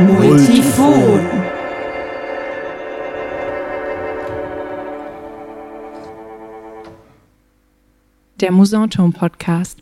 Multifon. 0.00 1.20
Der 8.40 8.50
Musanturm 8.50 9.12
Podcast. 9.12 9.80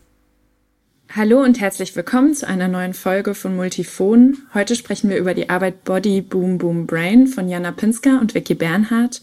Hallo 1.15 1.41
und 1.41 1.61
herzlich 1.61 1.95
willkommen 1.95 2.35
zu 2.35 2.49
einer 2.49 2.67
neuen 2.67 2.95
Folge 2.95 3.37
von 3.37 3.55
Multifon. 3.55 4.39
Heute 4.55 4.75
sprechen 4.75 5.09
wir 5.09 5.19
über 5.19 5.35
die 5.35 5.51
Arbeit 5.51 5.85
Body 5.85 6.21
Boom 6.21 6.59
Boom 6.59 6.89
Brain 6.89 7.29
von 7.29 7.49
Jana 7.49 7.71
Pinska 7.71 8.19
und 8.19 8.35
Vicky 8.35 8.55
Bernhardt, 8.55 9.21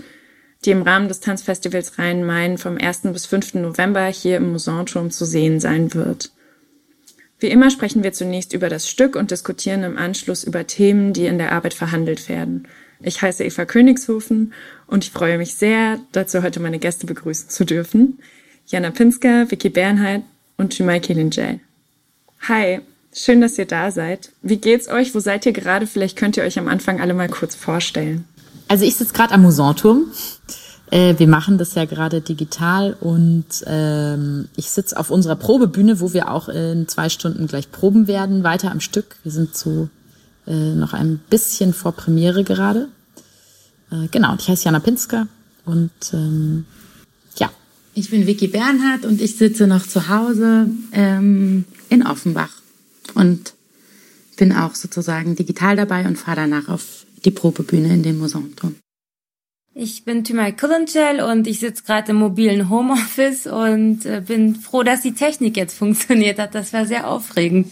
die 0.64 0.72
im 0.72 0.82
Rahmen 0.82 1.10
des 1.10 1.20
Tanzfestivals 1.20 2.00
Rhein-Main 2.00 2.58
vom 2.58 2.78
1. 2.78 3.02
bis 3.12 3.26
5. 3.26 3.56
November 3.56 4.06
hier 4.06 4.38
im 4.38 4.54
Musanturm 4.54 5.12
zu 5.12 5.26
sehen 5.26 5.60
sein 5.60 5.94
wird. 5.94 6.32
Wie 7.46 7.52
immer 7.52 7.70
sprechen 7.70 8.02
wir 8.02 8.12
zunächst 8.12 8.54
über 8.54 8.70
das 8.70 8.90
Stück 8.90 9.16
und 9.16 9.30
diskutieren 9.30 9.84
im 9.84 10.00
Anschluss 10.00 10.44
über 10.44 10.66
Themen, 10.66 11.14
die 11.14 11.28
in 11.28 11.38
der 11.38 11.52
Arbeit 11.52 11.76
verhandelt 11.76 12.28
werden. 12.28 12.68
Ich 13.04 13.22
heiße 13.22 13.44
Eva 13.44 13.66
Königshofen 13.66 14.52
und 14.88 15.04
ich 15.04 15.12
freue 15.12 15.38
mich 15.38 15.54
sehr, 15.54 16.00
dazu 16.12 16.42
heute 16.42 16.60
meine 16.60 16.80
Gäste 16.80 17.06
begrüßen 17.06 17.50
zu 17.50 17.64
dürfen. 17.64 18.18
Jana 18.66 18.90
Pinska, 18.90 19.46
Vicky 19.52 19.70
Bernhardt 19.70 20.24
und 20.58 20.76
Jumai 20.76 21.00
Kilinjay. 21.00 21.60
Hi, 22.48 22.82
schön, 23.14 23.42
dass 23.42 23.60
ihr 23.60 23.68
da 23.68 23.92
seid. 23.92 24.32
Wie 24.42 24.58
geht's 24.58 24.88
euch? 24.88 25.14
Wo 25.14 25.20
seid 25.20 25.46
ihr 25.46 25.54
gerade? 25.54 25.86
Vielleicht 25.86 26.18
könnt 26.18 26.38
ihr 26.38 26.44
euch 26.46 26.58
am 26.58 26.68
Anfang 26.68 27.00
alle 27.00 27.14
mal 27.14 27.30
kurz 27.30 27.54
vorstellen. 27.54 28.26
Also 28.70 28.86
ich 28.86 28.96
sitze 28.96 29.14
gerade 29.14 29.36
am 29.36 29.44
Musanturm 29.44 30.12
äh, 30.92 31.16
wir 31.18 31.28
machen 31.28 31.58
das 31.58 31.74
ja 31.76 31.86
gerade 31.86 32.22
digital 32.22 32.96
und 33.00 33.46
ähm, 33.66 34.48
ich 34.56 34.70
sitze 34.70 34.98
auf 34.98 35.10
unserer 35.10 35.36
Probebühne, 35.36 36.00
wo 36.00 36.14
wir 36.14 36.32
auch 36.32 36.48
in 36.48 36.88
zwei 36.88 37.10
Stunden 37.10 37.48
gleich 37.48 37.72
proben 37.72 38.08
werden, 38.08 38.44
weiter 38.44 38.72
am 38.72 38.80
Stück. 38.80 39.16
Wir 39.24 39.32
sind 39.32 39.56
so 39.56 39.90
äh, 40.46 40.76
noch 40.76 40.94
ein 40.94 41.20
bisschen 41.30 41.74
vor 41.74 41.94
Premiere 41.94 42.44
gerade. 42.44 42.90
Äh, 43.92 44.08
genau, 44.12 44.36
ich 44.38 44.48
heiße 44.48 44.66
Jana 44.66 44.80
Pinsker 44.80 45.28
und 45.66 45.92
ähm, 46.14 46.66
ja. 47.38 47.50
Ich 47.96 48.12
bin 48.12 48.28
Vicky 48.28 48.48
Bernhardt 48.48 49.06
und 49.06 49.22
ich 49.22 49.38
sitze 49.38 49.66
noch 49.66 49.88
zu 49.88 50.08
Hause 50.08 50.70
ähm, 50.92 51.66
in 51.90 52.06
Offenbach 52.06 52.52
und 53.16 53.54
bin 54.38 54.52
auch 54.52 54.76
sozusagen 54.76 55.36
digital 55.36 55.76
dabei 55.76 56.06
und 56.06 56.18
fahre 56.18 56.42
danach 56.42 56.70
auf 56.70 57.06
die 57.24 57.32
Probebühne 57.32 57.92
in 57.94 58.04
den 58.04 58.20
Musanturm. 58.20 58.76
Ich 59.78 60.06
bin 60.06 60.24
Tümay 60.24 60.54
Kulunchel 60.54 61.20
und 61.20 61.48
ich 61.48 61.60
sitze 61.60 61.84
gerade 61.84 62.12
im 62.12 62.16
mobilen 62.16 62.70
Homeoffice 62.70 63.46
und 63.46 64.06
äh, 64.06 64.22
bin 64.26 64.56
froh, 64.56 64.84
dass 64.84 65.02
die 65.02 65.14
Technik 65.14 65.58
jetzt 65.58 65.78
funktioniert 65.78 66.40
hat. 66.40 66.56
Das 66.56 66.72
war 66.72 66.86
sehr 66.86 67.10
aufregend. 67.10 67.68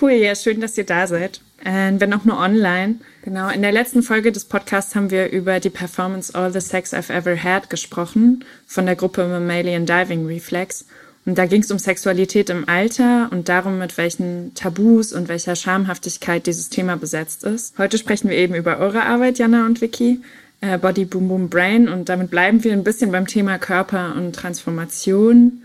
Cool, 0.00 0.12
ja, 0.12 0.34
schön, 0.34 0.62
dass 0.62 0.78
ihr 0.78 0.86
da 0.86 1.06
seid. 1.06 1.42
Äh, 1.62 1.92
wenn 1.98 2.14
auch 2.14 2.24
nur 2.24 2.38
online. 2.38 2.94
Genau, 3.22 3.50
in 3.50 3.60
der 3.60 3.70
letzten 3.70 4.02
Folge 4.02 4.32
des 4.32 4.46
Podcasts 4.46 4.94
haben 4.94 5.10
wir 5.10 5.30
über 5.30 5.60
die 5.60 5.68
Performance 5.68 6.34
All 6.34 6.50
the 6.50 6.60
Sex 6.62 6.94
I've 6.94 7.12
Ever 7.12 7.36
Had 7.36 7.68
gesprochen 7.68 8.42
von 8.66 8.86
der 8.86 8.96
Gruppe 8.96 9.28
Mammalian 9.28 9.84
Diving 9.84 10.24
Reflex. 10.24 10.86
Und 11.26 11.36
da 11.36 11.44
ging 11.44 11.60
es 11.60 11.70
um 11.70 11.78
Sexualität 11.78 12.48
im 12.48 12.66
Alter 12.66 13.28
und 13.30 13.50
darum, 13.50 13.78
mit 13.78 13.98
welchen 13.98 14.54
Tabus 14.54 15.12
und 15.12 15.28
welcher 15.28 15.54
Schamhaftigkeit 15.54 16.46
dieses 16.46 16.70
Thema 16.70 16.96
besetzt 16.96 17.44
ist. 17.44 17.76
Heute 17.76 17.98
sprechen 17.98 18.30
wir 18.30 18.38
eben 18.38 18.54
über 18.54 18.78
eure 18.78 19.02
Arbeit, 19.02 19.38
Jana 19.38 19.66
und 19.66 19.82
Vicky 19.82 20.22
äh, 20.62 20.78
Body 20.78 21.04
Boom 21.04 21.28
Boom 21.28 21.48
Brain 21.50 21.88
und 21.88 22.08
damit 22.08 22.30
bleiben 22.30 22.64
wir 22.64 22.72
ein 22.72 22.84
bisschen 22.84 23.12
beim 23.12 23.26
Thema 23.26 23.58
Körper 23.58 24.14
und 24.16 24.34
Transformation. 24.34 25.62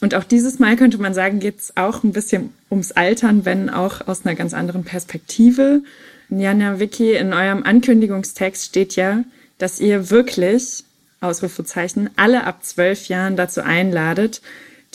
Und 0.00 0.14
auch 0.14 0.24
dieses 0.24 0.58
Mal 0.58 0.76
könnte 0.76 0.98
man 0.98 1.14
sagen, 1.14 1.40
geht 1.40 1.58
es 1.58 1.76
auch 1.76 2.04
ein 2.04 2.12
bisschen 2.12 2.50
ums 2.70 2.92
Altern, 2.92 3.44
wenn 3.44 3.70
auch 3.70 4.06
aus 4.06 4.26
einer 4.26 4.34
ganz 4.34 4.52
anderen 4.54 4.84
Perspektive. 4.84 5.82
Jana 6.28 6.78
Vicky, 6.78 7.14
in 7.14 7.32
eurem 7.32 7.62
Ankündigungstext 7.62 8.66
steht 8.66 8.96
ja, 8.96 9.24
dass 9.56 9.80
ihr 9.80 10.10
wirklich, 10.10 10.84
Ausrufezeichen, 11.20 12.10
alle 12.16 12.44
ab 12.44 12.64
zwölf 12.64 13.08
Jahren 13.08 13.36
dazu 13.36 13.62
einladet, 13.62 14.42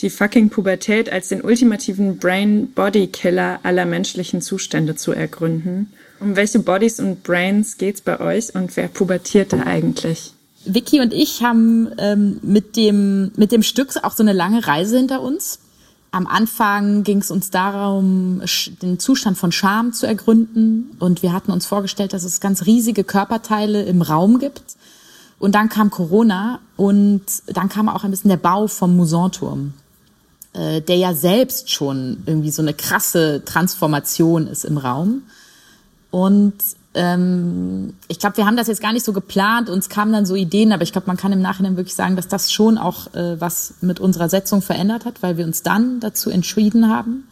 die 0.00 0.10
fucking 0.10 0.48
Pubertät 0.50 1.10
als 1.10 1.28
den 1.28 1.42
ultimativen 1.42 2.18
Brain-Body-Killer 2.18 3.60
aller 3.62 3.84
menschlichen 3.84 4.40
Zustände 4.42 4.96
zu 4.96 5.12
ergründen. 5.12 5.92
Um 6.20 6.36
welche 6.36 6.58
Bodies 6.60 7.00
und 7.00 7.22
Brains 7.22 7.76
geht's 7.76 8.00
bei 8.00 8.20
euch 8.20 8.54
und 8.54 8.76
wer 8.76 8.88
pubertiert 8.88 9.52
da 9.52 9.60
eigentlich? 9.60 10.32
Vicky 10.64 11.00
und 11.00 11.12
ich 11.12 11.42
haben 11.42 11.90
ähm, 11.98 12.40
mit 12.42 12.76
dem 12.76 13.32
mit 13.36 13.52
dem 13.52 13.62
Stück 13.62 13.92
auch 14.02 14.12
so 14.12 14.22
eine 14.22 14.32
lange 14.32 14.66
Reise 14.66 14.96
hinter 14.96 15.20
uns. 15.20 15.58
Am 16.10 16.26
Anfang 16.28 17.02
ging 17.02 17.18
es 17.18 17.32
uns 17.32 17.50
darum, 17.50 18.40
den 18.80 19.00
Zustand 19.00 19.36
von 19.36 19.50
Scham 19.50 19.92
zu 19.92 20.06
ergründen 20.06 20.96
und 21.00 21.22
wir 21.22 21.32
hatten 21.32 21.50
uns 21.50 21.66
vorgestellt, 21.66 22.12
dass 22.12 22.22
es 22.22 22.40
ganz 22.40 22.66
riesige 22.66 23.02
Körperteile 23.02 23.82
im 23.82 24.00
Raum 24.00 24.38
gibt. 24.38 24.76
Und 25.40 25.56
dann 25.56 25.68
kam 25.68 25.90
Corona 25.90 26.60
und 26.76 27.24
dann 27.48 27.68
kam 27.68 27.88
auch 27.88 28.04
ein 28.04 28.12
bisschen 28.12 28.30
der 28.30 28.36
Bau 28.36 28.68
vom 28.68 28.96
Musanturm, 28.96 29.74
äh, 30.52 30.80
der 30.80 30.96
ja 30.96 31.14
selbst 31.14 31.72
schon 31.72 32.22
irgendwie 32.26 32.52
so 32.52 32.62
eine 32.62 32.74
krasse 32.74 33.42
Transformation 33.44 34.46
ist 34.46 34.64
im 34.64 34.78
Raum. 34.78 35.22
Und 36.14 36.54
ähm, 36.94 37.94
ich 38.06 38.20
glaube, 38.20 38.36
wir 38.36 38.46
haben 38.46 38.56
das 38.56 38.68
jetzt 38.68 38.80
gar 38.80 38.92
nicht 38.92 39.04
so 39.04 39.12
geplant, 39.12 39.68
uns 39.68 39.88
kamen 39.88 40.12
dann 40.12 40.26
so 40.26 40.36
Ideen, 40.36 40.70
aber 40.70 40.84
ich 40.84 40.92
glaube, 40.92 41.08
man 41.08 41.16
kann 41.16 41.32
im 41.32 41.42
Nachhinein 41.42 41.76
wirklich 41.76 41.96
sagen, 41.96 42.14
dass 42.14 42.28
das 42.28 42.52
schon 42.52 42.78
auch 42.78 43.12
äh, 43.14 43.40
was 43.40 43.74
mit 43.80 43.98
unserer 43.98 44.28
Setzung 44.28 44.62
verändert 44.62 45.06
hat, 45.06 45.24
weil 45.24 45.38
wir 45.38 45.44
uns 45.44 45.64
dann 45.64 45.98
dazu 45.98 46.30
entschieden 46.30 46.88
haben, 46.88 47.26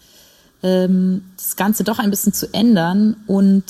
ähm, 0.65 1.23
das 1.37 1.55
Ganze 1.55 1.85
doch 1.85 2.01
ein 2.01 2.11
bisschen 2.11 2.33
zu 2.33 2.53
ändern 2.53 3.15
und 3.29 3.63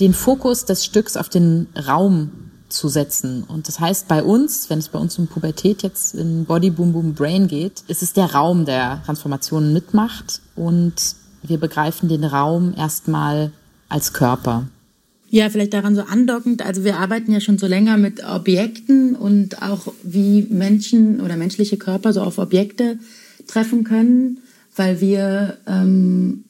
den 0.00 0.12
Fokus 0.12 0.66
des 0.66 0.84
Stücks 0.84 1.16
auf 1.16 1.30
den 1.30 1.68
Raum 1.88 2.30
zu 2.68 2.90
setzen. 2.90 3.42
Und 3.44 3.68
das 3.68 3.80
heißt, 3.80 4.06
bei 4.06 4.22
uns, 4.22 4.68
wenn 4.68 4.80
es 4.80 4.90
bei 4.90 4.98
uns 4.98 5.18
um 5.18 5.28
Pubertät 5.28 5.82
jetzt 5.82 6.14
in 6.14 6.44
Body 6.44 6.68
Boom 6.68 6.92
Boom 6.92 7.14
Brain 7.14 7.48
geht, 7.48 7.84
ist 7.88 8.02
es 8.02 8.12
der 8.12 8.34
Raum, 8.34 8.66
der 8.66 9.02
Transformationen 9.06 9.72
mitmacht 9.72 10.42
und 10.56 10.92
wir 11.42 11.58
begreifen 11.58 12.10
den 12.10 12.24
Raum 12.24 12.74
erstmal 12.76 13.50
als 13.88 14.12
Körper. 14.12 14.68
Ja, 15.30 15.50
vielleicht 15.50 15.74
daran 15.74 15.96
so 15.96 16.02
andockend. 16.02 16.64
Also 16.64 16.84
wir 16.84 16.98
arbeiten 16.98 17.32
ja 17.32 17.40
schon 17.40 17.58
so 17.58 17.66
länger 17.66 17.96
mit 17.96 18.24
Objekten 18.24 19.16
und 19.16 19.62
auch 19.62 19.92
wie 20.02 20.42
Menschen 20.42 21.20
oder 21.20 21.36
menschliche 21.36 21.76
Körper 21.76 22.12
so 22.12 22.20
auf 22.20 22.38
Objekte 22.38 22.98
treffen 23.48 23.84
können, 23.84 24.38
weil 24.76 25.00
wir 25.00 25.58
ähm, 25.66 26.44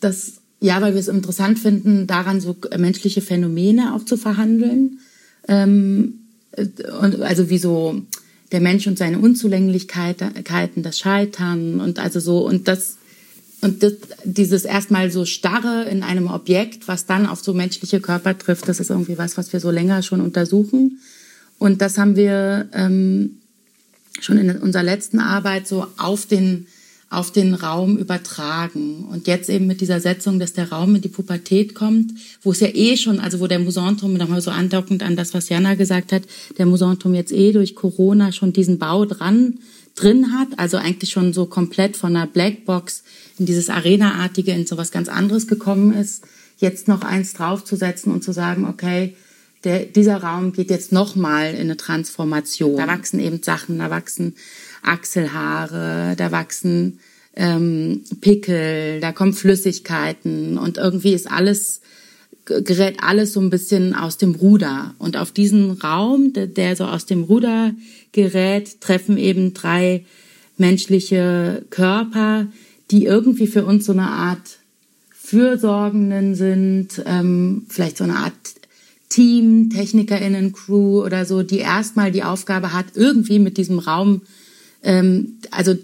das 0.00 0.34
ja, 0.62 0.80
weil 0.80 0.94
wir 0.94 1.00
es 1.00 1.08
interessant 1.08 1.58
finden, 1.58 2.06
daran 2.06 2.40
so 2.40 2.56
menschliche 2.78 3.20
Phänomene 3.20 3.94
auch 3.94 4.04
zu 4.04 4.16
verhandeln. 4.16 5.00
Ähm, 5.48 6.20
und 6.56 7.20
also 7.20 7.50
wie 7.50 7.58
so 7.58 8.00
der 8.52 8.60
Mensch 8.60 8.86
und 8.86 8.96
seine 8.96 9.18
Unzulänglichkeiten, 9.18 10.82
das 10.82 10.98
Scheitern 10.98 11.80
und 11.80 11.98
also 11.98 12.20
so 12.20 12.46
und 12.46 12.68
das 12.68 12.98
und 13.62 13.84
das, 13.84 13.92
dieses 14.24 14.64
erstmal 14.64 15.12
so 15.12 15.24
starre 15.24 15.84
in 15.88 16.02
einem 16.02 16.26
Objekt, 16.26 16.88
was 16.88 17.06
dann 17.06 17.26
auf 17.26 17.42
so 17.42 17.54
menschliche 17.54 18.00
Körper 18.00 18.36
trifft, 18.36 18.68
das 18.68 18.80
ist 18.80 18.90
irgendwie 18.90 19.18
was, 19.18 19.36
was 19.36 19.52
wir 19.52 19.60
so 19.60 19.70
länger 19.70 20.02
schon 20.02 20.20
untersuchen. 20.20 20.98
Und 21.60 21.80
das 21.80 21.96
haben 21.96 22.16
wir 22.16 22.68
ähm, 22.72 23.38
schon 24.20 24.36
in 24.38 24.50
unserer 24.58 24.82
letzten 24.82 25.20
Arbeit 25.20 25.68
so 25.68 25.86
auf 25.96 26.26
den, 26.26 26.66
auf 27.08 27.30
den 27.30 27.54
Raum 27.54 27.98
übertragen. 27.98 29.04
Und 29.04 29.28
jetzt 29.28 29.48
eben 29.48 29.68
mit 29.68 29.80
dieser 29.80 30.00
Setzung, 30.00 30.40
dass 30.40 30.54
der 30.54 30.70
Raum 30.70 30.96
in 30.96 31.02
die 31.02 31.08
Pubertät 31.08 31.76
kommt, 31.76 32.10
wo 32.42 32.50
es 32.50 32.58
ja 32.58 32.68
eh 32.74 32.96
schon, 32.96 33.20
also 33.20 33.38
wo 33.38 33.46
der 33.46 33.60
Musanturm, 33.60 34.14
nochmal 34.14 34.40
so 34.40 34.50
andockend 34.50 35.04
an 35.04 35.14
das, 35.14 35.34
was 35.34 35.48
Jana 35.48 35.76
gesagt 35.76 36.10
hat, 36.10 36.24
der 36.58 36.66
Musanturm 36.66 37.14
jetzt 37.14 37.30
eh 37.30 37.52
durch 37.52 37.76
Corona 37.76 38.32
schon 38.32 38.52
diesen 38.52 38.80
Bau 38.80 39.04
dran 39.04 39.60
drin 39.94 40.32
hat, 40.32 40.58
also 40.58 40.76
eigentlich 40.76 41.10
schon 41.10 41.32
so 41.32 41.46
komplett 41.46 41.96
von 41.96 42.16
einer 42.16 42.26
Blackbox 42.26 43.02
in 43.38 43.46
dieses 43.46 43.68
Arena-artige, 43.68 44.52
in 44.52 44.66
sowas 44.66 44.90
ganz 44.90 45.08
anderes 45.08 45.46
gekommen 45.46 45.92
ist, 45.92 46.24
jetzt 46.58 46.88
noch 46.88 47.02
eins 47.02 47.34
draufzusetzen 47.34 48.12
und 48.12 48.22
zu 48.22 48.32
sagen, 48.32 48.66
okay, 48.66 49.16
der, 49.64 49.84
dieser 49.84 50.22
Raum 50.22 50.52
geht 50.52 50.70
jetzt 50.70 50.92
nochmal 50.92 51.54
in 51.54 51.62
eine 51.62 51.76
Transformation. 51.76 52.76
Da 52.76 52.86
wachsen 52.86 53.20
eben 53.20 53.42
Sachen, 53.42 53.78
da 53.78 53.90
wachsen 53.90 54.34
Achselhaare, 54.82 56.14
da 56.16 56.32
wachsen 56.32 56.98
ähm, 57.36 58.02
Pickel, 58.20 59.00
da 59.00 59.12
kommen 59.12 59.32
Flüssigkeiten 59.32 60.58
und 60.58 60.78
irgendwie 60.78 61.14
ist 61.14 61.30
alles 61.30 61.80
gerät 62.44 62.96
alles 63.02 63.32
so 63.32 63.40
ein 63.40 63.50
bisschen 63.50 63.94
aus 63.94 64.16
dem 64.16 64.34
Ruder. 64.34 64.94
Und 64.98 65.16
auf 65.16 65.32
diesen 65.32 65.72
Raum, 65.72 66.32
der, 66.32 66.46
der 66.46 66.76
so 66.76 66.84
aus 66.84 67.06
dem 67.06 67.24
Ruder 67.24 67.72
gerät, 68.12 68.80
treffen 68.80 69.16
eben 69.16 69.54
drei 69.54 70.04
menschliche 70.56 71.64
Körper, 71.70 72.46
die 72.90 73.04
irgendwie 73.04 73.46
für 73.46 73.64
uns 73.64 73.86
so 73.86 73.92
eine 73.92 74.08
Art 74.08 74.58
Fürsorgenden 75.10 76.34
sind, 76.34 77.02
ähm, 77.06 77.64
vielleicht 77.68 77.96
so 77.96 78.04
eine 78.04 78.16
Art 78.16 78.34
Team, 79.08 79.70
TechnikerInnen, 79.70 80.52
Crew 80.52 81.02
oder 81.02 81.24
so, 81.24 81.42
die 81.42 81.58
erstmal 81.58 82.10
die 82.10 82.22
Aufgabe 82.22 82.72
hat, 82.72 82.86
irgendwie 82.94 83.38
mit 83.38 83.56
diesem 83.56 83.78
Raum, 83.78 84.22
ähm, 84.82 85.38
also 85.50 85.74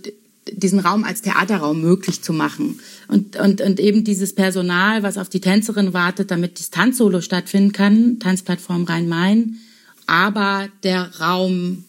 diesen 0.52 0.80
Raum 0.80 1.04
als 1.04 1.22
Theaterraum 1.22 1.80
möglich 1.80 2.22
zu 2.22 2.32
machen. 2.32 2.80
Und, 3.08 3.36
und, 3.36 3.60
und 3.60 3.80
eben 3.80 4.04
dieses 4.04 4.34
Personal, 4.34 5.02
was 5.02 5.18
auf 5.18 5.28
die 5.28 5.40
Tänzerin 5.40 5.92
wartet, 5.92 6.30
damit 6.30 6.58
das 6.58 6.70
Tanzsolo 6.70 7.20
stattfinden 7.20 7.72
kann, 7.72 8.18
Tanzplattform 8.18 8.84
Rhein-Main. 8.84 9.58
Aber 10.06 10.68
der 10.82 11.10
Raum 11.20 11.84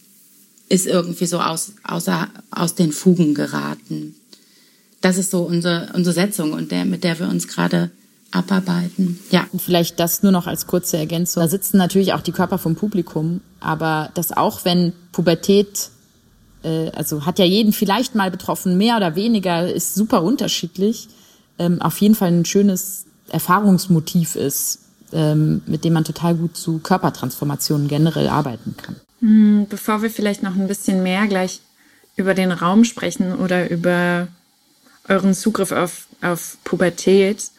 ist 0.69 0.85
irgendwie 0.85 1.25
so 1.25 1.39
aus, 1.39 1.73
außer, 1.83 2.27
aus 2.51 2.75
den 2.75 2.91
Fugen 2.91 3.33
geraten. 3.33 4.15
Das 5.01 5.17
ist 5.17 5.31
so 5.31 5.43
unsere, 5.43 5.89
unsere 5.95 6.13
Setzung 6.13 6.53
und 6.53 6.71
der, 6.71 6.85
mit 6.85 7.03
der 7.03 7.19
wir 7.19 7.29
uns 7.29 7.47
gerade 7.47 7.89
abarbeiten. 8.31 9.19
Ja. 9.31 9.47
Und 9.51 9.61
vielleicht 9.61 9.99
das 9.99 10.21
nur 10.23 10.31
noch 10.31 10.47
als 10.47 10.67
kurze 10.67 10.97
Ergänzung. 10.97 11.41
Da 11.41 11.49
sitzen 11.49 11.77
natürlich 11.77 12.13
auch 12.13 12.21
die 12.21 12.31
Körper 12.31 12.57
vom 12.57 12.75
Publikum, 12.75 13.41
aber 13.59 14.11
das 14.13 14.31
auch, 14.31 14.65
wenn 14.65 14.93
Pubertät, 15.11 15.89
äh, 16.63 16.89
also 16.91 17.25
hat 17.25 17.39
ja 17.39 17.45
jeden 17.45 17.73
vielleicht 17.73 18.15
mal 18.15 18.31
betroffen, 18.31 18.77
mehr 18.77 18.97
oder 18.97 19.15
weniger, 19.15 19.71
ist 19.71 19.95
super 19.95 20.23
unterschiedlich, 20.23 21.07
ähm, 21.57 21.81
auf 21.81 21.97
jeden 21.99 22.15
Fall 22.15 22.29
ein 22.29 22.45
schönes 22.45 23.05
Erfahrungsmotiv 23.29 24.35
ist, 24.35 24.79
ähm, 25.11 25.61
mit 25.65 25.83
dem 25.83 25.93
man 25.93 26.03
total 26.03 26.35
gut 26.35 26.57
zu 26.57 26.79
Körpertransformationen 26.79 27.87
generell 27.87 28.27
arbeiten 28.27 28.75
kann. 28.77 28.95
Hm, 29.19 29.67
bevor 29.69 30.01
wir 30.01 30.09
vielleicht 30.09 30.43
noch 30.43 30.55
ein 30.55 30.67
bisschen 30.67 31.03
mehr 31.03 31.27
gleich 31.27 31.61
über 32.15 32.33
den 32.33 32.51
Raum 32.51 32.83
sprechen 32.83 33.35
oder 33.35 33.69
über 33.69 34.27
euren 35.07 35.33
Zugriff 35.33 35.71
auf, 35.71 36.07
auf 36.21 36.57
Pubertät, 36.63 37.51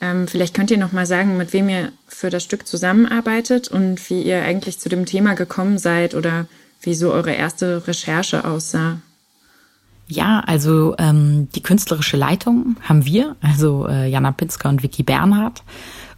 ähm, 0.00 0.28
vielleicht 0.28 0.54
könnt 0.54 0.70
ihr 0.70 0.78
noch 0.78 0.92
mal 0.92 1.06
sagen, 1.06 1.36
mit 1.36 1.52
wem 1.52 1.68
ihr 1.68 1.92
für 2.06 2.30
das 2.30 2.44
Stück 2.44 2.66
zusammenarbeitet 2.66 3.68
und 3.68 4.08
wie 4.10 4.22
ihr 4.22 4.42
eigentlich 4.42 4.78
zu 4.78 4.88
dem 4.88 5.06
Thema 5.06 5.34
gekommen 5.34 5.78
seid 5.78 6.14
oder 6.14 6.46
wie 6.82 6.94
so 6.94 7.12
eure 7.12 7.32
erste 7.32 7.86
Recherche 7.86 8.44
aussah. 8.44 8.98
Ja, 10.06 10.40
also 10.46 10.94
ähm, 10.98 11.48
die 11.54 11.62
künstlerische 11.62 12.16
Leitung 12.16 12.76
haben 12.80 13.04
wir, 13.04 13.36
also 13.42 13.86
äh, 13.88 14.08
Jana 14.08 14.32
Pinsker 14.32 14.68
und 14.70 14.82
Vicky 14.82 15.02
Bernhardt. 15.02 15.62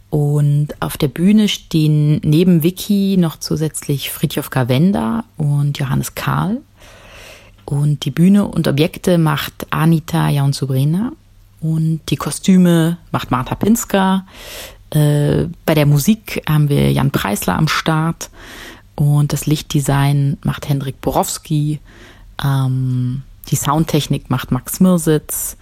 Und 0.09 0.69
auf 0.81 0.97
der 0.97 1.07
Bühne 1.07 1.47
stehen 1.47 2.19
neben 2.23 2.63
Vicky 2.63 3.17
noch 3.17 3.37
zusätzlich 3.37 4.11
Fritjof 4.11 4.49
Gavenda 4.49 5.23
und 5.37 5.77
Johannes 5.77 6.15
Karl. 6.15 6.57
Und 7.65 8.03
die 8.05 8.11
Bühne 8.11 8.45
und 8.45 8.67
Objekte 8.67 9.17
macht 9.17 9.67
Anita 9.69 10.29
Jaunsubrina. 10.29 11.13
Und 11.61 12.01
die 12.09 12.17
Kostüme 12.17 12.97
macht 13.11 13.31
Martha 13.31 13.55
Pinsker. 13.55 14.25
Äh, 14.89 15.45
bei 15.65 15.75
der 15.75 15.85
Musik 15.85 16.41
haben 16.49 16.69
wir 16.69 16.91
Jan 16.91 17.11
Preisler 17.11 17.57
am 17.57 17.69
Start. 17.69 18.29
Und 19.01 19.33
das 19.33 19.47
Lichtdesign 19.47 20.37
macht 20.43 20.69
Hendrik 20.69 21.01
Borowski. 21.01 21.79
Ähm, 22.43 23.23
die 23.47 23.55
Soundtechnik 23.55 24.29
macht 24.29 24.51
Max 24.51 24.79
Mirsitz. 24.79 25.57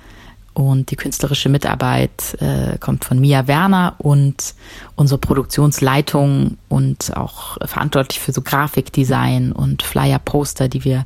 Und 0.53 0.91
die 0.91 0.97
künstlerische 0.97 1.47
Mitarbeit 1.47 2.35
äh, 2.41 2.77
kommt 2.79 3.05
von 3.05 3.17
Mia 3.17 3.47
Werner 3.47 3.95
und 3.97 4.55
unsere 4.97 5.19
Produktionsleitung 5.19 6.57
und 6.67 7.15
auch 7.15 7.57
verantwortlich 7.65 8.19
für 8.19 8.33
so 8.33 8.41
Grafikdesign 8.41 9.53
und 9.53 9.83
Flyer-Poster, 9.83 10.67
die 10.67 10.83
wir 10.83 11.05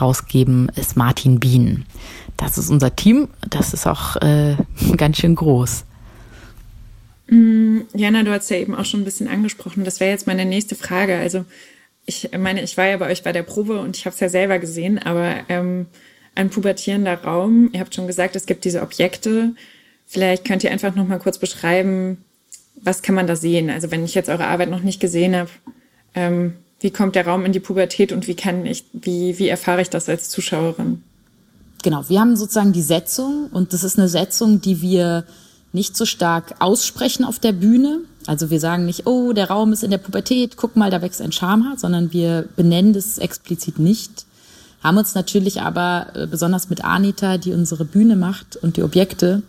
rausgeben, 0.00 0.68
ist 0.76 0.96
Martin 0.96 1.40
Bien. 1.40 1.84
Das 2.36 2.58
ist 2.58 2.70
unser 2.70 2.94
Team. 2.94 3.26
Das 3.40 3.74
ist 3.74 3.88
auch 3.88 4.14
äh, 4.22 4.54
ganz 4.96 5.16
schön 5.16 5.34
groß. 5.34 5.84
Mm, 7.28 7.80
Jana, 7.94 8.22
du 8.22 8.30
hast 8.30 8.50
ja 8.50 8.56
eben 8.56 8.74
auch 8.74 8.84
schon 8.84 9.00
ein 9.00 9.04
bisschen 9.04 9.28
angesprochen. 9.28 9.84
Das 9.84 10.00
wäre 10.00 10.10
jetzt 10.10 10.26
meine 10.26 10.44
nächste 10.44 10.74
Frage. 10.74 11.16
Also 11.16 11.44
ich 12.04 12.30
meine, 12.38 12.62
ich 12.62 12.76
war 12.76 12.86
ja 12.86 12.96
bei 12.96 13.10
euch 13.10 13.22
bei 13.22 13.32
der 13.32 13.42
Probe 13.42 13.80
und 13.80 13.96
ich 13.96 14.06
habe 14.06 14.14
es 14.14 14.20
ja 14.20 14.28
selber 14.28 14.58
gesehen, 14.58 14.98
aber 14.98 15.40
ähm, 15.48 15.86
ein 16.36 16.50
pubertierender 16.50 17.14
Raum, 17.24 17.70
ihr 17.72 17.80
habt 17.80 17.94
schon 17.94 18.06
gesagt, 18.06 18.36
es 18.36 18.46
gibt 18.46 18.64
diese 18.64 18.82
Objekte. 18.82 19.54
Vielleicht 20.06 20.44
könnt 20.44 20.62
ihr 20.62 20.70
einfach 20.70 20.94
noch 20.94 21.06
mal 21.06 21.18
kurz 21.18 21.38
beschreiben, 21.38 22.18
was 22.80 23.02
kann 23.02 23.14
man 23.14 23.26
da 23.26 23.34
sehen? 23.34 23.70
Also 23.70 23.90
wenn 23.90 24.04
ich 24.04 24.14
jetzt 24.14 24.28
eure 24.28 24.46
Arbeit 24.46 24.70
noch 24.70 24.82
nicht 24.82 25.00
gesehen 25.00 25.34
habe, 25.34 25.50
ähm, 26.14 26.54
wie 26.78 26.90
kommt 26.90 27.16
der 27.16 27.26
Raum 27.26 27.44
in 27.44 27.52
die 27.52 27.60
Pubertät 27.60 28.12
und 28.12 28.28
wie 28.28 28.36
kann 28.36 28.66
ich, 28.66 28.84
wie, 28.92 29.38
wie 29.38 29.48
erfahre 29.48 29.82
ich 29.82 29.90
das 29.90 30.08
als 30.08 30.28
Zuschauerin? 30.28 31.02
Genau, 31.82 32.08
wir 32.08 32.20
haben 32.20 32.36
sozusagen 32.36 32.72
die 32.72 32.82
Setzung 32.82 33.48
und 33.52 33.72
das 33.72 33.82
ist 33.82 33.98
eine 33.98 34.08
Setzung, 34.08 34.60
die 34.60 34.82
wir 34.82 35.24
nicht 35.76 35.94
so 35.96 36.06
stark 36.06 36.54
aussprechen 36.58 37.24
auf 37.24 37.38
der 37.38 37.52
Bühne. 37.52 38.00
Also 38.26 38.50
wir 38.50 38.58
sagen 38.58 38.86
nicht, 38.86 39.06
oh, 39.06 39.34
der 39.34 39.50
Raum 39.50 39.74
ist 39.74 39.84
in 39.84 39.90
der 39.90 39.98
Pubertät, 39.98 40.56
guck 40.56 40.74
mal, 40.74 40.90
da 40.90 41.02
wächst 41.02 41.20
ein 41.20 41.32
Schamhaar, 41.32 41.78
sondern 41.78 42.12
wir 42.14 42.48
benennen 42.56 42.94
das 42.94 43.18
explizit 43.18 43.78
nicht. 43.78 44.24
Haben 44.82 44.96
uns 44.96 45.14
natürlich 45.14 45.60
aber 45.60 46.06
äh, 46.14 46.26
besonders 46.26 46.70
mit 46.70 46.82
Anita, 46.82 47.36
die 47.36 47.52
unsere 47.52 47.84
Bühne 47.84 48.16
macht 48.16 48.56
und 48.56 48.78
die 48.78 48.82
Objekte, 48.82 49.42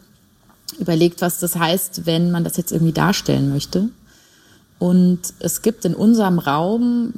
überlegt, 0.80 1.22
was 1.22 1.40
das 1.40 1.56
heißt, 1.56 2.06
wenn 2.06 2.30
man 2.30 2.44
das 2.44 2.58
jetzt 2.58 2.74
irgendwie 2.74 2.92
darstellen 2.94 3.50
möchte. 3.50 3.88
Und 4.80 5.20
es 5.40 5.62
gibt 5.62 5.86
in 5.86 5.96
unserem 5.96 6.40
Raum, 6.40 7.14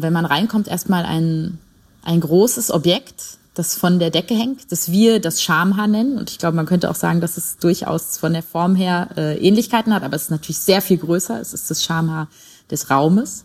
wenn 0.00 0.12
man 0.12 0.24
reinkommt, 0.24 0.68
erstmal 0.68 1.04
ein, 1.04 1.58
ein 2.04 2.20
großes 2.20 2.70
Objekt, 2.70 3.38
das 3.54 3.76
von 3.76 3.98
der 3.98 4.10
Decke 4.10 4.34
hängt, 4.34 4.72
das 4.72 4.90
wir 4.90 5.20
das 5.20 5.42
Schamhaar 5.42 5.86
nennen. 5.86 6.16
Und 6.16 6.30
ich 6.30 6.38
glaube, 6.38 6.56
man 6.56 6.66
könnte 6.66 6.90
auch 6.90 6.94
sagen, 6.94 7.20
dass 7.20 7.36
es 7.36 7.58
durchaus 7.58 8.16
von 8.16 8.32
der 8.32 8.42
Form 8.42 8.74
her 8.74 9.10
äh, 9.16 9.36
Ähnlichkeiten 9.38 9.92
hat, 9.92 10.02
aber 10.02 10.16
es 10.16 10.24
ist 10.24 10.30
natürlich 10.30 10.58
sehr 10.58 10.80
viel 10.80 10.96
größer. 10.96 11.38
Es 11.40 11.52
ist 11.52 11.70
das 11.70 11.84
Schamhaar 11.84 12.28
des 12.70 12.88
Raumes, 12.88 13.44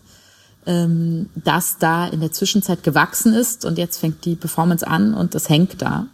ähm, 0.66 1.28
das 1.34 1.76
da 1.78 2.06
in 2.06 2.20
der 2.20 2.32
Zwischenzeit 2.32 2.82
gewachsen 2.82 3.34
ist 3.34 3.64
und 3.64 3.76
jetzt 3.76 3.98
fängt 3.98 4.24
die 4.24 4.36
Performance 4.36 4.86
an 4.86 5.12
und 5.12 5.34
das 5.34 5.48
hängt 5.48 5.82
da. 5.82 6.06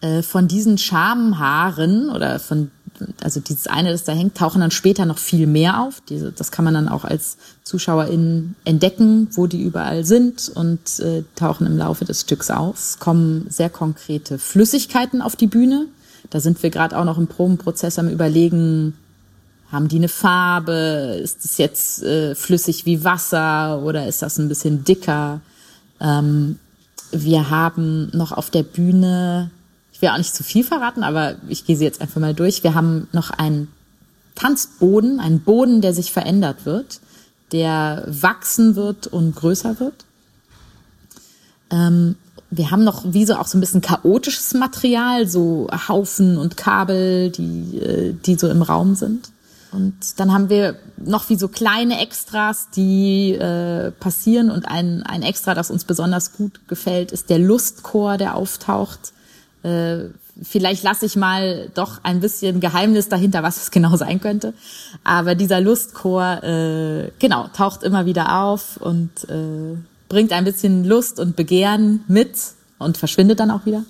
Äh, 0.00 0.22
von 0.22 0.46
diesen 0.46 0.78
Schamhaaren 0.78 2.10
oder 2.10 2.38
von 2.38 2.70
also 3.20 3.40
dieses 3.40 3.66
eine, 3.66 3.90
das 3.92 4.04
da 4.04 4.12
hängt, 4.12 4.36
tauchen 4.36 4.60
dann 4.60 4.70
später 4.70 5.04
noch 5.04 5.18
viel 5.18 5.46
mehr 5.46 5.80
auf. 5.80 6.00
Diese, 6.08 6.32
das 6.32 6.50
kann 6.50 6.64
man 6.64 6.74
dann 6.74 6.88
auch 6.88 7.04
als 7.04 7.36
Zuschauerin 7.62 8.54
entdecken, 8.64 9.28
wo 9.32 9.46
die 9.46 9.62
überall 9.62 10.04
sind 10.04 10.50
und 10.54 11.00
äh, 11.00 11.24
tauchen 11.34 11.66
im 11.66 11.76
Laufe 11.76 12.04
des 12.04 12.22
Stücks 12.22 12.50
auf. 12.50 12.76
Es 12.78 12.98
kommen 12.98 13.46
sehr 13.48 13.70
konkrete 13.70 14.38
Flüssigkeiten 14.38 15.22
auf 15.22 15.36
die 15.36 15.46
Bühne. 15.46 15.86
Da 16.30 16.40
sind 16.40 16.62
wir 16.62 16.70
gerade 16.70 16.98
auch 16.98 17.04
noch 17.04 17.18
im 17.18 17.26
Probenprozess 17.26 17.98
am 17.98 18.08
überlegen, 18.08 18.94
haben 19.70 19.88
die 19.88 19.96
eine 19.96 20.08
Farbe? 20.08 21.18
Ist 21.22 21.44
es 21.44 21.58
jetzt 21.58 22.02
äh, 22.02 22.34
flüssig 22.34 22.86
wie 22.86 23.04
Wasser 23.04 23.82
oder 23.82 24.06
ist 24.06 24.22
das 24.22 24.38
ein 24.38 24.48
bisschen 24.48 24.84
dicker? 24.84 25.40
Ähm, 26.00 26.58
wir 27.10 27.50
haben 27.50 28.10
noch 28.12 28.32
auf 28.32 28.50
der 28.50 28.62
Bühne 28.62 29.50
will 30.04 30.10
auch 30.10 30.18
nicht 30.18 30.34
zu 30.34 30.44
viel 30.44 30.62
verraten, 30.62 31.02
aber 31.02 31.36
ich 31.48 31.64
gehe 31.64 31.76
sie 31.76 31.84
jetzt 31.84 32.02
einfach 32.02 32.20
mal 32.20 32.34
durch. 32.34 32.62
Wir 32.62 32.74
haben 32.74 33.08
noch 33.12 33.30
einen 33.30 33.68
Tanzboden, 34.34 35.18
einen 35.18 35.40
Boden, 35.40 35.80
der 35.80 35.94
sich 35.94 36.12
verändert 36.12 36.66
wird, 36.66 37.00
der 37.52 38.04
wachsen 38.06 38.76
wird 38.76 39.06
und 39.06 39.34
größer 39.34 39.80
wird. 39.80 40.04
Ähm, 41.70 42.16
wir 42.50 42.70
haben 42.70 42.84
noch 42.84 43.02
wie 43.14 43.24
so 43.24 43.34
auch 43.36 43.46
so 43.46 43.56
ein 43.56 43.62
bisschen 43.62 43.80
chaotisches 43.80 44.52
Material, 44.52 45.26
so 45.26 45.68
Haufen 45.88 46.36
und 46.36 46.58
Kabel, 46.58 47.30
die, 47.30 47.78
äh, 47.78 48.12
die 48.12 48.34
so 48.34 48.48
im 48.48 48.60
Raum 48.60 48.94
sind. 48.96 49.30
Und 49.72 50.20
dann 50.20 50.32
haben 50.32 50.50
wir 50.50 50.76
noch 50.98 51.30
wie 51.30 51.36
so 51.36 51.48
kleine 51.48 51.98
Extras, 51.98 52.68
die 52.76 53.32
äh, 53.32 53.90
passieren. 53.92 54.50
Und 54.50 54.66
ein, 54.68 55.02
ein 55.02 55.22
Extra, 55.22 55.54
das 55.54 55.70
uns 55.70 55.84
besonders 55.84 56.34
gut 56.34 56.68
gefällt, 56.68 57.10
ist 57.10 57.30
der 57.30 57.38
Lustchor, 57.38 58.18
der 58.18 58.36
auftaucht 58.36 59.13
äh, 59.64 60.10
vielleicht 60.42 60.82
lasse 60.82 61.06
ich 61.06 61.16
mal 61.16 61.70
doch 61.74 62.00
ein 62.02 62.20
bisschen 62.20 62.60
Geheimnis 62.60 63.08
dahinter, 63.08 63.42
was 63.42 63.56
es 63.56 63.70
genau 63.70 63.96
sein 63.96 64.20
könnte. 64.20 64.54
Aber 65.02 65.34
dieser 65.34 65.60
Lustchor, 65.60 66.42
äh, 66.42 67.10
genau, 67.18 67.48
taucht 67.52 67.82
immer 67.82 68.06
wieder 68.06 68.42
auf 68.42 68.76
und 68.76 69.10
äh, 69.28 69.76
bringt 70.08 70.32
ein 70.32 70.44
bisschen 70.44 70.84
Lust 70.84 71.18
und 71.18 71.36
Begehren 71.36 72.04
mit 72.08 72.36
und 72.78 72.98
verschwindet 72.98 73.40
dann 73.40 73.50
auch 73.50 73.64
wieder. 73.66 73.84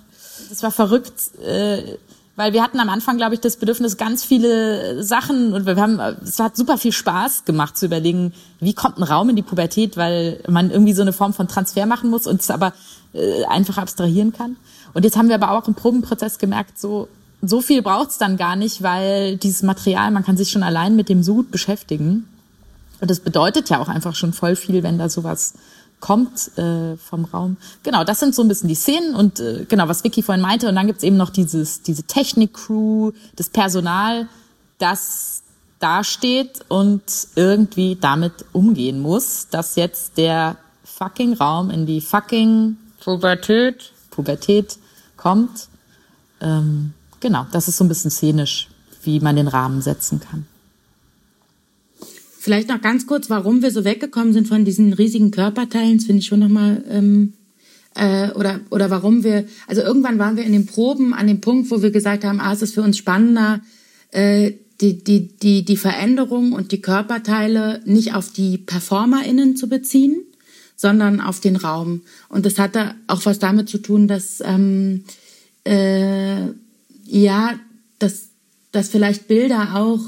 Das 0.49 0.63
war 0.63 0.71
verrückt, 0.71 1.37
äh, 1.45 1.97
weil 2.35 2.53
wir 2.53 2.61
hatten 2.61 2.79
am 2.79 2.89
Anfang, 2.89 3.17
glaube 3.17 3.35
ich, 3.35 3.41
das 3.41 3.57
Bedürfnis, 3.57 3.97
ganz 3.97 4.23
viele 4.23 5.03
Sachen 5.03 5.53
und 5.53 5.65
wir 5.65 5.77
haben, 5.77 5.99
es 6.21 6.39
hat 6.39 6.57
super 6.57 6.77
viel 6.77 6.91
Spaß 6.91 7.45
gemacht 7.45 7.77
zu 7.77 7.85
überlegen, 7.85 8.33
wie 8.59 8.73
kommt 8.73 8.97
ein 8.97 9.03
Raum 9.03 9.29
in 9.29 9.35
die 9.35 9.41
Pubertät, 9.41 9.95
weil 9.95 10.41
man 10.47 10.69
irgendwie 10.69 10.93
so 10.93 11.01
eine 11.01 11.13
Form 11.13 11.33
von 11.33 11.47
Transfer 11.47 11.85
machen 11.85 12.09
muss 12.09 12.27
und 12.27 12.41
es 12.41 12.49
aber 12.49 12.73
äh, 13.13 13.45
einfach 13.45 13.77
abstrahieren 13.77 14.33
kann. 14.33 14.57
Und 14.95 15.03
jetzt 15.03 15.17
haben 15.17 15.27
wir 15.27 15.35
aber 15.35 15.51
auch 15.51 15.67
im 15.67 15.75
Probenprozess 15.75 16.39
gemerkt, 16.39 16.79
so, 16.79 17.09
so 17.41 17.61
viel 17.61 17.81
braucht's 17.81 18.17
dann 18.17 18.37
gar 18.37 18.55
nicht, 18.55 18.81
weil 18.81 19.35
dieses 19.35 19.61
Material, 19.61 20.09
man 20.09 20.23
kann 20.23 20.37
sich 20.37 20.49
schon 20.49 20.63
allein 20.63 20.95
mit 20.95 21.09
dem 21.09 21.21
so 21.21 21.35
gut 21.35 21.51
beschäftigen. 21.51 22.27
Und 23.01 23.11
das 23.11 23.19
bedeutet 23.19 23.69
ja 23.69 23.79
auch 23.81 23.89
einfach 23.89 24.15
schon 24.15 24.31
voll 24.31 24.55
viel, 24.55 24.83
wenn 24.83 24.97
da 24.97 25.09
sowas 25.09 25.53
kommt 25.99 26.57
äh, 26.57 26.95
vom 26.95 27.25
Raum. 27.25 27.57
Genau, 27.83 28.05
das 28.05 28.21
sind 28.21 28.33
so 28.33 28.41
ein 28.41 28.47
bisschen 28.47 28.69
die 28.69 28.75
Szenen 28.75 29.15
und 29.15 29.41
äh, 29.41 29.65
genau, 29.67 29.89
was 29.89 30.05
Vicky 30.05 30.23
vorhin 30.23 30.41
meinte. 30.41 30.69
Und 30.69 30.75
dann 30.75 30.87
gibt's 30.87 31.03
eben 31.03 31.17
noch 31.17 31.29
dieses, 31.29 31.81
diese 31.81 32.03
Technik-Crew, 32.03 33.11
das 33.35 33.49
Personal, 33.49 34.29
das 34.77 35.43
dasteht 35.79 36.61
und 36.69 37.03
irgendwie 37.35 37.97
damit 37.99 38.45
umgehen 38.53 39.01
muss, 39.01 39.49
dass 39.49 39.75
jetzt 39.75 40.17
der 40.17 40.55
fucking 40.85 41.33
Raum 41.33 41.69
in 41.69 41.85
die 41.85 41.99
fucking 41.99 42.77
Pubertät, 43.03 43.91
Pubertät 44.09 44.77
kommt. 45.25 45.69
Ähm, 46.39 46.91
genau, 47.19 47.47
das 47.51 47.67
ist 47.67 47.77
so 47.77 47.83
ein 47.83 47.87
bisschen 47.87 48.11
szenisch, 48.11 48.67
wie 49.03 49.19
man 49.19 49.35
den 49.35 49.47
Rahmen 49.47 49.81
setzen 49.81 50.19
kann. 50.19 50.45
Vielleicht 52.39 52.69
noch 52.69 52.79
ganz 52.79 53.07
kurz, 53.07 53.27
warum 53.27 53.63
wir 53.63 53.71
so 53.71 53.83
weggekommen 53.85 54.33
sind 54.33 54.47
von 54.47 54.65
diesen 54.65 54.93
riesigen 54.93 55.31
Körperteilen, 55.31 55.97
das 55.97 56.05
finde 56.05 56.19
ich 56.19 56.27
schon 56.27 56.41
nochmal, 56.41 56.83
ähm, 56.87 57.33
äh, 57.95 58.29
oder, 58.33 58.59
oder 58.69 58.91
warum 58.91 59.23
wir, 59.23 59.45
also 59.65 59.81
irgendwann 59.81 60.19
waren 60.19 60.37
wir 60.37 60.43
in 60.43 60.51
den 60.51 60.67
Proben 60.67 61.15
an 61.15 61.25
dem 61.25 61.41
Punkt, 61.41 61.71
wo 61.71 61.81
wir 61.81 61.89
gesagt 61.89 62.23
haben, 62.23 62.39
ah, 62.39 62.53
es 62.53 62.61
ist 62.61 62.75
für 62.75 62.83
uns 62.83 62.95
spannender, 62.95 63.61
äh, 64.11 64.51
die, 64.79 65.03
die, 65.03 65.29
die, 65.39 65.65
die 65.65 65.77
Veränderung 65.77 66.51
und 66.51 66.71
die 66.71 66.81
Körperteile 66.81 67.81
nicht 67.85 68.13
auf 68.13 68.31
die 68.31 68.59
PerformerInnen 68.59 69.57
zu 69.57 69.69
beziehen, 69.69 70.17
sondern 70.75 71.21
auf 71.21 71.39
den 71.39 71.55
Raum. 71.55 72.01
Und 72.29 72.45
das 72.45 72.59
hatte 72.59 72.95
auch 73.07 73.25
was 73.25 73.39
damit 73.39 73.69
zu 73.69 73.77
tun, 73.77 74.07
dass 74.07 74.41
ähm, 74.45 75.05
äh, 75.63 76.47
ja, 77.05 77.59
dass, 77.99 78.29
dass 78.71 78.89
vielleicht 78.89 79.27
Bilder 79.27 79.75
auch 79.75 79.99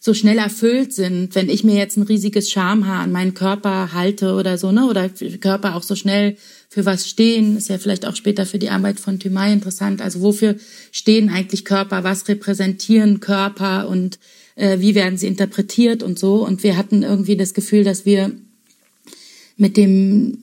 so 0.00 0.14
schnell 0.14 0.38
erfüllt 0.38 0.94
sind, 0.94 1.34
wenn 1.34 1.48
ich 1.48 1.64
mir 1.64 1.74
jetzt 1.74 1.96
ein 1.96 2.04
riesiges 2.04 2.50
Schamhaar 2.50 3.02
an 3.02 3.12
meinen 3.12 3.34
Körper 3.34 3.92
halte 3.92 4.34
oder 4.34 4.56
so, 4.56 4.72
ne, 4.72 4.86
oder 4.86 5.08
Körper 5.08 5.74
auch 5.74 5.82
so 5.82 5.96
schnell 5.96 6.36
für 6.68 6.86
was 6.86 7.08
stehen, 7.08 7.56
ist 7.56 7.68
ja 7.68 7.78
vielleicht 7.78 8.06
auch 8.06 8.14
später 8.14 8.46
für 8.46 8.58
die 8.58 8.70
Arbeit 8.70 9.00
von 9.00 9.18
Thymai 9.18 9.52
interessant. 9.52 10.00
Also 10.00 10.20
wofür 10.20 10.56
stehen 10.92 11.30
eigentlich 11.30 11.64
Körper, 11.64 12.04
was 12.04 12.28
repräsentieren 12.28 13.20
Körper 13.20 13.88
und 13.88 14.18
äh, 14.54 14.78
wie 14.78 14.94
werden 14.94 15.18
sie 15.18 15.26
interpretiert 15.26 16.02
und 16.02 16.18
so. 16.18 16.46
Und 16.46 16.62
wir 16.62 16.76
hatten 16.76 17.02
irgendwie 17.02 17.36
das 17.36 17.52
Gefühl, 17.52 17.84
dass 17.84 18.06
wir 18.06 18.32
mit 19.58 19.76
dem 19.76 20.38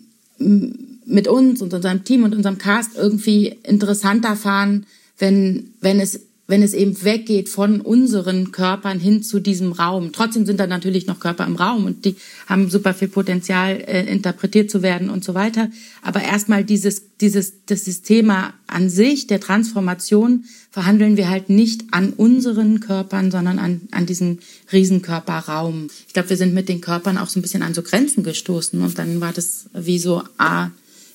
mit 1.05 1.27
uns 1.27 1.61
und 1.61 1.73
unserem 1.73 2.03
Team 2.03 2.23
und 2.23 2.35
unserem 2.35 2.57
Cast 2.57 2.97
irgendwie 2.97 3.55
interessanter 3.63 4.35
fahren, 4.35 4.85
wenn, 5.17 5.73
wenn 5.81 5.99
es 5.99 6.19
wenn 6.47 6.61
es 6.61 6.73
eben 6.73 7.03
weggeht 7.03 7.49
von 7.49 7.81
unseren 7.81 8.51
Körpern 8.51 8.99
hin 8.99 9.23
zu 9.23 9.39
diesem 9.39 9.71
Raum. 9.71 10.11
Trotzdem 10.11 10.45
sind 10.45 10.59
da 10.59 10.67
natürlich 10.67 11.07
noch 11.07 11.19
Körper 11.19 11.45
im 11.45 11.55
Raum 11.55 11.85
und 11.85 12.05
die 12.05 12.15
haben 12.45 12.69
super 12.69 12.93
viel 12.93 13.07
Potenzial, 13.07 13.83
äh, 13.87 14.05
interpretiert 14.05 14.69
zu 14.69 14.83
werden 14.83 15.09
und 15.09 15.23
so 15.23 15.33
weiter. 15.33 15.69
Aber 16.03 16.21
erstmal 16.21 16.63
dieses, 16.63 17.17
dieses, 17.17 17.65
dieses 17.65 18.03
Thema 18.03 18.53
an 18.67 18.89
sich 18.89 19.25
der 19.25 19.39
Transformation 19.39 20.43
verhandeln 20.75 21.15
wir 21.15 21.29
halt 21.29 21.49
nicht 21.49 21.85
an 21.91 22.11
unseren 22.11 22.81
Körpern, 22.81 23.31
sondern 23.31 23.59
an, 23.59 23.87
an 23.91 24.05
diesem 24.05 24.39
Riesenkörperraum. 24.73 25.87
Ich 26.05 26.13
glaube, 26.13 26.31
wir 26.31 26.35
sind 26.35 26.53
mit 26.53 26.67
den 26.67 26.81
Körpern 26.81 27.17
auch 27.17 27.29
so 27.29 27.39
ein 27.39 27.41
bisschen 27.41 27.63
an 27.63 27.73
so 27.73 27.81
Grenzen 27.81 28.25
gestoßen 28.25 28.81
und 28.81 28.99
dann 28.99 29.21
war 29.21 29.31
das 29.31 29.67
wie 29.73 29.99
so, 29.99 30.21
ah, 30.37 30.71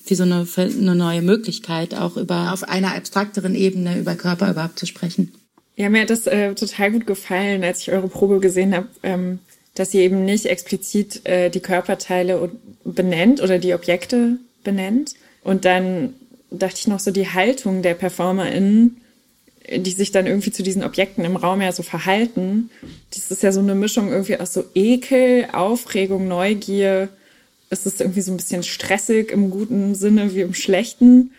wie 0.07 0.15
so 0.15 0.23
eine, 0.23 0.47
eine 0.55 0.95
neue 0.95 1.21
Möglichkeit, 1.21 1.93
auch 1.93 2.17
über 2.17 2.53
auf 2.53 2.67
einer 2.67 2.95
abstrakteren 2.95 3.53
Ebene 3.53 3.99
über 3.99 4.15
Körper 4.15 4.49
überhaupt 4.49 4.79
zu 4.79 4.87
sprechen. 4.87 5.31
Ja, 5.75 5.89
mir 5.89 6.01
hat 6.01 6.09
das 6.09 6.25
äh, 6.25 6.55
total 6.55 6.93
gut 6.93 7.05
gefallen, 7.05 7.63
als 7.63 7.81
ich 7.81 7.91
eure 7.91 8.07
Probe 8.07 8.39
gesehen 8.39 8.73
habe, 8.73 8.87
ähm, 9.03 9.37
dass 9.75 9.93
ihr 9.93 10.01
eben 10.01 10.25
nicht 10.25 10.47
explizit 10.47 11.23
äh, 11.27 11.51
die 11.51 11.59
Körperteile 11.59 12.49
benennt 12.83 13.43
oder 13.43 13.59
die 13.59 13.75
Objekte 13.75 14.39
benennt. 14.63 15.13
Und 15.43 15.65
dann 15.65 16.15
dachte 16.49 16.77
ich 16.79 16.87
noch 16.87 16.99
so 16.99 17.11
die 17.11 17.29
Haltung 17.29 17.83
der 17.83 17.93
PerformerInnen, 17.93 18.97
die 19.69 19.91
sich 19.91 20.11
dann 20.11 20.27
irgendwie 20.27 20.51
zu 20.51 20.63
diesen 20.63 20.83
Objekten 20.83 21.25
im 21.25 21.35
Raum 21.35 21.61
ja 21.61 21.71
so 21.71 21.83
verhalten. 21.83 22.69
Das 23.13 23.31
ist 23.31 23.43
ja 23.43 23.51
so 23.51 23.59
eine 23.59 23.75
Mischung 23.75 24.09
irgendwie 24.09 24.37
aus 24.37 24.53
so 24.53 24.65
Ekel, 24.73 25.47
Aufregung, 25.53 26.27
Neugier 26.27 27.09
es 27.71 27.85
ist 27.85 28.01
irgendwie 28.01 28.21
so 28.21 28.31
ein 28.31 28.37
bisschen 28.37 28.63
stressig 28.63 29.31
im 29.31 29.49
guten 29.49 29.95
Sinne 29.95 30.35
wie 30.35 30.41
im 30.41 30.53
schlechten. 30.53 31.31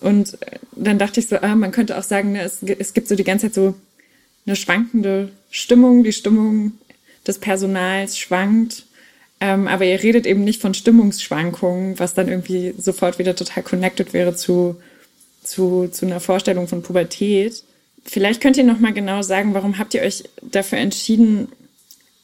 Und 0.00 0.40
äh, 0.42 0.58
dann 0.74 0.98
dachte 0.98 1.20
ich 1.20 1.28
so, 1.28 1.36
ah, 1.36 1.54
man 1.54 1.72
könnte 1.72 1.96
auch 1.98 2.02
sagen, 2.02 2.32
ne, 2.32 2.42
es, 2.42 2.62
es 2.62 2.94
gibt 2.94 3.06
so 3.06 3.14
die 3.14 3.24
ganze 3.24 3.46
Zeit 3.46 3.54
so 3.54 3.74
eine 4.46 4.56
schwankende 4.56 5.28
Stimmung. 5.50 6.04
Die 6.04 6.14
Stimmung 6.14 6.72
des 7.26 7.38
Personals 7.38 8.18
schwankt. 8.18 8.86
Ähm, 9.40 9.68
aber 9.68 9.84
ihr 9.84 10.02
redet 10.02 10.26
eben 10.26 10.42
nicht 10.42 10.60
von 10.60 10.72
Stimmungsschwankungen, 10.72 11.98
was 11.98 12.14
dann 12.14 12.28
irgendwie 12.28 12.74
sofort 12.78 13.18
wieder 13.18 13.36
total 13.36 13.62
connected 13.62 14.14
wäre 14.14 14.34
zu, 14.34 14.76
zu, 15.48 15.88
zu 15.88 16.06
einer 16.06 16.20
Vorstellung 16.20 16.68
von 16.68 16.82
Pubertät. 16.82 17.62
Vielleicht 18.04 18.40
könnt 18.40 18.56
ihr 18.56 18.64
noch 18.64 18.78
mal 18.78 18.92
genau 18.92 19.22
sagen, 19.22 19.54
warum 19.54 19.78
habt 19.78 19.94
ihr 19.94 20.02
euch 20.02 20.24
dafür 20.42 20.78
entschieden, 20.78 21.48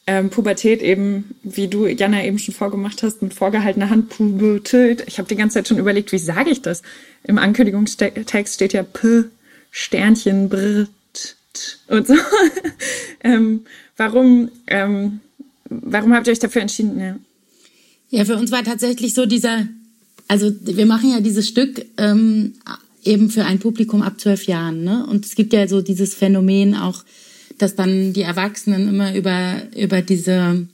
ähm, 0.07 0.29
Pubertät 0.29 0.81
eben, 0.81 1.35
wie 1.41 1.67
du, 1.67 1.87
Jana, 1.87 2.23
eben 2.23 2.37
schon 2.37 2.53
vorgemacht 2.53 3.01
hast, 3.01 3.21
mit 3.21 3.33
vorgehaltener 3.33 3.89
Hand 3.89 4.09
Pubertät. 4.09 5.03
Ich 5.07 5.17
habe 5.17 5.27
die 5.27 5.35
ganze 5.35 5.55
Zeit 5.55 5.67
schon 5.67 5.79
überlegt, 5.79 6.11
wie 6.11 6.19
sage 6.19 6.51
ich 6.51 6.61
das? 6.61 6.83
Im 7.23 7.39
Ankündigungstext 7.39 8.53
steht 8.53 8.73
ja 8.73 8.83
P, 8.83 9.23
Sternchen, 9.71 10.49
Br, 10.49 10.87
und 11.87 12.07
so. 12.07 12.15
ähm, 13.23 13.65
warum, 13.97 14.51
ähm, 14.67 15.21
warum 15.69 16.13
habt 16.13 16.27
ihr 16.27 16.33
euch 16.33 16.39
dafür 16.39 16.61
entschieden? 16.61 16.99
Ja. 16.99 17.15
ja, 18.09 18.25
für 18.25 18.35
uns 18.35 18.51
war 18.51 18.63
tatsächlich 18.63 19.13
so 19.13 19.25
dieser, 19.25 19.67
also 20.27 20.53
wir 20.61 20.85
machen 20.85 21.11
ja 21.11 21.19
dieses 21.19 21.47
Stück 21.47 21.85
ähm, 21.97 22.53
eben 23.05 23.29
für 23.29 23.45
ein 23.45 23.59
Publikum 23.59 24.01
ab 24.01 24.19
zwölf 24.19 24.45
Jahren, 24.45 24.83
ne? 24.83 25.05
Und 25.05 25.25
es 25.25 25.35
gibt 25.35 25.53
ja 25.53 25.67
so 25.67 25.81
dieses 25.81 26.13
Phänomen 26.13 26.75
auch, 26.75 27.03
dass 27.57 27.75
dann 27.75 28.13
die 28.13 28.23
Erwachsenen 28.23 28.89
immer 28.89 29.15
über, 29.15 29.61
über 29.75 30.01
diese, 30.01 30.67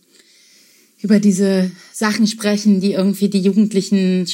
über 1.01 1.19
diese 1.19 1.71
Sachen 1.93 2.25
sprechen, 2.25 2.81
die 2.81 2.93
irgendwie 2.93 3.29
die 3.29 3.41
Jugendlichen 3.41 4.25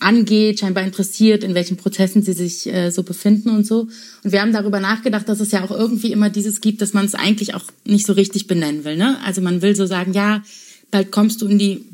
angeht, 0.00 0.60
scheinbar 0.60 0.84
interessiert, 0.84 1.44
in 1.44 1.54
welchen 1.54 1.76
Prozessen 1.76 2.22
sie 2.22 2.32
sich 2.32 2.66
äh, 2.66 2.90
so 2.90 3.02
befinden 3.02 3.50
und 3.50 3.66
so. 3.66 3.88
Und 4.24 4.32
wir 4.32 4.42
haben 4.42 4.52
darüber 4.52 4.80
nachgedacht, 4.80 5.28
dass 5.28 5.40
es 5.40 5.52
ja 5.52 5.62
auch 5.64 5.70
irgendwie 5.70 6.12
immer 6.12 6.28
dieses 6.28 6.60
gibt, 6.60 6.82
dass 6.82 6.92
man 6.92 7.04
es 7.04 7.14
eigentlich 7.14 7.54
auch 7.54 7.64
nicht 7.84 8.06
so 8.06 8.12
richtig 8.12 8.46
benennen 8.48 8.84
will. 8.84 8.96
Ne? 8.96 9.16
Also 9.24 9.40
man 9.40 9.62
will 9.62 9.76
so 9.76 9.86
sagen, 9.86 10.12
ja, 10.12 10.42
bald 10.90 11.10
kommst 11.10 11.40
du 11.40 11.46
in 11.46 11.58
die 11.58 11.84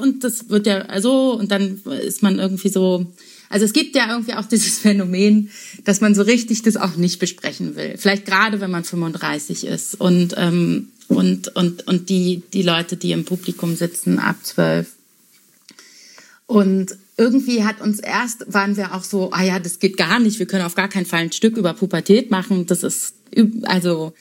und 0.00 0.22
das 0.22 0.48
wird 0.50 0.66
ja 0.66 1.00
so 1.00 1.32
und 1.32 1.50
dann 1.50 1.80
ist 2.06 2.22
man 2.22 2.38
irgendwie 2.38 2.68
so 2.68 3.06
also 3.48 3.64
es 3.64 3.72
gibt 3.72 3.96
ja 3.96 4.10
irgendwie 4.10 4.34
auch 4.34 4.44
dieses 4.44 4.78
Phänomen, 4.80 5.50
dass 5.84 6.00
man 6.00 6.14
so 6.14 6.22
richtig 6.22 6.62
das 6.62 6.76
auch 6.76 6.96
nicht 6.96 7.18
besprechen 7.18 7.76
will. 7.76 7.94
Vielleicht 7.96 8.26
gerade, 8.26 8.60
wenn 8.60 8.70
man 8.70 8.84
35 8.84 9.66
ist 9.66 10.00
und 10.00 10.34
ähm, 10.36 10.88
und 11.08 11.56
und 11.56 11.86
und 11.86 12.08
die 12.08 12.42
die 12.52 12.62
Leute, 12.62 12.96
die 12.96 13.12
im 13.12 13.24
Publikum 13.24 13.76
sitzen, 13.76 14.18
ab 14.18 14.36
12. 14.42 14.88
Und 16.46 16.96
irgendwie 17.16 17.64
hat 17.64 17.80
uns 17.80 17.98
erst 17.98 18.52
waren 18.52 18.76
wir 18.76 18.94
auch 18.94 19.04
so, 19.04 19.30
ah 19.32 19.42
ja, 19.42 19.58
das 19.58 19.78
geht 19.78 19.96
gar 19.96 20.18
nicht. 20.18 20.38
Wir 20.38 20.46
können 20.46 20.64
auf 20.64 20.74
gar 20.74 20.88
keinen 20.88 21.06
Fall 21.06 21.20
ein 21.20 21.32
Stück 21.32 21.56
über 21.56 21.74
Pubertät 21.74 22.30
machen. 22.30 22.66
Das 22.66 22.82
ist 22.82 23.14
also 23.64 24.12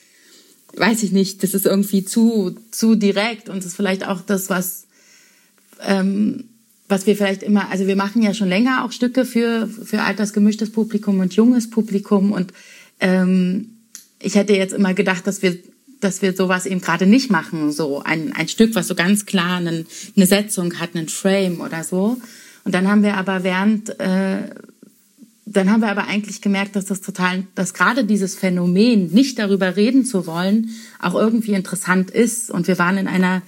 weiß 0.76 1.04
ich 1.04 1.12
nicht. 1.12 1.44
Das 1.44 1.54
ist 1.54 1.66
irgendwie 1.66 2.06
zu 2.06 2.56
zu 2.72 2.96
direkt 2.96 3.50
und 3.50 3.58
das 3.58 3.68
ist 3.68 3.76
vielleicht 3.76 4.06
auch 4.08 4.22
das, 4.22 4.50
was 4.50 4.88
ähm, 5.82 6.46
was 6.90 7.06
wir 7.06 7.16
vielleicht 7.16 7.44
immer, 7.44 7.70
also 7.70 7.88
wir 7.88 7.96
machen 7.96 8.22
ja 8.22 8.34
schon 8.34 8.48
länger 8.48 8.86
auch 8.86 8.92
Stücke 8.92 9.26
für, 9.26 9.68
für 9.68 10.02
altersgemischtes 10.02 10.72
Publikum 10.72 11.20
und 11.20 11.34
junges 11.34 11.70
Publikum 11.70 12.32
und 12.32 12.54
ähm, 13.00 13.70
ich 14.20 14.36
hätte 14.36 14.54
jetzt 14.54 14.74
immer 14.74 14.94
gedacht, 14.94 15.28
dass 15.28 15.42
wir 15.42 15.58
dass 16.00 16.22
wir 16.22 16.34
sowas 16.34 16.66
eben 16.66 16.82
gerade 16.82 17.06
nicht 17.06 17.32
machen, 17.32 17.72
so 17.72 18.02
ein, 18.04 18.34
ein 18.34 18.48
Stück, 18.48 18.76
was 18.76 18.88
so 18.88 18.96
ganz 18.96 19.26
klar 19.26 19.58
einen, 19.58 19.86
eine 20.16 20.26
Setzung 20.26 20.80
hat, 20.80 20.96
einen 20.96 21.10
Frame 21.10 21.62
oder 21.62 21.84
so. 21.84 22.18
Und 22.64 22.76
dann 22.76 22.88
haben 22.88 23.04
wir 23.04 23.18
aber 23.18 23.44
während, 23.44 24.00
äh, 24.00 24.50
dann 25.46 25.72
haben 25.72 25.82
wir 25.82 25.90
aber 25.90 26.08
eigentlich 26.08 26.42
gemerkt, 26.42 26.76
dass 26.76 26.86
das 26.86 27.02
total, 27.02 27.44
dass 27.56 27.74
gerade 27.74 28.04
dieses 28.04 28.36
Phänomen, 28.36 29.12
nicht 29.12 29.40
darüber 29.40 29.76
reden 29.76 30.06
zu 30.06 30.28
wollen, 30.28 30.70
auch 31.00 31.16
irgendwie 31.16 31.54
interessant 31.54 32.12
ist. 32.12 32.52
Und 32.52 32.68
wir 32.68 32.78
waren 32.78 32.98
in 32.98 33.08
einer 33.08 33.42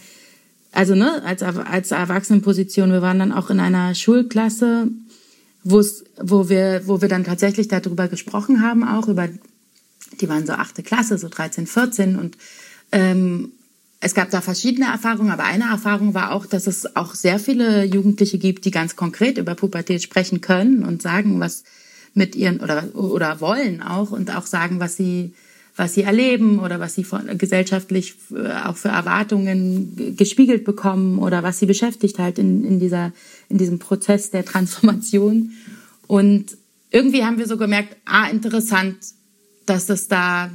also 0.72 0.96
ne, 0.96 1.24
als, 1.24 1.42
als 1.42 1.92
Erwachsenenposition, 1.92 2.92
wir 2.92 3.02
waren 3.02 3.20
dann 3.20 3.32
auch 3.32 3.50
in 3.50 3.60
einer 3.60 3.96
Schulklasse, 3.96 4.90
wo 5.64 6.50
wir, 6.50 6.84
wo 6.86 7.02
wir 7.02 7.10
dann 7.10 7.24
tatsächlich 7.24 7.68
darüber 7.68 8.08
gesprochen 8.08 8.62
haben, 8.62 8.84
auch 8.84 9.08
über, 9.08 9.28
die 10.22 10.30
waren 10.30 10.46
so 10.46 10.54
achte 10.54 10.84
Klasse, 10.84 11.18
so 11.18 11.28
13, 11.28 11.68
14 11.68 12.18
und 12.18 12.38
ähm, 12.92 13.52
es 14.02 14.14
gab 14.14 14.30
da 14.30 14.40
verschiedene 14.40 14.88
Erfahrungen, 14.88 15.32
aber 15.32 15.44
eine 15.44 15.66
Erfahrung 15.66 16.14
war 16.14 16.32
auch, 16.32 16.46
dass 16.46 16.68
es 16.68 16.96
auch 16.96 17.16
sehr 17.16 17.38
viele 17.38 17.84
Jugendliche 17.84 18.38
gibt, 18.38 18.64
die 18.64 18.72
ganz 18.72 18.96
konkret 18.96 19.38
über 19.38 19.56
Pubertät 19.56 20.02
sprechen 20.02 20.40
können 20.40 20.86
und 20.86 21.02
sagen, 21.02 21.40
was 21.40 21.64
mit 22.14 22.36
ihren 22.36 22.62
oder 22.62 22.96
oder 22.96 23.42
wollen 23.42 23.82
auch 23.82 24.12
und 24.12 24.34
auch 24.36 24.46
sagen, 24.46 24.80
was 24.80 24.96
sie 24.96 25.34
was 25.76 25.94
sie 25.94 26.04
erleben 26.04 26.60
oder 26.60 26.80
was 26.80 26.96
sie 26.96 27.04
von, 27.04 27.38
gesellschaftlich 27.38 28.16
äh, 28.36 28.52
auch 28.66 28.78
für 28.78 28.90
Erwartungen 28.90 30.16
gespiegelt 30.18 30.66
bekommen 30.66 31.20
oder 31.20 31.44
was 31.44 31.60
sie 31.60 31.66
beschäftigt 31.66 32.20
halt 32.20 32.38
in, 32.38 32.66
in, 32.66 32.80
dieser, 32.80 33.14
in 33.48 33.58
diesem 33.58 33.80
Prozess 33.80 34.32
der 34.32 34.46
Transformation. 34.46 35.54
Und 36.08 36.58
irgendwie 36.92 37.24
haben 37.24 37.38
wir 37.38 37.48
so 37.48 37.58
gemerkt, 37.58 37.96
ah, 38.06 38.28
interessant, 38.28 38.98
dass 39.66 39.86
das 39.86 40.08
da, 40.08 40.52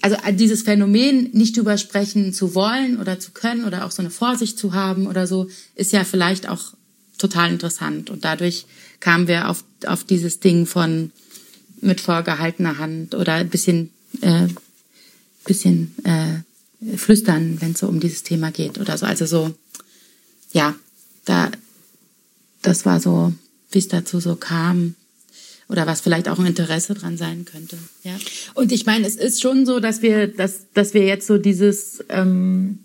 also 0.00 0.16
dieses 0.32 0.62
Phänomen 0.62 1.30
nicht 1.32 1.56
übersprechen 1.56 2.32
zu 2.32 2.54
wollen 2.54 2.98
oder 2.98 3.20
zu 3.20 3.32
können 3.32 3.64
oder 3.64 3.84
auch 3.84 3.90
so 3.90 4.02
eine 4.02 4.10
Vorsicht 4.10 4.58
zu 4.58 4.72
haben 4.72 5.06
oder 5.06 5.26
so, 5.26 5.48
ist 5.74 5.92
ja 5.92 6.04
vielleicht 6.04 6.48
auch 6.48 6.74
total 7.18 7.52
interessant. 7.52 8.10
Und 8.10 8.24
dadurch 8.24 8.66
kamen 8.98 9.28
wir 9.28 9.48
auf, 9.48 9.62
auf 9.86 10.04
dieses 10.04 10.40
Ding 10.40 10.66
von 10.66 11.12
mit 11.80 12.00
vorgehaltener 12.00 12.78
Hand 12.78 13.14
oder 13.14 13.34
ein 13.34 13.48
bisschen, 13.48 13.90
äh, 14.20 14.48
bisschen 15.44 15.94
äh, 16.04 16.96
flüstern, 16.96 17.60
wenn 17.60 17.72
es 17.72 17.80
so 17.80 17.88
um 17.88 18.00
dieses 18.00 18.22
Thema 18.22 18.50
geht 18.50 18.78
oder 18.78 18.96
so. 18.96 19.06
Also 19.06 19.26
so, 19.26 19.54
ja, 20.52 20.74
da, 21.24 21.50
das 22.62 22.86
war 22.86 23.00
so, 23.00 23.32
wie 23.70 23.78
es 23.78 23.88
dazu 23.88 24.20
so 24.20 24.36
kam 24.36 24.94
oder 25.68 25.86
was 25.86 26.00
vielleicht 26.00 26.28
auch 26.28 26.38
ein 26.38 26.46
Interesse 26.46 26.94
dran 26.94 27.16
sein 27.16 27.44
könnte. 27.44 27.78
Ja. 28.02 28.16
Und 28.54 28.72
ich 28.72 28.86
meine, 28.86 29.06
es 29.06 29.16
ist 29.16 29.40
schon 29.40 29.66
so, 29.66 29.78
dass 29.78 30.02
wir, 30.02 30.26
dass, 30.26 30.66
dass 30.74 30.94
wir 30.94 31.04
jetzt 31.04 31.26
so 31.26 31.38
dieses, 31.38 32.04
ähm, 32.08 32.80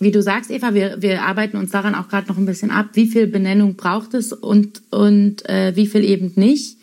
wie 0.00 0.10
du 0.10 0.22
sagst, 0.22 0.50
Eva, 0.50 0.74
wir, 0.74 1.00
wir 1.00 1.22
arbeiten 1.22 1.56
uns 1.56 1.70
daran 1.70 1.94
auch 1.94 2.08
gerade 2.08 2.28
noch 2.28 2.36
ein 2.36 2.46
bisschen 2.46 2.70
ab, 2.70 2.90
wie 2.94 3.06
viel 3.06 3.26
Benennung 3.26 3.76
braucht 3.76 4.14
es 4.14 4.32
und, 4.32 4.82
und 4.90 5.48
äh, 5.48 5.74
wie 5.76 5.86
viel 5.86 6.04
eben 6.04 6.32
nicht. 6.34 6.78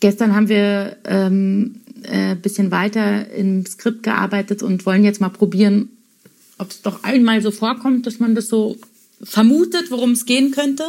Gestern 0.00 0.34
haben 0.34 0.48
wir 0.48 0.96
ähm, 1.04 1.80
äh, 2.04 2.34
bisschen 2.34 2.70
weiter 2.70 3.30
im 3.30 3.64
Skript 3.66 4.02
gearbeitet 4.02 4.62
und 4.62 4.86
wollen 4.86 5.04
jetzt 5.04 5.20
mal 5.20 5.28
probieren, 5.28 5.88
ob 6.58 6.70
es 6.70 6.82
doch 6.82 7.02
einmal 7.02 7.42
so 7.42 7.50
vorkommt, 7.50 8.06
dass 8.06 8.20
man 8.20 8.34
das 8.34 8.48
so 8.48 8.76
vermutet, 9.22 9.90
worum 9.90 10.12
es 10.12 10.26
gehen 10.26 10.50
könnte. 10.50 10.84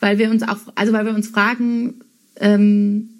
Weil 0.00 0.18
wir 0.18 0.30
uns 0.30 0.42
auch, 0.42 0.58
also 0.74 0.92
weil 0.92 1.06
wir 1.06 1.14
uns 1.14 1.28
fragen, 1.28 2.00
ähm, 2.36 3.10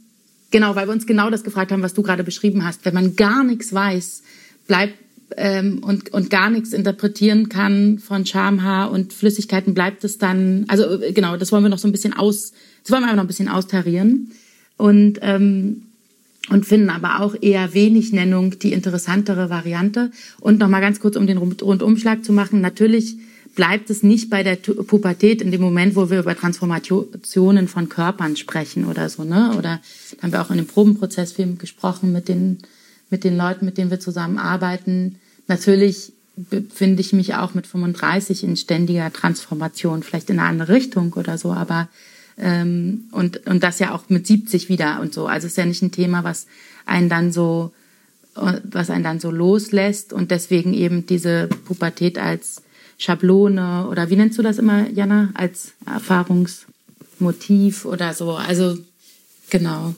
genau, 0.50 0.74
weil 0.74 0.86
wir 0.86 0.92
uns 0.92 1.06
genau 1.06 1.30
das 1.30 1.44
gefragt 1.44 1.72
haben, 1.72 1.82
was 1.82 1.94
du 1.94 2.02
gerade 2.02 2.24
beschrieben 2.24 2.64
hast. 2.64 2.84
Wenn 2.84 2.94
man 2.94 3.16
gar 3.16 3.44
nichts 3.44 3.72
weiß, 3.72 4.22
bleibt 4.66 4.94
ähm, 5.36 5.82
und, 5.82 6.12
und 6.12 6.30
gar 6.30 6.50
nichts 6.50 6.72
interpretieren 6.72 7.48
kann 7.48 7.98
von 7.98 8.26
Schamhaar 8.26 8.90
und 8.90 9.12
Flüssigkeiten, 9.12 9.74
bleibt 9.74 10.04
es 10.04 10.18
dann, 10.18 10.64
also 10.68 11.00
äh, 11.00 11.12
genau, 11.12 11.36
das 11.36 11.52
wollen 11.52 11.64
wir 11.64 11.70
noch 11.70 11.78
so 11.78 11.88
ein 11.88 11.92
bisschen 11.92 12.12
aus, 12.12 12.52
das 12.82 12.90
wollen 12.90 13.04
wir 13.04 13.12
noch 13.14 13.24
ein 13.24 13.28
bisschen 13.28 13.48
austarieren. 13.48 14.32
Und, 14.76 15.18
ähm, 15.22 15.82
und 16.50 16.66
finden 16.66 16.90
aber 16.90 17.20
auch 17.20 17.34
eher 17.40 17.74
wenig 17.74 18.12
Nennung 18.12 18.58
die 18.58 18.72
interessantere 18.72 19.48
Variante. 19.50 20.10
Und 20.40 20.58
nochmal 20.58 20.80
ganz 20.80 21.00
kurz, 21.00 21.16
um 21.16 21.26
den 21.26 21.38
Rundumschlag 21.38 22.24
zu 22.24 22.32
machen, 22.32 22.60
natürlich 22.60 23.16
bleibt 23.54 23.88
es 23.88 24.02
nicht 24.02 24.30
bei 24.30 24.42
der 24.42 24.56
Pubertät 24.56 25.40
in 25.40 25.50
dem 25.50 25.60
Moment, 25.60 25.96
wo 25.96 26.10
wir 26.10 26.18
über 26.18 26.36
Transformationen 26.36 27.68
von 27.68 27.88
Körpern 27.88 28.36
sprechen 28.36 28.84
oder 28.84 29.08
so, 29.08 29.24
ne? 29.24 29.54
Oder 29.56 29.80
haben 30.20 30.32
wir 30.32 30.42
auch 30.42 30.50
in 30.50 30.56
dem 30.56 30.66
Probenprozessfilm 30.66 31.58
gesprochen 31.58 32.12
mit 32.12 32.28
den, 32.28 32.58
mit 33.10 33.24
den 33.24 33.36
Leuten, 33.36 33.64
mit 33.64 33.78
denen 33.78 33.90
wir 33.90 34.00
zusammenarbeiten. 34.00 35.16
Natürlich 35.46 36.12
befinde 36.36 37.00
ich 37.00 37.12
mich 37.12 37.34
auch 37.34 37.54
mit 37.54 37.66
35 37.66 38.42
in 38.42 38.56
ständiger 38.56 39.12
Transformation, 39.12 40.02
vielleicht 40.02 40.30
in 40.30 40.40
eine 40.40 40.48
andere 40.48 40.72
Richtung 40.72 41.12
oder 41.12 41.38
so, 41.38 41.52
aber 41.52 41.88
ähm, 42.38 43.04
und, 43.12 43.46
und 43.46 43.62
das 43.62 43.78
ja 43.78 43.94
auch 43.94 44.08
mit 44.08 44.26
70 44.26 44.68
wieder 44.68 45.00
und 45.00 45.14
so. 45.14 45.26
Also 45.26 45.46
es 45.46 45.52
ist 45.52 45.56
ja 45.56 45.66
nicht 45.66 45.82
ein 45.82 45.92
Thema, 45.92 46.24
was 46.24 46.46
einen 46.86 47.08
dann 47.08 47.32
so, 47.32 47.72
was 48.34 48.90
einen 48.90 49.04
dann 49.04 49.20
so 49.20 49.30
loslässt 49.30 50.12
und 50.12 50.30
deswegen 50.30 50.74
eben 50.74 51.06
diese 51.06 51.48
Pubertät 51.64 52.18
als 52.18 52.62
Schablone 52.98 53.88
oder 53.88 54.10
wie 54.10 54.16
nennst 54.16 54.38
du 54.38 54.42
das 54.42 54.58
immer, 54.58 54.88
Jana, 54.90 55.30
als 55.34 55.72
Erfahrungsmotiv 55.86 57.84
oder 57.84 58.12
so. 58.14 58.32
Also 58.32 58.78
genau. 59.50 59.94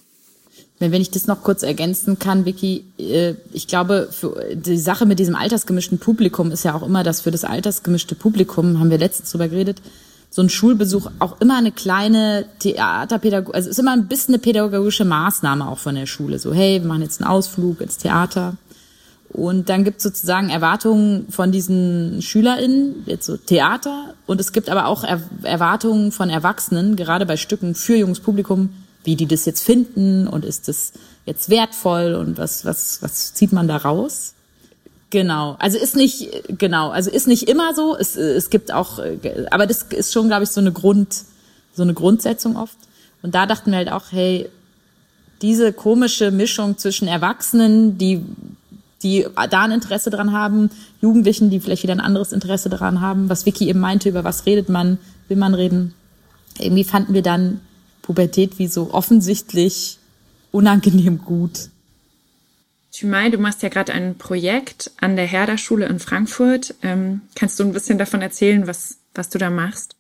Wenn 0.78 0.92
ich 1.00 1.10
das 1.10 1.26
noch 1.26 1.42
kurz 1.42 1.62
ergänzen 1.62 2.18
kann, 2.18 2.44
Vicky, 2.44 2.84
äh, 2.98 3.34
ich 3.54 3.66
glaube, 3.66 4.08
für 4.10 4.54
die 4.54 4.76
Sache 4.76 5.06
mit 5.06 5.18
diesem 5.18 5.34
altersgemischten 5.34 5.98
Publikum 5.98 6.50
ist 6.50 6.64
ja 6.64 6.74
auch 6.74 6.82
immer, 6.82 7.02
dass 7.02 7.22
für 7.22 7.30
das 7.30 7.44
altersgemischte 7.44 8.14
Publikum, 8.14 8.78
haben 8.78 8.90
wir 8.90 8.98
letztens 8.98 9.30
drüber 9.30 9.48
geredet, 9.48 9.80
so 10.36 10.42
ein 10.42 10.50
Schulbesuch 10.50 11.10
auch 11.18 11.40
immer 11.40 11.56
eine 11.56 11.72
kleine 11.72 12.44
Theaterpädagog, 12.58 13.54
also 13.54 13.70
ist 13.70 13.78
immer 13.78 13.94
ein 13.94 14.06
bisschen 14.06 14.34
eine 14.34 14.38
pädagogische 14.38 15.06
Maßnahme 15.06 15.66
auch 15.66 15.78
von 15.78 15.94
der 15.94 16.04
Schule. 16.04 16.38
So, 16.38 16.52
hey, 16.52 16.82
wir 16.82 16.86
machen 16.86 17.00
jetzt 17.00 17.22
einen 17.22 17.30
Ausflug 17.30 17.80
ins 17.80 17.96
Theater. 17.96 18.58
Und 19.30 19.70
dann 19.70 19.82
gibt 19.82 19.96
es 19.96 20.02
sozusagen 20.02 20.50
Erwartungen 20.50 21.26
von 21.30 21.52
diesen 21.52 22.20
SchülerInnen, 22.20 23.04
jetzt 23.06 23.24
so 23.24 23.38
Theater, 23.38 24.12
und 24.26 24.38
es 24.38 24.52
gibt 24.52 24.68
aber 24.68 24.88
auch 24.88 25.04
er 25.04 25.22
Erwartungen 25.42 26.12
von 26.12 26.28
Erwachsenen, 26.28 26.96
gerade 26.96 27.24
bei 27.24 27.38
Stücken 27.38 27.74
für 27.74 27.96
junges 27.96 28.20
Publikum, 28.20 28.68
wie 29.04 29.16
die 29.16 29.26
das 29.26 29.46
jetzt 29.46 29.64
finden 29.64 30.28
und 30.28 30.44
ist 30.44 30.68
das 30.68 30.92
jetzt 31.24 31.48
wertvoll 31.48 32.12
und 32.12 32.36
was, 32.36 32.66
was, 32.66 33.00
was 33.00 33.32
zieht 33.32 33.52
man 33.52 33.68
da 33.68 33.78
raus? 33.78 34.34
Genau, 35.10 35.56
also 35.60 35.78
ist 35.78 35.94
nicht 35.94 36.28
genau, 36.48 36.90
also 36.90 37.10
ist 37.10 37.28
nicht 37.28 37.48
immer 37.48 37.74
so. 37.74 37.96
Es, 37.96 38.16
es 38.16 38.50
gibt 38.50 38.72
auch, 38.72 38.98
aber 39.50 39.66
das 39.66 39.82
ist 39.82 40.12
schon, 40.12 40.26
glaube 40.26 40.44
ich, 40.44 40.50
so 40.50 40.60
eine 40.60 40.72
Grund, 40.72 41.24
so 41.74 41.82
eine 41.82 41.94
Grundsetzung 41.94 42.56
oft. 42.56 42.76
Und 43.22 43.34
da 43.34 43.46
dachten 43.46 43.70
wir 43.70 43.78
halt 43.78 43.90
auch, 43.90 44.10
hey, 44.10 44.48
diese 45.42 45.72
komische 45.72 46.30
Mischung 46.30 46.76
zwischen 46.78 47.06
Erwachsenen, 47.08 47.98
die 47.98 48.24
die 49.02 49.26
da 49.50 49.62
ein 49.62 49.72
Interesse 49.72 50.10
dran 50.10 50.32
haben, 50.32 50.70
Jugendlichen, 51.00 51.50
die 51.50 51.60
vielleicht 51.60 51.82
wieder 51.82 51.92
ein 51.92 52.00
anderes 52.00 52.32
Interesse 52.32 52.68
daran 52.70 53.00
haben, 53.00 53.28
was 53.28 53.46
Vicky 53.46 53.68
eben 53.68 53.78
meinte, 53.78 54.08
über 54.08 54.24
was 54.24 54.46
redet 54.46 54.68
man, 54.68 54.98
will 55.28 55.36
man 55.36 55.54
reden. 55.54 55.94
Irgendwie 56.58 56.84
fanden 56.84 57.12
wir 57.12 57.22
dann 57.22 57.60
Pubertät 58.02 58.58
wie 58.58 58.68
so 58.68 58.92
offensichtlich 58.92 59.98
unangenehm 60.50 61.20
gut. 61.24 61.68
Chumai, 62.98 63.28
du 63.28 63.36
machst 63.36 63.62
ja 63.62 63.68
gerade 63.68 63.92
ein 63.92 64.16
Projekt 64.16 64.90
an 65.00 65.16
der 65.16 65.26
Herder-Schule 65.26 65.84
in 65.84 65.98
Frankfurt. 65.98 66.74
Ähm, 66.82 67.20
kannst 67.34 67.60
du 67.60 67.64
ein 67.64 67.72
bisschen 67.72 67.98
davon 67.98 68.22
erzählen, 68.22 68.66
was, 68.66 68.96
was 69.14 69.28
du 69.28 69.36
da 69.36 69.50
machst? 69.50 69.96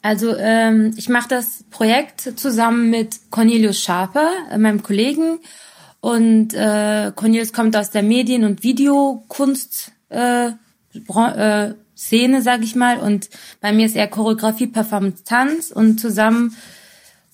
Also 0.00 0.34
ähm, 0.34 0.94
ich 0.96 1.10
mache 1.10 1.28
das 1.28 1.64
Projekt 1.70 2.38
zusammen 2.38 2.88
mit 2.88 3.30
Cornelius 3.30 3.80
Schaper, 3.80 4.30
äh, 4.50 4.56
meinem 4.56 4.82
Kollegen. 4.82 5.40
Und 6.00 6.54
äh, 6.54 7.12
Cornelius 7.14 7.52
kommt 7.52 7.76
aus 7.76 7.90
der 7.90 8.02
Medien- 8.02 8.44
und 8.44 8.62
Videokunst 8.62 9.92
äh, 10.08 10.52
äh, 10.94 11.74
Szene, 11.96 12.42
sag 12.42 12.62
ich 12.62 12.74
mal. 12.74 12.98
Und 12.98 13.28
bei 13.60 13.72
mir 13.72 13.84
ist 13.84 13.96
er 13.96 14.08
Choreografie, 14.08 14.68
Performance, 14.68 15.24
Tanz. 15.24 15.70
Und 15.70 16.00
zusammen 16.00 16.56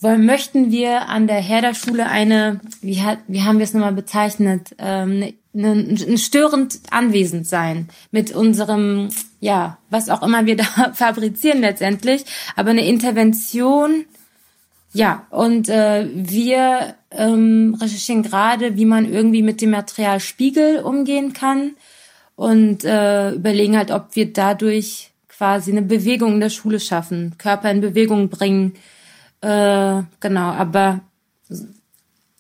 wollen, 0.03 0.25
möchten 0.25 0.71
wir 0.71 1.09
an 1.09 1.27
der 1.27 1.41
Herder-Schule 1.41 2.07
eine, 2.07 2.61
wie, 2.81 3.03
hat, 3.03 3.19
wie 3.29 3.43
haben 3.43 3.59
wir 3.59 3.65
es 3.65 3.75
nochmal 3.75 3.93
bezeichnet, 3.93 4.75
ähm, 4.79 5.33
ne, 5.53 5.73
ein 5.73 6.19
störend 6.19 6.81
anwesend 6.91 7.47
sein 7.47 7.89
mit 8.11 8.33
unserem, 8.33 9.11
ja, 9.41 9.79
was 9.91 10.09
auch 10.09 10.23
immer 10.23 10.47
wir 10.47 10.57
da 10.57 10.93
fabrizieren 10.95 11.61
letztendlich, 11.61 12.25
aber 12.57 12.71
eine 12.71 12.87
Intervention, 12.87 14.05
ja, 14.93 15.27
und 15.31 15.69
äh, 15.69 16.09
wir 16.13 16.95
ähm, 17.13 17.77
recherchieren 17.81 18.23
gerade, 18.23 18.77
wie 18.77 18.85
man 18.85 19.11
irgendwie 19.11 19.43
mit 19.43 19.61
dem 19.61 19.71
Material 19.71 20.19
Spiegel 20.19 20.81
umgehen 20.81 21.33
kann 21.33 21.77
und 22.37 22.85
äh, 22.85 23.33
überlegen 23.33 23.77
halt, 23.77 23.91
ob 23.91 24.17
wir 24.17 24.33
dadurch 24.33 25.11
quasi 25.29 25.71
eine 25.71 25.83
Bewegung 25.83 26.35
in 26.35 26.41
der 26.41 26.51
Schule 26.51 26.81
schaffen, 26.81 27.35
Körper 27.39 27.71
in 27.71 27.81
Bewegung 27.81 28.31
bringen, 28.31 28.75
äh, 29.41 30.03
genau, 30.21 30.51
aber 30.51 31.01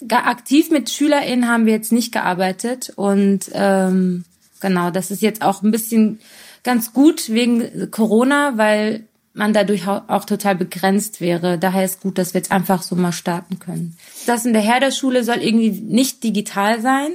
aktiv 0.08 0.70
mit 0.70 0.90
SchülerInnen 0.90 1.48
haben 1.48 1.66
wir 1.66 1.72
jetzt 1.72 1.92
nicht 1.92 2.12
gearbeitet 2.12 2.92
und 2.96 3.50
ähm, 3.52 4.24
genau, 4.60 4.90
das 4.90 5.10
ist 5.10 5.22
jetzt 5.22 5.42
auch 5.42 5.62
ein 5.62 5.70
bisschen 5.70 6.20
ganz 6.62 6.92
gut 6.92 7.28
wegen 7.30 7.90
Corona, 7.90 8.56
weil 8.56 9.04
man 9.32 9.52
dadurch 9.52 9.86
auch 9.86 10.24
total 10.24 10.56
begrenzt 10.56 11.20
wäre. 11.20 11.56
Daher 11.58 11.84
ist 11.84 12.00
gut, 12.00 12.18
dass 12.18 12.34
wir 12.34 12.40
jetzt 12.40 12.50
einfach 12.50 12.82
so 12.82 12.96
mal 12.96 13.12
starten 13.12 13.58
können. 13.58 13.96
Das 14.26 14.44
in 14.44 14.52
der 14.52 14.62
Herderschule 14.62 15.24
soll 15.24 15.38
irgendwie 15.38 15.70
nicht 15.70 16.24
digital 16.24 16.80
sein 16.80 17.12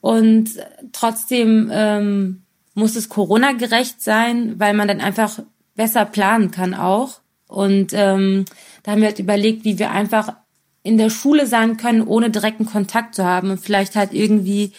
und 0.00 0.50
trotzdem 0.92 1.70
ähm, 1.72 2.42
muss 2.74 2.96
es 2.96 3.08
Corona-gerecht 3.08 4.02
sein, 4.02 4.58
weil 4.58 4.74
man 4.74 4.88
dann 4.88 5.00
einfach 5.00 5.40
besser 5.76 6.04
planen 6.04 6.50
kann 6.50 6.74
auch. 6.74 7.20
Und 7.48 7.92
ähm, 7.92 8.44
da 8.82 8.92
haben 8.92 9.00
wir 9.00 9.08
halt 9.08 9.18
überlegt, 9.18 9.64
wie 9.64 9.78
wir 9.78 9.90
einfach 9.90 10.34
in 10.82 10.98
der 10.98 11.10
Schule 11.10 11.46
sein 11.46 11.76
können, 11.76 12.02
ohne 12.02 12.30
direkten 12.30 12.66
Kontakt 12.66 13.14
zu 13.14 13.24
haben 13.24 13.50
und 13.50 13.58
vielleicht 13.58 13.96
halt 13.96 14.12
irgendwie 14.12 14.72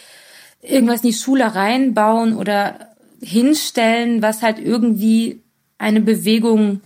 irgendwas 0.61 1.01
in 1.01 1.09
die 1.09 1.17
Schule 1.17 1.55
reinbauen 1.55 2.35
oder 2.35 2.89
hinstellen, 3.21 4.21
was 4.21 4.41
halt 4.41 4.59
irgendwie 4.59 5.41
eine 5.77 6.01
Bewegung 6.01 6.81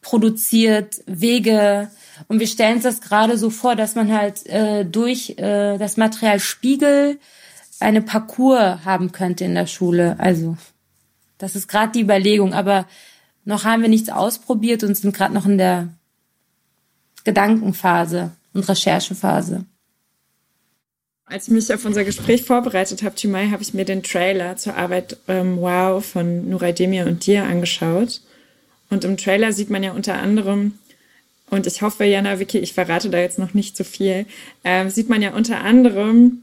produziert, 0.00 1.02
Wege. 1.06 1.90
Und 2.28 2.40
wir 2.40 2.46
stellen 2.46 2.76
uns 2.76 2.84
das 2.84 3.00
gerade 3.00 3.36
so 3.36 3.50
vor, 3.50 3.76
dass 3.76 3.94
man 3.94 4.12
halt 4.12 4.46
äh, 4.46 4.84
durch 4.84 5.30
äh, 5.38 5.78
das 5.78 5.96
Material 5.96 6.40
Spiegel 6.40 7.18
eine 7.80 8.02
Parcours 8.02 8.84
haben 8.84 9.12
könnte 9.12 9.44
in 9.44 9.54
der 9.54 9.66
Schule. 9.66 10.16
Also 10.18 10.56
das 11.38 11.56
ist 11.56 11.68
gerade 11.68 11.92
die 11.92 12.02
Überlegung. 12.02 12.54
Aber 12.54 12.86
noch 13.44 13.64
haben 13.64 13.82
wir 13.82 13.88
nichts 13.88 14.08
ausprobiert 14.08 14.84
und 14.84 14.96
sind 14.96 15.14
gerade 15.14 15.34
noch 15.34 15.46
in 15.46 15.58
der 15.58 15.88
Gedankenphase 17.24 18.32
und 18.52 18.68
Recherchephase. 18.68 19.64
Als 21.24 21.48
ich 21.48 21.54
mich 21.54 21.72
auf 21.72 21.84
unser 21.84 22.04
Gespräch 22.04 22.44
vorbereitet 22.44 23.02
habe, 23.02 23.14
Timai, 23.14 23.48
habe 23.48 23.62
ich 23.62 23.74
mir 23.74 23.84
den 23.84 24.02
Trailer 24.02 24.56
zur 24.56 24.76
Arbeit 24.76 25.16
ähm, 25.28 25.58
Wow 25.58 26.04
von 26.04 26.48
Nuray 26.48 26.74
Demir 26.74 27.06
und 27.06 27.26
dir 27.26 27.44
angeschaut. 27.44 28.20
Und 28.90 29.04
im 29.04 29.16
Trailer 29.16 29.52
sieht 29.52 29.70
man 29.70 29.82
ja 29.82 29.92
unter 29.92 30.14
anderem, 30.14 30.78
und 31.48 31.66
ich 31.66 31.82
hoffe, 31.82 32.04
Jana, 32.04 32.38
Vicky, 32.38 32.58
ich 32.58 32.72
verrate 32.72 33.10
da 33.10 33.18
jetzt 33.18 33.38
noch 33.38 33.52
nicht 33.52 33.76
zu 33.76 33.84
so 33.84 33.90
viel, 33.90 34.26
äh, 34.62 34.88
sieht 34.88 35.10
man 35.10 35.20
ja 35.20 35.34
unter 35.34 35.60
anderem 35.60 36.40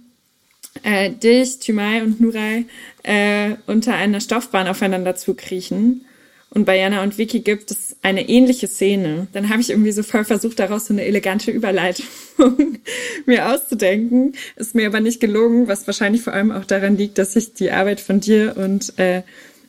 äh, 0.83 1.09
dich, 1.09 1.57
Thymai 1.59 2.03
und 2.03 2.21
Nurai 2.21 2.65
äh, 3.03 3.55
unter 3.65 3.95
einer 3.95 4.21
Stoffbahn 4.21 4.67
aufeinander 4.67 5.15
zukriechen. 5.15 6.05
Und 6.51 6.65
bei 6.65 6.77
Jana 6.77 7.03
und 7.03 7.17
Vicky 7.17 7.41
gibt 7.41 7.69
es 7.69 7.95
eine 8.01 8.27
ähnliche 8.27 8.67
Szene. 8.67 9.27
Dann 9.33 9.49
habe 9.49 9.61
ich 9.61 9.69
irgendwie 9.69 9.91
so 9.91 10.01
voll 10.01 10.25
versucht, 10.25 10.57
daraus 10.59 10.87
so 10.87 10.93
eine 10.93 11.05
elegante 11.05 11.51
Überleitung 11.51 12.07
mir 13.27 13.53
auszudenken. 13.53 14.33
Ist 14.55 14.73
mir 14.73 14.87
aber 14.87 14.99
nicht 14.99 15.19
gelungen, 15.19 15.67
was 15.67 15.85
wahrscheinlich 15.85 16.23
vor 16.23 16.33
allem 16.33 16.51
auch 16.51 16.65
daran 16.65 16.97
liegt, 16.97 17.19
dass 17.19 17.35
ich 17.35 17.53
die 17.53 17.71
Arbeit 17.71 17.99
von 17.99 18.19
dir 18.19 18.57
und 18.57 18.97
äh, 18.97 19.21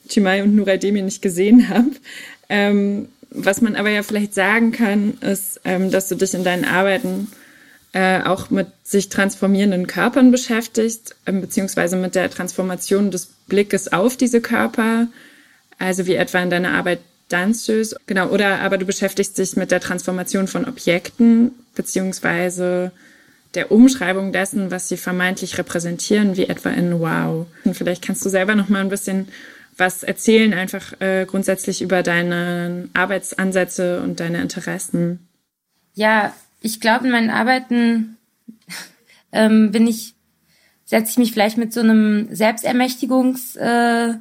Chimay 0.09 0.41
und 0.43 0.55
Nuray 0.57 0.79
Demi 0.79 1.03
nicht 1.03 1.21
gesehen 1.21 1.69
habe. 1.69 1.91
Ähm, 2.49 3.09
was 3.31 3.61
man 3.61 3.77
aber 3.77 3.91
ja 3.91 4.03
vielleicht 4.03 4.35
sagen 4.35 4.73
kann, 4.73 5.19
ist, 5.21 5.61
ähm, 5.65 5.91
dass 5.91 6.09
du 6.09 6.15
dich 6.15 6.35
in 6.35 6.45
deinen 6.45 6.65
Arbeiten 6.65 7.29
äh, 7.93 8.23
auch 8.23 8.51
mit 8.51 8.69
sich 8.85 9.09
transformierenden 9.09 9.87
Körpern 9.87 10.31
beschäftigst, 10.31 11.17
äh, 11.27 11.33
beziehungsweise 11.33 11.97
mit 11.97 12.15
der 12.15 12.31
Transformation 12.31 13.11
des 13.11 13.27
Blickes 13.49 13.93
auf 13.93 14.17
diese 14.17 14.41
Körper 14.41 15.09
also 15.81 16.07
wie 16.07 16.15
etwa 16.15 16.41
in 16.41 16.51
deiner 16.51 16.73
Arbeit 16.73 17.01
Danceuse, 17.29 17.97
genau, 18.07 18.29
oder 18.29 18.61
aber 18.61 18.77
du 18.77 18.85
beschäftigst 18.85 19.39
dich 19.39 19.57
mit 19.57 19.71
der 19.71 19.81
Transformation 19.81 20.49
von 20.49 20.67
Objekten, 20.67 21.53
beziehungsweise 21.75 22.93
der 23.55 23.73
Umschreibung 23.73 24.33
dessen, 24.33 24.71
was 24.71 24.89
sie 24.89 24.97
vermeintlich 24.97 25.59
repräsentieren, 25.59 26.37
wie 26.37 26.49
etwa 26.49 26.71
in 26.71 27.01
Wow. 27.01 27.47
Und 27.65 27.77
vielleicht 27.77 28.05
kannst 28.05 28.25
du 28.25 28.29
selber 28.29 28.55
noch 28.55 28.69
mal 28.69 28.81
ein 28.81 28.89
bisschen 28.89 29.29
was 29.77 30.03
erzählen, 30.03 30.53
einfach 30.53 31.01
äh, 31.01 31.25
grundsätzlich 31.25 31.83
über 31.83 32.03
deine 32.03 32.89
Arbeitsansätze 32.93 34.03
und 34.03 34.21
deine 34.21 34.43
Interessen. 34.43 35.27
Ja, 35.95 36.35
ich 36.61 36.81
glaube, 36.81 37.07
in 37.07 37.13
meinen 37.13 37.31
Arbeiten 37.31 38.17
ähm, 39.33 39.71
bin 39.71 39.87
ich, 39.87 40.15
setze 40.85 41.13
ich 41.13 41.19
mich 41.19 41.33
vielleicht 41.33 41.57
mit 41.57 41.73
so 41.73 41.81
einem 41.81 42.29
Selbstermächtigungs- 42.31 43.57
äh, 43.57 44.19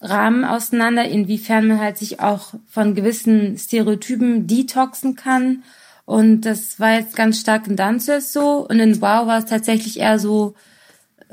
Rahmen 0.00 0.44
auseinander, 0.44 1.04
inwiefern 1.04 1.68
man 1.68 1.80
halt 1.80 1.98
sich 1.98 2.20
auch 2.20 2.54
von 2.66 2.94
gewissen 2.94 3.58
Stereotypen 3.58 4.46
detoxen 4.46 5.14
kann. 5.14 5.62
Und 6.06 6.42
das 6.42 6.80
war 6.80 6.94
jetzt 6.94 7.14
ganz 7.14 7.38
stark 7.38 7.66
in 7.66 7.76
Dancers 7.76 8.32
so. 8.32 8.66
Und 8.66 8.80
in 8.80 9.00
Wow 9.00 9.26
war 9.26 9.38
es 9.38 9.44
tatsächlich 9.44 10.00
eher 10.00 10.18
so 10.18 10.54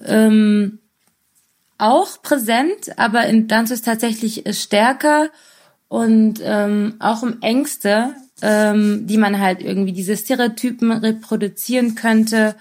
ähm, 0.05 0.79
auch 1.77 2.21
präsent, 2.21 2.97
aber 2.97 3.25
in 3.25 3.47
Dancers 3.47 3.81
tatsächlich 3.81 4.43
stärker 4.51 5.29
und 5.87 6.41
ähm, 6.43 6.95
auch 6.99 7.23
um 7.23 7.41
Ängste, 7.41 8.15
ähm, 8.41 9.07
die 9.07 9.17
man 9.17 9.39
halt 9.39 9.61
irgendwie 9.61 9.93
diese 9.93 10.17
Stereotypen 10.17 10.91
reproduzieren 10.91 11.95
könnte. 11.95 12.55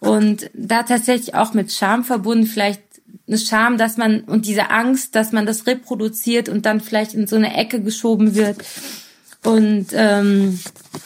Und 0.00 0.50
da 0.54 0.84
tatsächlich 0.84 1.34
auch 1.34 1.54
mit 1.54 1.72
Scham 1.72 2.04
verbunden, 2.04 2.46
vielleicht 2.46 2.82
eine 3.28 3.38
Scham, 3.38 3.78
dass 3.78 3.96
man 3.96 4.22
und 4.22 4.46
diese 4.46 4.70
Angst, 4.70 5.14
dass 5.14 5.32
man 5.32 5.46
das 5.46 5.66
reproduziert 5.66 6.48
und 6.48 6.66
dann 6.66 6.80
vielleicht 6.80 7.14
in 7.14 7.26
so 7.26 7.36
eine 7.36 7.54
Ecke 7.54 7.80
geschoben 7.80 8.34
wird. 8.34 8.58
Und 9.44 9.88
ähm, 9.92 10.58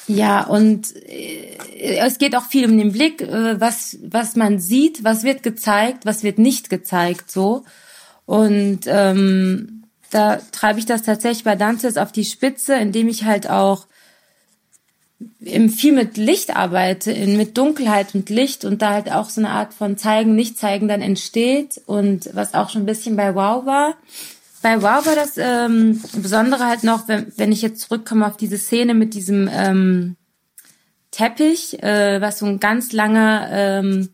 ja, 0.08 0.42
und 0.44 0.96
äh, 0.96 1.58
es 1.98 2.18
geht 2.18 2.34
auch 2.34 2.46
viel 2.46 2.64
um 2.64 2.78
den 2.78 2.92
Blick, 2.92 3.20
äh, 3.20 3.60
was, 3.60 3.98
was 4.02 4.36
man 4.36 4.58
sieht, 4.58 5.04
was 5.04 5.22
wird 5.22 5.42
gezeigt, 5.42 6.06
was 6.06 6.22
wird 6.22 6.38
nicht 6.38 6.70
gezeigt, 6.70 7.30
so. 7.30 7.64
Und 8.24 8.80
ähm, 8.86 9.84
da 10.10 10.36
treibe 10.52 10.78
ich 10.78 10.86
das 10.86 11.02
tatsächlich 11.02 11.44
bei 11.44 11.56
Dantes 11.56 11.96
auf 11.96 12.12
die 12.12 12.24
Spitze, 12.24 12.74
indem 12.74 13.08
ich 13.08 13.24
halt 13.24 13.50
auch 13.50 13.86
viel 15.40 15.92
mit 15.92 16.16
Licht 16.16 16.54
arbeite, 16.54 17.12
in, 17.12 17.36
mit 17.36 17.56
Dunkelheit 17.58 18.14
und 18.14 18.30
Licht 18.30 18.64
und 18.64 18.82
da 18.82 18.90
halt 18.90 19.10
auch 19.10 19.30
so 19.30 19.40
eine 19.40 19.50
Art 19.50 19.74
von 19.74 19.96
Zeigen, 19.96 20.34
Nicht-Zeigen 20.34 20.88
dann 20.88 21.02
entsteht 21.02 21.80
und 21.86 22.30
was 22.32 22.54
auch 22.54 22.70
schon 22.70 22.82
ein 22.82 22.86
bisschen 22.86 23.16
bei 23.16 23.34
Wow 23.34 23.66
war. 23.66 23.94
Bei 24.62 24.80
Wow 24.80 25.06
war 25.06 25.16
das 25.16 25.36
ähm, 25.36 26.00
Besondere 26.14 26.66
halt 26.66 26.84
noch, 26.84 27.08
wenn, 27.08 27.32
wenn 27.36 27.52
ich 27.52 27.62
jetzt 27.62 27.80
zurückkomme 27.80 28.26
auf 28.26 28.36
diese 28.36 28.58
Szene 28.58 28.94
mit 28.94 29.14
diesem 29.14 29.50
ähm, 29.52 30.16
Teppich, 31.10 31.82
äh, 31.82 32.20
was 32.20 32.38
so 32.38 32.46
ein 32.46 32.60
ganz 32.60 32.92
langer 32.92 33.48
ähm, 33.50 34.08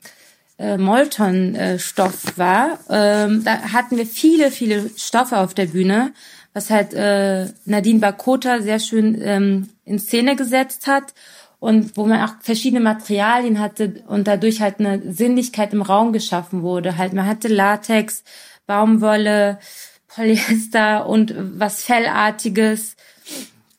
äh, 0.58 0.76
Molton-Stoff 0.76 2.24
äh, 2.24 2.38
war. 2.38 2.78
Ähm, 2.90 3.44
da 3.44 3.72
hatten 3.72 3.96
wir 3.96 4.06
viele, 4.06 4.50
viele 4.50 4.90
Stoffe 4.96 5.38
auf 5.38 5.54
der 5.54 5.66
Bühne 5.66 6.12
was 6.54 6.70
halt 6.70 6.94
äh, 6.94 7.46
Nadine 7.64 8.00
Bakota 8.00 8.60
sehr 8.60 8.80
schön 8.80 9.20
ähm, 9.22 9.68
in 9.84 9.98
Szene 9.98 10.36
gesetzt 10.36 10.86
hat 10.86 11.14
und 11.60 11.96
wo 11.96 12.06
man 12.06 12.22
auch 12.22 12.34
verschiedene 12.40 12.80
Materialien 12.80 13.60
hatte 13.60 14.02
und 14.06 14.28
dadurch 14.28 14.60
halt 14.60 14.80
eine 14.80 15.12
Sinnlichkeit 15.12 15.72
im 15.72 15.82
Raum 15.82 16.12
geschaffen 16.12 16.62
wurde. 16.62 16.96
Halt 16.96 17.12
man 17.12 17.26
hatte 17.26 17.48
Latex, 17.48 18.22
Baumwolle, 18.66 19.58
Polyester 20.08 21.06
und 21.06 21.34
was 21.36 21.82
Fellartiges 21.82 22.96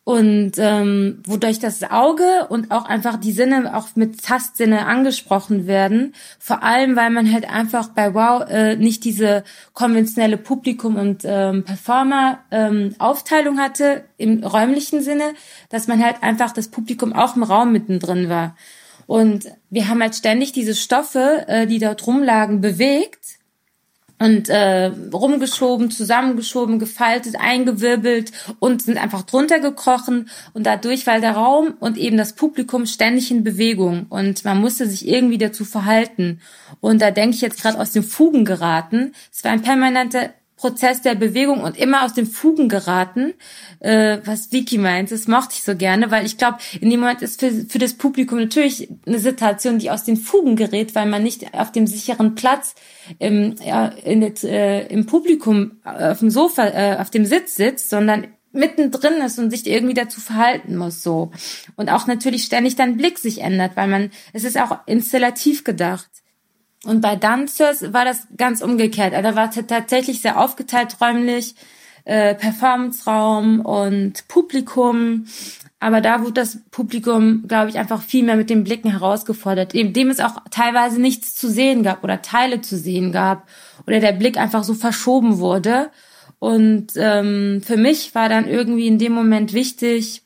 und 0.10 0.54
ähm, 0.58 1.22
wodurch 1.28 1.60
das 1.60 1.84
Auge 1.84 2.48
und 2.50 2.72
auch 2.72 2.86
einfach 2.86 3.18
die 3.18 3.32
Sinne 3.32 3.78
auch 3.78 3.90
mit 3.94 4.24
Tastsinne 4.24 4.88
angesprochen 4.88 5.68
werden. 5.68 6.16
Vor 6.40 6.64
allem, 6.64 6.96
weil 6.96 7.12
man 7.12 7.32
halt 7.32 7.48
einfach 7.48 7.90
bei 7.90 8.16
Wow 8.16 8.50
äh, 8.50 8.76
nicht 8.76 9.04
diese 9.04 9.44
konventionelle 9.74 10.38
Publikum- 10.38 10.96
und 10.96 11.22
ähm, 11.26 11.64
Performer-Aufteilung 11.64 13.58
ähm, 13.58 13.62
hatte 13.62 14.04
im 14.18 14.44
räumlichen 14.44 15.04
Sinne, 15.04 15.36
dass 15.70 15.88
man 15.88 16.04
halt 16.04 16.24
einfach 16.24 16.54
das 16.54 16.70
Publikum 16.70 17.14
auch 17.14 17.36
im 17.36 17.44
Raum 17.44 17.72
mittendrin 17.72 18.30
war. 18.30 18.56
Und 19.06 19.46
wir 19.70 19.90
haben 19.90 20.02
halt 20.02 20.16
ständig 20.16 20.54
diese 20.54 20.74
Stoffe, 20.74 21.46
äh, 21.48 21.68
die 21.68 21.78
dort 21.78 22.08
rumlagen, 22.08 22.62
bewegt 22.62 23.39
und 24.20 24.50
äh, 24.50 24.92
rumgeschoben, 25.14 25.92
zusammengeschoben, 25.92 26.78
gefaltet, 26.78 27.36
eingewirbelt 27.40 28.32
und 28.60 28.82
sind 28.82 28.98
einfach 28.98 29.24
drunter 29.24 29.60
gekrochen 29.60 30.30
und 30.54 30.66
dadurch 30.66 31.08
war 31.08 31.20
der 31.20 31.32
Raum 31.32 31.76
und 31.80 31.98
eben 31.98 32.18
das 32.18 32.34
Publikum 32.34 32.86
ständig 32.86 33.32
in 33.32 33.44
Bewegung 33.44 34.06
und 34.10 34.44
man 34.46 34.60
musste 34.60 34.88
sich 34.88 35.08
irgendwie 35.08 35.38
dazu 35.38 35.66
verhalten 35.66 36.42
und 36.82 37.02
da 37.02 37.12
denke 37.12 37.36
ich 37.36 37.42
jetzt 37.42 37.62
gerade 37.62 37.80
aus 37.80 37.92
den 37.92 38.04
Fugen 38.04 38.46
geraten. 38.46 39.14
Es 39.32 39.44
war 39.44 39.52
ein 39.52 39.62
permanenter 39.62 40.32
Prozess 40.60 41.02
der 41.02 41.16
Bewegung 41.16 41.62
und 41.62 41.78
immer 41.78 42.04
aus 42.04 42.14
den 42.14 42.26
Fugen 42.26 42.68
geraten, 42.68 43.34
äh, 43.80 44.18
was 44.26 44.52
Vicky 44.52 44.78
meint. 44.78 45.10
Das 45.10 45.28
mochte 45.28 45.54
ich 45.54 45.64
so 45.64 45.74
gerne, 45.74 46.12
weil 46.12 46.26
ich 46.26 46.38
glaube, 46.38 46.58
in 46.82 46.90
dem 46.90 47.00
Moment 47.00 47.22
ist 47.22 47.40
für, 47.40 47.50
für 47.52 47.80
das 47.80 47.94
Publikum 47.94 48.40
natürlich 48.40 48.90
eine 49.06 49.20
Situation, 49.20 49.80
die 49.80 49.90
aus 49.90 50.04
den 50.04 50.18
Fugen 50.18 50.58
gerät, 50.58 50.96
weil 50.96 51.06
man 51.06 51.24
nicht 51.24 51.54
auf 51.54 51.72
dem 51.72 51.88
sicheren 51.88 52.36
Platz 52.36 52.76
im, 53.20 53.56
ja, 53.66 53.88
in, 53.88 54.22
äh, 54.22 54.86
im 54.88 55.06
Publikum 55.06 55.80
auf 55.86 56.20
dem 56.20 56.30
Sofa, 56.30 56.68
äh, 56.68 56.98
auf 57.00 57.10
dem 57.10 57.26
Sitz 57.26 57.56
sitzt, 57.56 57.90
sondern 57.90 58.28
mittendrin 58.52 59.22
ist 59.22 59.40
und 59.40 59.52
sich 59.52 59.66
irgendwie 59.66 59.94
dazu 59.94 60.20
verhalten 60.20 60.76
muss 60.76 61.04
so 61.04 61.32
und 61.76 61.90
auch 61.90 62.08
natürlich 62.08 62.44
ständig 62.44 62.76
dein 62.76 62.98
Blick 62.98 63.20
sich 63.20 63.42
ändert, 63.42 63.78
weil 63.78 63.88
man 63.88 64.10
es 64.34 64.44
ist 64.44 64.60
auch 64.60 64.80
installativ 64.88 65.64
gedacht. 65.64 66.10
Und 66.86 67.02
bei 67.02 67.16
Dancers 67.16 67.94
war 67.94 68.06
das 68.06 68.28
ganz 68.38 68.62
umgekehrt. 68.62 69.14
Da 69.14 69.36
war 69.36 69.52
tatsächlich 69.52 70.22
sehr 70.22 70.40
aufgeteilt 70.40 70.98
räumlich, 71.02 71.56
äh, 72.06 72.36
Performance-Raum 72.36 73.60
und 73.62 74.28
Publikum. 74.28 75.26
Aber 75.82 76.02
da 76.02 76.22
wurde 76.22 76.34
das 76.34 76.60
Publikum, 76.72 77.46
glaube 77.48 77.70
ich, 77.70 77.78
einfach 77.78 78.02
viel 78.02 78.24
mehr 78.24 78.36
mit 78.36 78.50
den 78.50 78.64
Blicken 78.64 78.92
herausgefordert, 78.92 79.74
dem 79.74 80.10
es 80.10 80.20
auch 80.20 80.36
teilweise 80.52 81.00
nichts 81.00 81.36
zu 81.36 81.50
sehen 81.50 81.84
gab 81.84 82.04
oder 82.04 82.22
Teile 82.22 82.62
zu 82.62 82.78
sehen 82.78 83.12
gab 83.12 83.48
oder 83.88 84.00
der 84.00 84.12
Blick 84.12 84.38
einfach 84.38 84.64
so 84.64 84.74
verschoben 84.74 85.40
wurde. 85.40 85.90
Und 86.40 86.94
ähm, 86.96 87.62
für 87.64 87.78
mich 87.78 88.16
war 88.16 88.30
dann 88.30 88.48
irgendwie 88.48 88.88
in 88.88 88.98
dem 88.98 89.14
Moment 89.14 89.54
wichtig, 89.54 90.24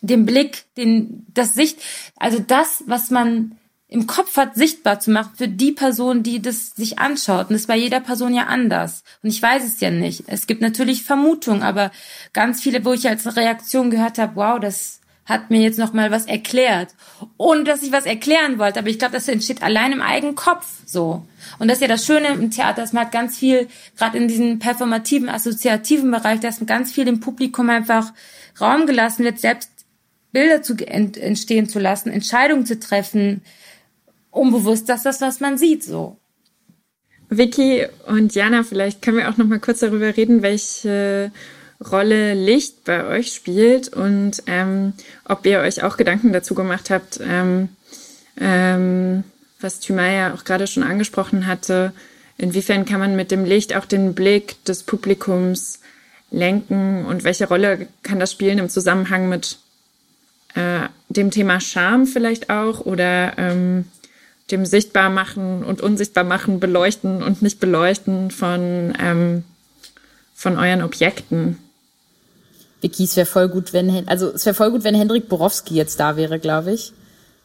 den 0.00 0.24
Blick, 0.24 0.64
den 0.76 1.26
das 1.34 1.54
Sicht, 1.54 1.80
also 2.16 2.38
das, 2.38 2.84
was 2.86 3.10
man 3.10 3.56
im 3.90 4.06
Kopf 4.06 4.36
hat, 4.36 4.54
sichtbar 4.54 5.00
zu 5.00 5.10
machen 5.10 5.32
für 5.36 5.48
die 5.48 5.72
Person, 5.72 6.22
die 6.22 6.40
das 6.40 6.70
sich 6.70 7.00
anschaut. 7.00 7.48
Und 7.48 7.54
das 7.54 7.62
ist 7.62 7.66
bei 7.66 7.76
jeder 7.76 7.98
Person 7.98 8.32
ja 8.32 8.44
anders. 8.44 9.02
Und 9.22 9.30
ich 9.30 9.42
weiß 9.42 9.64
es 9.64 9.80
ja 9.80 9.90
nicht. 9.90 10.24
Es 10.28 10.46
gibt 10.46 10.62
natürlich 10.62 11.02
Vermutungen, 11.02 11.62
aber 11.62 11.90
ganz 12.32 12.62
viele, 12.62 12.84
wo 12.84 12.92
ich 12.92 13.08
als 13.08 13.36
Reaktion 13.36 13.90
gehört 13.90 14.18
habe, 14.18 14.36
wow, 14.36 14.60
das 14.60 15.00
hat 15.24 15.50
mir 15.50 15.60
jetzt 15.60 15.78
noch 15.78 15.92
mal 15.92 16.12
was 16.12 16.26
erklärt. 16.26 16.94
Ohne 17.36 17.64
dass 17.64 17.82
ich 17.82 17.90
was 17.90 18.06
erklären 18.06 18.60
wollte. 18.60 18.78
Aber 18.78 18.88
ich 18.88 19.00
glaube, 19.00 19.14
das 19.14 19.26
entsteht 19.26 19.60
allein 19.60 19.90
im 19.90 20.02
eigenen 20.02 20.36
Kopf 20.36 20.66
so. 20.86 21.26
Und 21.58 21.66
das 21.66 21.78
ist 21.78 21.82
ja 21.82 21.88
das 21.88 22.06
Schöne 22.06 22.28
im 22.28 22.52
Theater, 22.52 22.82
dass 22.82 22.92
man 22.92 23.06
hat 23.06 23.12
ganz 23.12 23.38
viel, 23.38 23.66
gerade 23.98 24.18
in 24.18 24.28
diesem 24.28 24.60
performativen, 24.60 25.28
assoziativen 25.28 26.12
Bereich, 26.12 26.38
dass 26.38 26.60
man 26.60 26.68
ganz 26.68 26.92
viel 26.92 27.08
im 27.08 27.18
Publikum 27.18 27.68
einfach 27.68 28.12
Raum 28.60 28.86
gelassen 28.86 29.24
wird, 29.24 29.40
selbst 29.40 29.70
Bilder 30.30 30.62
zu 30.62 30.76
entstehen 30.76 31.68
zu 31.68 31.80
lassen, 31.80 32.10
Entscheidungen 32.10 32.66
zu 32.66 32.78
treffen, 32.78 33.42
unbewusst, 34.30 34.88
dass 34.88 35.02
das, 35.02 35.20
was 35.20 35.40
man 35.40 35.58
sieht, 35.58 35.84
so. 35.84 36.16
Vicky 37.28 37.86
und 38.06 38.34
Jana, 38.34 38.64
vielleicht 38.64 39.02
können 39.02 39.18
wir 39.18 39.28
auch 39.28 39.36
noch 39.36 39.46
mal 39.46 39.60
kurz 39.60 39.80
darüber 39.80 40.16
reden, 40.16 40.42
welche 40.42 41.30
Rolle 41.80 42.34
Licht 42.34 42.84
bei 42.84 43.06
euch 43.06 43.32
spielt 43.32 43.88
und 43.88 44.42
ähm, 44.46 44.92
ob 45.24 45.46
ihr 45.46 45.60
euch 45.60 45.82
auch 45.82 45.96
Gedanken 45.96 46.32
dazu 46.32 46.54
gemacht 46.54 46.90
habt, 46.90 47.20
ähm, 47.22 47.70
ähm, 48.38 49.24
was 49.60 49.80
Thymaya 49.80 50.34
auch 50.34 50.44
gerade 50.44 50.66
schon 50.66 50.82
angesprochen 50.82 51.46
hatte, 51.46 51.92
inwiefern 52.36 52.84
kann 52.84 53.00
man 53.00 53.16
mit 53.16 53.30
dem 53.30 53.44
Licht 53.44 53.74
auch 53.74 53.86
den 53.86 54.14
Blick 54.14 54.62
des 54.64 54.82
Publikums 54.82 55.80
lenken 56.30 57.06
und 57.06 57.24
welche 57.24 57.48
Rolle 57.48 57.86
kann 58.02 58.20
das 58.20 58.32
spielen 58.32 58.58
im 58.58 58.68
Zusammenhang 58.68 59.28
mit 59.28 59.58
äh, 60.54 60.88
dem 61.08 61.30
Thema 61.30 61.60
Scham 61.60 62.06
vielleicht 62.06 62.50
auch 62.50 62.80
oder 62.80 63.38
ähm, 63.38 63.86
dem 64.52 64.66
Sichtbarmachen 64.66 65.64
und 65.64 65.80
Unsichtbarmachen, 65.80 66.60
Beleuchten 66.60 67.22
und 67.22 67.42
nicht 67.42 67.60
Beleuchten 67.60 68.30
von, 68.30 68.94
ähm, 69.00 69.44
von 70.34 70.58
euren 70.58 70.82
Objekten. 70.82 71.58
Vicky, 72.80 73.04
es 73.04 73.16
wäre 73.16 73.26
voll 73.26 73.48
gut, 73.48 73.72
wenn 73.72 74.08
also 74.08 74.28
es 74.28 74.46
wäre 74.46 74.54
voll 74.54 74.70
gut, 74.70 74.84
wenn 74.84 74.94
Hendrik 74.94 75.28
Borowski 75.28 75.74
jetzt 75.74 76.00
da 76.00 76.16
wäre, 76.16 76.38
glaube 76.38 76.72
ich, 76.72 76.92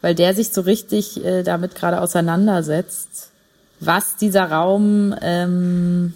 weil 0.01 0.15
der 0.15 0.33
sich 0.33 0.49
so 0.49 0.61
richtig 0.61 1.23
äh, 1.23 1.43
damit 1.43 1.75
gerade 1.75 1.99
auseinandersetzt, 2.01 3.31
was 3.79 4.15
dieser 4.15 4.49
Raum 4.49 5.13
ähm, 5.21 6.13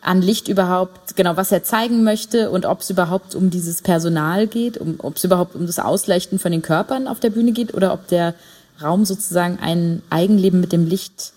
an 0.00 0.22
Licht 0.22 0.48
überhaupt, 0.48 1.16
genau, 1.16 1.36
was 1.36 1.50
er 1.50 1.64
zeigen 1.64 2.04
möchte 2.04 2.50
und 2.50 2.66
ob 2.66 2.80
es 2.80 2.90
überhaupt 2.90 3.34
um 3.34 3.50
dieses 3.50 3.82
Personal 3.82 4.46
geht, 4.46 4.78
um, 4.78 4.96
ob 4.98 5.16
es 5.16 5.24
überhaupt 5.24 5.56
um 5.56 5.66
das 5.66 5.78
Ausleuchten 5.78 6.38
von 6.38 6.52
den 6.52 6.62
Körpern 6.62 7.08
auf 7.08 7.20
der 7.20 7.30
Bühne 7.30 7.52
geht 7.52 7.74
oder 7.74 7.92
ob 7.92 8.06
der 8.08 8.34
Raum 8.82 9.04
sozusagen 9.04 9.58
ein 9.58 10.02
Eigenleben 10.10 10.60
mit 10.60 10.72
dem 10.72 10.86
Licht 10.86 11.32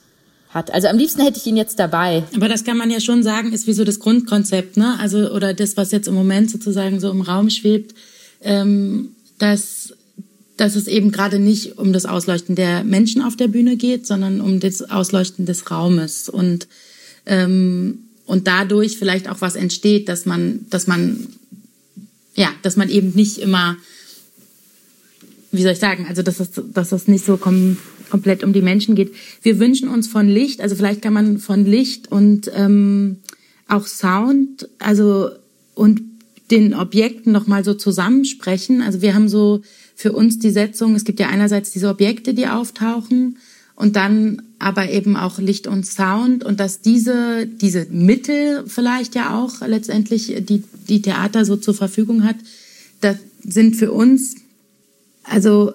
hat. 0.50 0.74
Also 0.74 0.88
am 0.88 0.98
liebsten 0.98 1.22
hätte 1.22 1.38
ich 1.38 1.46
ihn 1.46 1.58
jetzt 1.58 1.80
dabei. 1.80 2.24
Aber 2.36 2.50
das 2.50 2.64
kann 2.64 2.78
man 2.78 2.92
ja 2.92 3.00
schon 3.00 3.24
sagen, 3.24 3.54
ist 3.54 3.68
wie 3.68 3.74
so 3.74 3.84
das 3.84 4.00
Grundkonzept, 4.00 4.78
ne? 4.78 5.00
Also 5.00 5.32
oder 5.32 5.54
das, 5.54 5.78
was 5.78 5.92
jetzt 5.92 6.08
im 6.08 6.14
Moment 6.14 6.52
sozusagen 6.52 7.00
so 7.00 7.10
im 7.10 7.22
Raum 7.22 7.50
schwebt, 7.50 7.96
ähm, 8.42 9.16
dass 9.38 9.94
dass 10.58 10.76
es 10.76 10.88
eben 10.88 11.12
gerade 11.12 11.40
nicht 11.40 11.80
um 11.80 11.92
das 11.92 12.06
Ausleuchten 12.06 12.56
der 12.56 12.84
Menschen 12.84 13.24
auf 13.24 13.36
der 13.36 13.48
Bühne 13.48 13.78
geht, 13.78 14.06
sondern 14.06 14.42
um 14.42 14.60
das 14.60 14.82
Ausleuchten 14.92 15.46
des 15.46 15.72
Raumes 15.72 16.30
und 16.30 16.68
ähm, 17.26 18.00
und 18.26 18.48
dadurch 18.48 18.98
vielleicht 18.98 19.30
auch 19.30 19.42
was 19.42 19.56
entsteht, 19.56 20.10
dass 20.10 20.26
man 20.26 20.66
dass 20.70 20.86
man 20.86 21.28
ja, 22.36 22.50
dass 22.62 22.78
man 22.78 22.90
eben 22.90 23.14
nicht 23.16 23.40
immer 23.40 23.78
wie 25.52 25.62
soll 25.62 25.74
ich 25.74 25.80
sagen, 25.80 26.06
also 26.08 26.22
dass 26.22 26.40
es, 26.40 26.52
dass 26.74 26.92
es 26.92 27.08
nicht 27.08 27.26
so 27.26 27.38
kom 27.38 27.78
komplett 28.10 28.44
um 28.44 28.52
die 28.52 28.62
Menschen 28.62 28.94
geht. 28.94 29.14
Wir 29.42 29.58
wünschen 29.58 29.88
uns 29.88 30.08
von 30.08 30.28
Licht, 30.28 30.60
also 30.60 30.76
vielleicht 30.76 31.02
kann 31.02 31.14
man 31.14 31.40
von 31.40 31.66
Licht 31.66 32.12
und 32.12 32.52
ähm, 32.54 33.18
auch 33.70 33.88
Sound, 33.88 34.68
also 34.80 35.30
und 35.76 36.02
den 36.52 36.74
Objekten 36.74 37.32
noch 37.32 37.48
mal 37.48 37.64
so 37.64 37.74
zusammensprechen. 37.74 38.82
Also 38.82 39.02
wir 39.02 39.16
haben 39.16 39.30
so 39.30 39.62
für 39.96 40.12
uns 40.12 40.40
die 40.40 40.50
Setzung, 40.50 40.94
es 40.96 41.06
gibt 41.06 41.22
ja 41.22 41.30
einerseits 41.30 41.72
diese 41.72 41.88
Objekte, 41.88 42.34
die 42.34 42.48
auftauchen 42.48 43.38
und 43.76 43.96
dann 43.96 44.42
aber 44.60 44.90
eben 44.92 45.16
auch 45.16 45.40
Licht 45.40 45.66
und 45.66 45.86
Sound 45.86 46.44
und 46.44 46.60
dass 46.60 46.82
diese, 46.82 47.48
diese 47.48 47.88
Mittel 47.90 48.64
vielleicht 48.68 49.16
ja 49.16 49.40
auch 49.40 49.66
letztendlich 49.66 50.36
die, 50.42 50.64
die 50.90 51.02
Theater 51.02 51.46
so 51.46 51.56
zur 51.56 51.74
Verfügung 51.74 52.24
hat, 52.24 52.36
das 53.00 53.18
sind 53.44 53.76
für 53.76 53.92
uns 53.92 54.36
also 55.24 55.74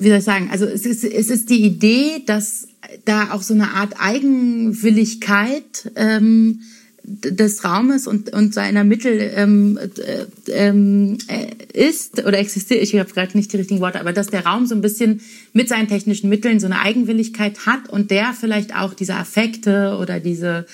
wie 0.00 0.08
soll 0.08 0.18
ich 0.18 0.24
sagen, 0.24 0.48
also 0.50 0.64
es 0.64 0.86
ist, 0.86 1.04
es 1.04 1.30
ist 1.30 1.50
die 1.50 1.62
Idee, 1.62 2.22
dass 2.24 2.66
da 3.04 3.32
auch 3.32 3.42
so 3.42 3.52
eine 3.52 3.72
Art 3.72 3.94
Eigenwilligkeit 3.98 5.92
ähm, 5.94 6.60
des 7.02 7.64
Raumes 7.64 8.06
und, 8.06 8.32
und 8.32 8.54
seiner 8.54 8.84
Mittel 8.84 9.32
ähm, 9.34 9.78
äh, 9.78 10.26
ähm, 10.52 11.18
äh, 11.28 11.48
ist 11.72 12.24
oder 12.24 12.38
existiert, 12.38 12.82
ich 12.82 12.94
habe 12.98 13.10
gerade 13.12 13.36
nicht 13.36 13.52
die 13.52 13.56
richtigen 13.56 13.80
Worte, 13.80 14.00
aber 14.00 14.12
dass 14.12 14.28
der 14.28 14.46
Raum 14.46 14.66
so 14.66 14.74
ein 14.74 14.80
bisschen 14.80 15.20
mit 15.52 15.68
seinen 15.68 15.88
technischen 15.88 16.30
Mitteln 16.30 16.60
so 16.60 16.66
eine 16.66 16.80
Eigenwilligkeit 16.80 17.66
hat 17.66 17.88
und 17.88 18.10
der 18.10 18.32
vielleicht 18.32 18.74
auch 18.76 18.94
diese 18.94 19.14
Affekte 19.14 19.98
oder 20.00 20.20
diese, 20.20 20.66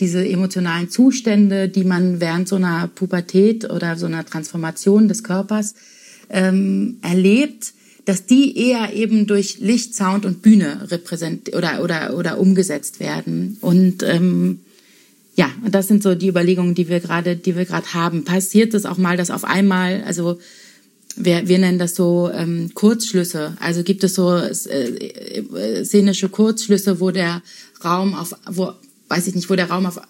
diese 0.00 0.26
emotionalen 0.26 0.90
Zustände, 0.90 1.68
die 1.68 1.84
man 1.84 2.20
während 2.20 2.48
so 2.48 2.56
einer 2.56 2.88
Pubertät 2.88 3.70
oder 3.70 3.96
so 3.96 4.06
einer 4.06 4.24
Transformation 4.24 5.08
des 5.08 5.22
Körpers 5.22 5.74
ähm, 6.30 6.98
erlebt, 7.02 7.72
dass 8.04 8.26
die 8.26 8.56
eher 8.58 8.92
eben 8.92 9.26
durch 9.26 9.58
Licht, 9.60 9.94
Sound 9.94 10.26
und 10.26 10.42
Bühne 10.42 10.90
repräsent 10.90 11.54
oder 11.54 11.82
oder 11.82 12.16
oder 12.16 12.38
umgesetzt 12.38 13.00
werden. 13.00 13.56
Und 13.60 14.02
ähm, 14.02 14.60
ja, 15.36 15.50
und 15.64 15.74
das 15.74 15.88
sind 15.88 16.02
so 16.02 16.14
die 16.14 16.28
Überlegungen, 16.28 16.74
die 16.74 16.88
wir 16.88 17.00
gerade, 17.00 17.36
die 17.36 17.56
wir 17.56 17.64
gerade 17.64 17.92
haben. 17.94 18.24
Passiert 18.24 18.74
es 18.74 18.86
auch 18.86 18.98
mal, 18.98 19.16
dass 19.16 19.30
auf 19.30 19.44
einmal, 19.44 20.04
also 20.06 20.38
wir, 21.16 21.48
wir 21.48 21.58
nennen 21.58 21.78
das 21.78 21.94
so 21.94 22.30
ähm, 22.32 22.70
Kurzschlüsse. 22.74 23.56
Also 23.60 23.82
gibt 23.82 24.04
es 24.04 24.14
so 24.14 24.36
äh, 24.36 24.50
äh, 24.50 25.84
szenische 25.84 26.28
Kurzschlüsse, 26.28 27.00
wo 27.00 27.10
der 27.10 27.42
Raum 27.84 28.14
auf, 28.14 28.34
wo 28.50 28.72
weiß 29.08 29.26
ich 29.26 29.34
nicht, 29.34 29.50
wo 29.50 29.56
der 29.56 29.70
Raum 29.70 29.86
auf 29.86 30.00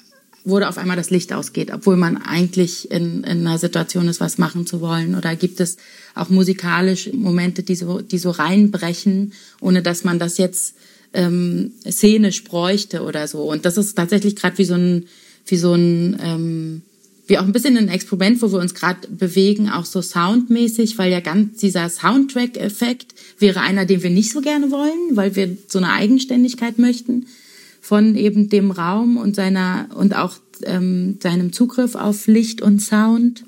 wurde 0.45 0.69
auf 0.69 0.77
einmal 0.77 0.97
das 0.97 1.11
Licht 1.11 1.33
ausgeht, 1.33 1.71
obwohl 1.73 1.97
man 1.97 2.19
eigentlich 2.19 2.91
in, 2.91 3.25
in 3.25 3.47
einer 3.47 3.59
Situation 3.59 4.09
ist, 4.09 4.21
was 4.21 4.37
machen 4.37 4.67
zu 4.67 4.81
wollen? 4.83 5.15
Oder 5.15 5.37
gibt 5.37 5.59
es 5.59 5.79
auch 6.15 6.29
musikalisch 6.29 7.11
Momente, 7.13 7.63
die 7.63 7.75
so, 7.75 8.01
die 8.01 8.19
so 8.19 8.31
reinbrechen, 8.31 9.33
ohne 9.61 9.83
dass 9.83 10.05
man 10.05 10.19
das 10.19 10.37
jetzt 10.37 10.75
ähm, 11.15 11.73
szenisch 11.91 12.45
bräuchte 12.45 13.03
oder 13.03 13.27
so? 13.27 13.43
Und 13.43 13.65
das 13.65 13.79
ist 13.79 13.95
tatsächlich 13.95 14.37
gerade 14.37 14.59
wie 14.59 14.67
so 14.67 14.75
ein, 14.75 15.07
wie 15.47 15.57
so 15.57 15.73
ein, 15.73 16.19
ähm, 16.23 16.83
wie 17.27 17.39
auch 17.39 17.45
ein 17.45 17.53
bisschen 17.53 17.79
ein 17.79 17.89
Experiment, 17.89 18.43
wo 18.43 18.53
wir 18.53 18.59
uns 18.59 18.75
gerade 18.75 19.09
bewegen, 19.09 19.71
auch 19.71 19.87
so 19.87 20.03
soundmäßig, 20.03 20.99
weil 20.99 21.11
ja 21.11 21.21
ganz 21.21 21.57
dieser 21.57 21.89
Soundtrack-Effekt 21.89 23.15
wäre 23.39 23.61
einer, 23.61 23.87
den 23.87 24.03
wir 24.03 24.11
nicht 24.11 24.31
so 24.31 24.43
gerne 24.43 24.71
wollen, 24.71 25.17
weil 25.17 25.35
wir 25.37 25.57
so 25.69 25.79
eine 25.79 25.91
Eigenständigkeit 25.91 26.79
möchten 26.79 27.25
von 27.85 28.17
eben 28.17 28.49
dem 28.49 28.71
Raum 28.71 29.19
und 29.19 29.37
seiner 29.37 29.89
und 29.95 30.17
auch 30.17 30.37
ähm, 30.63 31.19
seinem 31.23 31.53
Zugriff 31.53 31.97
auf 31.97 32.27
Licht 32.27 32.63
und 32.63 32.81
Sound 32.81 33.45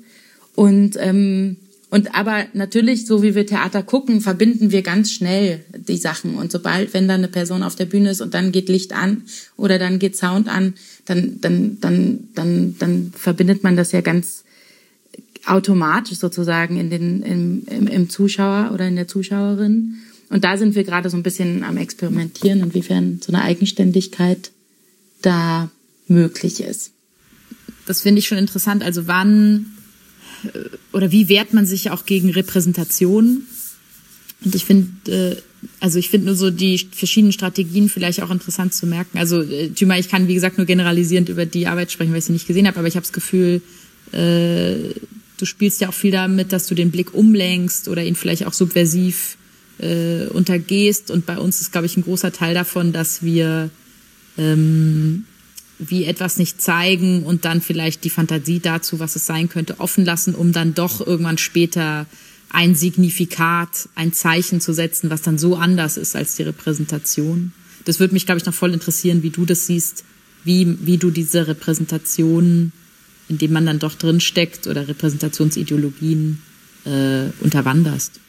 und 0.53 0.95
ähm, 0.99 1.57
und 1.89 2.13
aber 2.13 2.45
natürlich, 2.53 3.07
so 3.07 3.23
wie 3.23 3.33
wir 3.33 3.47
Theater 3.47 3.81
gucken, 3.81 4.21
verbinden 4.21 4.71
wir 4.71 4.83
ganz 4.83 5.11
schnell 5.11 5.63
die 5.75 5.97
Sachen. 5.97 6.35
Und 6.35 6.51
sobald, 6.51 6.93
wenn 6.93 7.07
da 7.07 7.13
eine 7.13 7.29
Person 7.29 7.63
auf 7.63 7.75
der 7.75 7.85
Bühne 7.85 8.11
ist 8.11 8.19
und 8.19 8.33
dann 8.33 8.51
geht 8.51 8.67
Licht 8.67 8.91
an 8.91 9.23
oder 9.55 9.79
dann 9.79 9.97
geht 9.97 10.17
Sound 10.17 10.49
an, 10.49 10.73
dann, 11.05 11.39
dann, 11.39 11.79
dann, 11.79 12.27
dann, 12.35 12.75
dann 12.77 13.13
verbindet 13.15 13.63
man 13.63 13.77
das 13.77 13.93
ja 13.93 14.01
ganz 14.01 14.43
automatisch 15.45 16.17
sozusagen 16.17 16.77
in 16.77 16.89
den, 16.89 17.23
im, 17.23 17.63
im, 17.71 17.87
im 17.87 18.09
Zuschauer 18.09 18.71
oder 18.73 18.85
in 18.85 18.97
der 18.97 19.07
Zuschauerin. 19.07 19.95
Und 20.29 20.43
da 20.43 20.57
sind 20.57 20.75
wir 20.75 20.83
gerade 20.83 21.09
so 21.09 21.17
ein 21.17 21.23
bisschen 21.23 21.63
am 21.63 21.77
Experimentieren, 21.77 22.61
inwiefern 22.61 23.19
so 23.23 23.31
eine 23.31 23.43
Eigenständigkeit 23.43 24.51
da 25.21 25.69
möglich 26.07 26.61
ist. 26.61 26.91
Das 27.85 28.01
finde 28.01 28.19
ich 28.19 28.27
schon 28.27 28.37
interessant. 28.37 28.83
Also 28.83 29.07
wann 29.07 29.67
äh, 30.43 30.49
oder 30.93 31.11
wie 31.11 31.29
wehrt 31.29 31.53
man 31.53 31.65
sich 31.65 31.91
auch 31.91 32.05
gegen 32.05 32.29
Repräsentation? 32.29 33.43
Und 34.43 34.53
ich 34.55 34.65
finde, 34.65 35.11
äh, 35.11 35.41
also 35.79 35.97
ich 35.97 36.09
finde 36.09 36.27
nur 36.27 36.35
so 36.35 36.51
die 36.51 36.77
verschiedenen 36.91 37.31
Strategien 37.31 37.89
vielleicht 37.89 38.21
auch 38.21 38.29
interessant 38.29 38.73
zu 38.73 38.85
merken. 38.85 39.17
Also 39.17 39.41
äh, 39.41 39.69
Thümer, 39.69 39.97
ich 39.97 40.09
kann 40.09 40.27
wie 40.27 40.33
gesagt 40.33 40.57
nur 40.57 40.67
generalisierend 40.67 41.29
über 41.29 41.45
die 41.45 41.67
Arbeit 41.67 41.91
sprechen, 41.91 42.11
weil 42.11 42.19
ich 42.19 42.25
sie 42.25 42.33
nicht 42.33 42.47
gesehen 42.47 42.67
habe, 42.67 42.79
aber 42.79 42.87
ich 42.87 42.95
habe 42.95 43.05
das 43.05 43.13
Gefühl, 43.13 43.61
du 44.09 45.45
spielst 45.45 45.81
ja 45.81 45.89
auch 45.89 45.93
viel 45.93 46.11
damit, 46.11 46.53
dass 46.53 46.65
du 46.65 46.75
den 46.75 46.91
Blick 46.91 47.13
umlenkst 47.13 47.89
oder 47.89 48.05
ihn 48.05 48.15
vielleicht 48.15 48.45
auch 48.45 48.53
subversiv 48.53 49.35
äh, 49.79 50.27
untergehst. 50.27 51.11
Und 51.11 51.25
bei 51.25 51.37
uns 51.37 51.61
ist, 51.61 51.71
glaube 51.71 51.87
ich, 51.87 51.97
ein 51.97 52.03
großer 52.03 52.31
Teil 52.31 52.53
davon, 52.53 52.93
dass 52.93 53.23
wir 53.23 53.69
ähm, 54.37 55.25
wie 55.79 56.05
etwas 56.05 56.37
nicht 56.37 56.61
zeigen 56.61 57.23
und 57.23 57.45
dann 57.45 57.61
vielleicht 57.61 58.03
die 58.03 58.09
Fantasie 58.09 58.59
dazu, 58.59 58.99
was 58.99 59.15
es 59.15 59.25
sein 59.25 59.49
könnte, 59.49 59.79
offen 59.79 60.05
lassen, 60.05 60.33
um 60.33 60.51
dann 60.51 60.73
doch 60.73 61.05
irgendwann 61.05 61.37
später 61.37 62.07
ein 62.49 62.75
Signifikat, 62.75 63.89
ein 63.95 64.13
Zeichen 64.13 64.61
zu 64.61 64.73
setzen, 64.73 65.09
was 65.09 65.21
dann 65.21 65.37
so 65.37 65.55
anders 65.55 65.97
ist 65.97 66.15
als 66.15 66.35
die 66.35 66.43
Repräsentation. 66.43 67.51
Das 67.85 67.99
würde 67.99 68.13
mich, 68.13 68.25
glaube 68.25 68.39
ich, 68.39 68.45
noch 68.45 68.53
voll 68.53 68.73
interessieren, 68.73 69.21
wie 69.21 69.29
du 69.29 69.45
das 69.45 69.67
siehst, 69.67 70.03
wie, 70.43 70.77
wie 70.85 70.97
du 70.97 71.11
diese 71.11 71.47
Repräsentationen, 71.47 72.71
in 73.29 73.37
denen 73.37 73.53
man 73.53 73.65
dann 73.65 73.79
doch 73.79 73.95
drinsteckt 73.95 74.65
oder 74.67 74.87
Repräsentationsideologien 74.87 76.41
äh, 76.85 77.25
unterwanderst. 77.41 78.19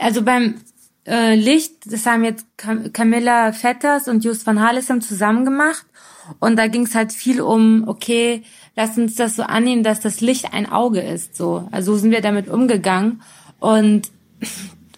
Also 0.00 0.22
beim 0.22 0.56
äh, 1.06 1.34
Licht, 1.34 1.92
das 1.92 2.06
haben 2.06 2.24
jetzt 2.24 2.46
Cam 2.56 2.92
Camilla 2.92 3.52
Vetters 3.52 4.08
und 4.08 4.24
Just 4.24 4.46
van 4.46 4.60
Hallesem 4.60 5.00
zusammen 5.00 5.44
gemacht. 5.44 5.86
Und 6.40 6.56
da 6.56 6.66
ging 6.66 6.82
es 6.86 6.94
halt 6.94 7.12
viel 7.12 7.40
um, 7.40 7.84
okay, 7.86 8.42
lass 8.74 8.98
uns 8.98 9.14
das 9.14 9.36
so 9.36 9.44
annehmen, 9.44 9.84
dass 9.84 10.00
das 10.00 10.20
Licht 10.20 10.52
ein 10.52 10.70
Auge 10.70 11.00
ist. 11.00 11.36
So, 11.36 11.68
also 11.70 11.92
so 11.92 11.98
sind 11.98 12.10
wir 12.10 12.20
damit 12.20 12.48
umgegangen. 12.48 13.22
Und 13.60 14.10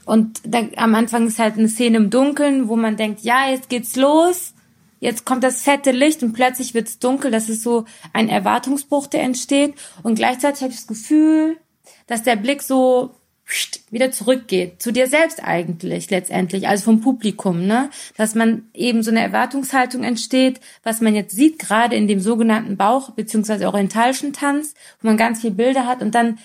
und 0.05 0.41
da, 0.45 0.63
am 0.77 0.95
Anfang 0.95 1.27
ist 1.27 1.39
halt 1.39 1.59
eine 1.59 1.69
Szene 1.69 1.99
im 1.99 2.09
Dunkeln, 2.09 2.69
wo 2.69 2.77
man 2.77 2.97
denkt, 2.97 3.21
ja, 3.21 3.51
jetzt 3.51 3.69
geht's 3.69 3.95
los. 3.95 4.55
jetzt 5.01 5.27
kommt 5.27 5.45
das 5.45 5.63
fette 5.63 5.93
Licht 5.93 6.23
und 6.23 6.33
plötzlich 6.33 6.73
wird's 6.73 6.99
dunkel. 6.99 7.31
Das 7.31 7.51
ist 7.51 7.63
so 7.63 7.85
ein 8.15 8.31
Erwartungsbruch, 8.31 9.07
der 9.07 9.23
entsteht. 9.23 9.75
Und 10.03 10.15
gleichzeitig 10.15 10.63
habe 10.63 10.73
ich 10.73 10.79
das 10.79 10.87
Gefühl, 10.87 11.59
dass 12.07 12.23
der 12.23 12.37
Blick 12.37 12.63
so 12.63 13.18
wieder 13.91 14.11
zurückgeht, 14.11 14.83
zu 14.83 14.93
dir 14.93 15.07
selbst 15.07 15.43
eigentlich 15.43 16.11
letztendlich, 16.11 16.69
also 16.69 16.85
vom 16.85 17.01
Publikum, 17.01 17.67
ne? 17.67 17.89
Dass 18.17 18.35
man 18.35 18.65
eben 18.75 19.03
so 19.03 19.11
eine 19.11 19.21
Erwartungshaltung 19.21 20.05
entsteht, 20.05 20.61
was 20.83 21.01
man 21.01 21.15
jetzt 21.15 21.35
sieht, 21.35 21.59
gerade 21.59 21.97
in 21.97 22.09
dem 22.09 22.21
sogenannten 22.21 22.77
Bauch- 22.77 23.11
beziehungsweise 23.11 23.67
orientalischen 23.67 24.33
Tanz, 24.33 24.75
wo 25.01 25.09
man 25.09 25.17
ganz 25.17 25.41
viele 25.41 25.55
Bilder 25.55 25.87
hat 25.87 26.03
und 26.03 26.15
dann 26.15 26.39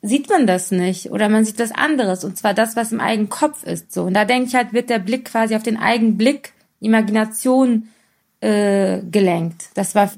sieht 0.00 0.28
man 0.28 0.46
das 0.46 0.70
nicht 0.70 1.10
oder 1.10 1.28
man 1.28 1.44
sieht 1.44 1.58
was 1.58 1.72
anderes 1.72 2.22
und 2.22 2.38
zwar 2.38 2.54
das, 2.54 2.76
was 2.76 2.92
im 2.92 3.00
eigenen 3.00 3.28
Kopf 3.28 3.64
ist. 3.64 3.92
So 3.92 4.04
und 4.04 4.14
da 4.14 4.24
denke 4.24 4.48
ich 4.48 4.54
halt, 4.54 4.72
wird 4.72 4.90
der 4.90 5.00
Blick 5.00 5.24
quasi 5.24 5.56
auf 5.56 5.64
den 5.64 5.76
eigenen 5.76 6.16
Blick, 6.16 6.52
Imagination 6.80 7.88
äh, 8.40 9.00
gelenkt. 9.02 9.70
Das 9.74 9.96
war 9.96 10.10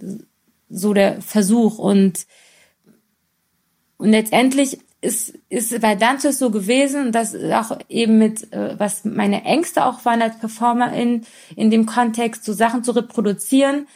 so 0.69 0.93
der 0.93 1.23
Versuch 1.23 1.79
und 1.79 2.27
und 3.97 4.11
letztendlich 4.11 4.79
ist 5.01 5.35
ist 5.49 5.81
bei 5.81 5.95
Dantes 5.95 6.39
so 6.39 6.51
gewesen, 6.51 7.13
dass 7.13 7.35
auch 7.35 7.79
eben 7.89 8.19
mit 8.19 8.53
äh, 8.53 8.79
was 8.79 9.05
meine 9.05 9.45
Ängste 9.45 9.85
auch 9.85 10.05
waren 10.05 10.23
als 10.23 10.39
Performerin 10.39 11.25
in 11.57 11.71
dem 11.71 11.87
Kontext 11.87 12.45
so 12.45 12.53
Sachen 12.53 12.85
zu 12.85 12.93
reproduzieren, 12.93 13.87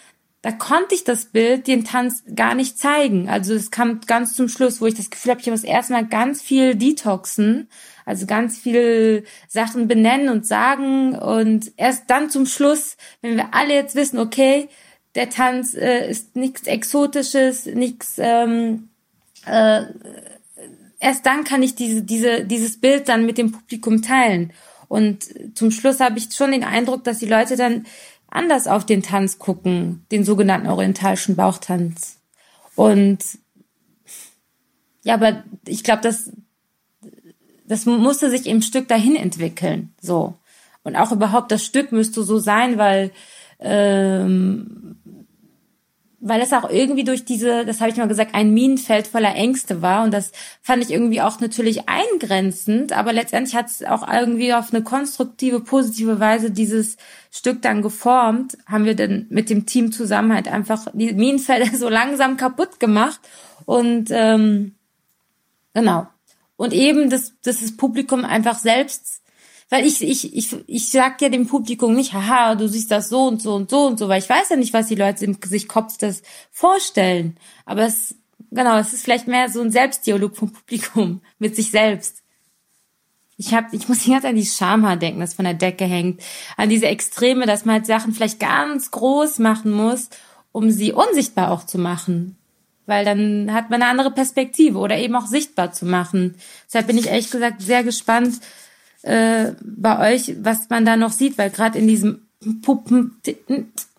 da 0.45 0.53
konnte 0.53 0.95
ich 0.95 1.05
das 1.05 1.25
Bild, 1.25 1.67
den 1.67 1.85
Tanz 1.85 2.23
gar 2.37 2.55
nicht 2.55 2.79
zeigen. 2.79 3.31
Also 3.31 3.55
es 3.55 3.71
kam 3.71 4.01
ganz 4.07 4.35
zum 4.37 4.51
Schluss, 4.51 4.79
wo 4.83 4.87
ich 4.87 4.93
das 4.93 5.09
Gefühl 5.09 5.31
habe, 5.31 5.41
ich 5.41 5.47
muss 5.47 5.65
erstmal 5.65 6.07
ganz 6.07 6.43
viel 6.43 6.75
detoxen, 6.75 7.69
also 8.05 8.27
ganz 8.27 8.59
viel 8.59 9.25
Sachen 9.49 9.89
benennen 9.89 10.29
und 10.29 10.47
sagen 10.47 11.17
und 11.17 11.73
erst 11.79 12.11
dann 12.11 12.29
zum 12.29 12.45
Schluss, 12.45 12.99
wenn 13.23 13.37
wir 13.37 13.55
alle 13.55 13.73
jetzt 13.73 13.95
wissen, 13.95 14.19
okay, 14.19 14.69
der 15.15 15.31
Tanz 15.31 15.73
äh, 15.73 16.11
ist 16.11 16.37
nichts 16.37 16.67
Exotisches, 16.67 17.65
nichts, 17.65 18.17
ähm, 18.19 18.91
äh, 19.47 19.85
erst 21.05 21.27
dann 21.27 21.45
kann 21.45 21.63
ich 21.63 21.75
diese, 21.75 22.03
diese, 22.03 22.45
dieses 22.45 22.81
Bild 22.81 23.09
dann 23.09 23.27
mit 23.27 23.39
dem 23.39 23.53
Publikum 23.53 24.03
teilen. 24.03 24.53
Und 24.89 25.27
zum 25.57 25.71
Schluss 25.71 26.01
habe 26.01 26.19
ich 26.19 26.33
schon 26.33 26.53
den 26.53 26.65
Eindruck, 26.65 27.05
dass 27.05 27.19
die 27.19 27.27
Leute 27.27 27.57
dann 27.57 27.87
anders 28.29 28.67
auf 28.67 28.87
den 28.87 29.03
Tanz 29.03 29.39
gucken, 29.39 30.07
den 30.11 30.25
sogenannten 30.25 30.69
orientalischen 30.69 31.37
Bauchtanz. 31.37 32.19
Und 32.75 33.19
ja, 35.03 35.15
aber 35.15 35.45
ich 35.67 35.85
glaube, 35.85 36.03
das, 36.03 36.31
das 37.67 37.87
musste 37.87 38.31
sich 38.31 38.47
im 38.47 38.63
Stück 38.63 38.89
dahin 38.89 39.15
entwickeln. 39.15 39.93
So. 40.01 40.35
Und 40.83 40.97
auch 40.97 41.13
überhaupt 41.13 41.53
das 41.53 41.65
Stück 41.65 41.93
müsste 41.93 42.23
so 42.23 42.39
sein, 42.39 42.79
weil 42.79 43.11
ähm, 43.61 44.97
weil 46.27 46.41
es 46.41 46.55
auch 46.55 46.71
irgendwie 46.71 47.05
durch 47.05 47.27
diese, 47.27 47.67
das 47.67 47.83
habe 47.83 47.91
ich 47.91 47.99
mal 47.99 48.09
gesagt, 48.09 48.35
ein 48.35 48.55
Minenfeld 48.55 49.07
voller 49.07 49.35
Ängste 49.35 49.83
war. 49.83 50.05
Und 50.05 50.15
das 50.15 50.33
fand 50.63 50.83
ich 50.83 50.91
irgendwie 50.91 51.21
auch 51.21 51.39
natürlich 51.39 51.87
eingrenzend, 51.87 52.95
aber 52.95 53.13
letztendlich 53.13 53.55
hat 53.55 53.67
es 53.67 53.85
auch 53.85 54.09
irgendwie 54.11 54.55
auf 54.55 54.73
eine 54.73 54.83
konstruktive, 54.83 55.61
positive 55.61 56.21
Weise 56.21 56.51
dieses 56.51 56.97
Stück 57.31 57.61
dann 57.61 57.83
geformt. 57.83 58.57
Haben 58.67 58.87
wir 58.87 58.97
dann 58.97 59.27
mit 59.29 59.51
dem 59.51 59.67
Team 59.67 59.93
zusammen 59.93 60.33
halt 60.33 60.49
einfach 60.49 60.87
die 60.95 61.13
Minenfelder 61.13 61.67
so 61.77 61.91
langsam 61.91 62.39
kaputt 62.39 62.81
gemacht. 62.81 63.21
Und 63.67 64.07
ähm, 64.11 64.75
genau. 65.75 66.07
Und 66.57 66.73
eben, 66.73 67.11
dass, 67.11 67.35
dass 67.43 67.61
das 67.61 67.77
Publikum 67.77 68.25
einfach 68.25 68.59
selbst 68.59 69.21
weil 69.71 69.87
ich, 69.87 70.03
ich, 70.03 70.37
ich, 70.37 70.57
ich 70.67 70.89
sag 70.89 71.21
ja 71.23 71.29
dem 71.29 71.47
Publikum 71.47 71.95
nicht, 71.95 72.13
haha, 72.13 72.55
du 72.55 72.69
siehst 72.69 72.91
das 72.91 73.09
so 73.09 73.27
und 73.27 73.41
so 73.41 73.55
und 73.55 73.71
so 73.71 73.87
und 73.87 73.99
so, 73.99 74.09
weil 74.09 74.21
ich 74.21 74.29
weiß 74.29 74.51
ja 74.51 74.57
nicht, 74.57 74.73
was 74.73 74.89
die 74.89 74.95
Leute 74.95 75.25
im 75.25 75.39
sich 75.43 75.69
Kopf 75.69 75.97
das 75.97 76.23
vorstellen. 76.51 77.37
Aber 77.65 77.83
es, 77.83 78.15
genau, 78.51 78.77
es 78.79 78.93
ist 78.93 79.05
vielleicht 79.05 79.27
mehr 79.27 79.49
so 79.49 79.61
ein 79.61 79.71
Selbstdialog 79.71 80.37
vom 80.37 80.53
Publikum 80.53 81.23
mit 81.39 81.57
sich 81.57 81.71
selbst. 81.71 82.23
Ich 83.37 83.53
hab, 83.53 83.73
ich 83.73 83.89
muss 83.89 84.01
die 84.01 84.11
ganze 84.11 84.23
Zeit 84.23 84.31
an 84.31 84.37
die 84.37 84.47
Schamhaar 84.47 84.97
denken, 84.97 85.19
das 85.19 85.35
von 85.35 85.45
der 85.45 85.55
Decke 85.55 85.85
hängt. 85.85 86.23
An 86.57 86.69
diese 86.69 86.87
Extreme, 86.87 87.47
dass 87.47 87.65
man 87.65 87.77
halt 87.77 87.87
Sachen 87.87 88.13
vielleicht 88.13 88.39
ganz 88.39 88.93
groß 88.93 89.41
machen 89.41 89.73
muss, 89.73 90.09
um 90.53 90.71
sie 90.71 90.93
unsichtbar 90.93 91.51
auch 91.51 91.65
zu 91.67 91.79
machen. 91.79 92.37
Weil 92.87 93.05
dann 93.05 93.53
hat 93.53 93.71
man 93.71 93.83
eine 93.83 93.91
andere 93.91 94.13
Perspektive 94.13 94.79
oder 94.79 94.99
eben 94.99 95.17
auch 95.17 95.27
sichtbar 95.27 95.73
zu 95.73 95.85
machen. 95.85 96.37
Deshalb 96.67 96.87
bin 96.87 96.99
ich 96.99 97.09
ehrlich 97.09 97.31
gesagt 97.31 97.61
sehr 97.61 97.83
gespannt, 97.83 98.41
äh, 99.05 99.53
bei 99.63 100.15
euch, 100.15 100.35
was 100.41 100.71
man 100.71 100.85
da 100.85 100.97
noch 100.97 101.13
sieht, 101.13 101.39
weil 101.39 101.51
gerade 101.51 101.79
in 101.79 101.87
diesem 101.87 102.23
Puppen, 102.63 103.21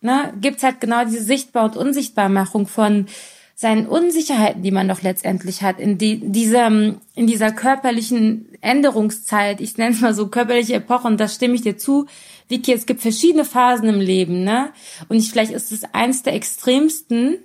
ne, 0.01 0.33
gibt's 0.41 0.63
halt 0.63 0.81
genau 0.81 1.05
diese 1.05 1.23
Sichtbar- 1.23 1.65
und 1.65 1.77
Unsichtbarmachung 1.77 2.67
von 2.67 3.07
seinen 3.57 3.87
Unsicherheiten, 3.87 4.63
die 4.63 4.71
man 4.71 4.87
doch 4.87 5.01
letztendlich 5.01 5.61
hat, 5.61 5.79
in 5.79 5.97
die, 5.97 6.19
diesem, 6.19 6.97
in 7.15 7.25
dieser 7.25 7.51
körperlichen 7.51 8.49
Änderungszeit, 8.59 9.61
ich 9.61 9.77
nenne 9.77 9.95
es 9.95 10.01
mal 10.01 10.13
so 10.13 10.27
körperliche 10.27 10.73
Epoche, 10.73 11.07
und 11.07 11.19
da 11.19 11.27
stimme 11.27 11.55
ich 11.55 11.61
dir 11.61 11.77
zu, 11.77 12.05
Vicky, 12.49 12.73
es 12.73 12.85
gibt 12.85 13.01
verschiedene 13.01 13.45
Phasen 13.45 13.87
im 13.87 14.01
Leben, 14.01 14.43
ne? 14.43 14.71
Und 15.07 15.17
ich, 15.17 15.31
vielleicht 15.31 15.51
ist 15.51 15.71
es 15.71 15.85
eins 15.93 16.21
der 16.23 16.33
extremsten, 16.33 17.37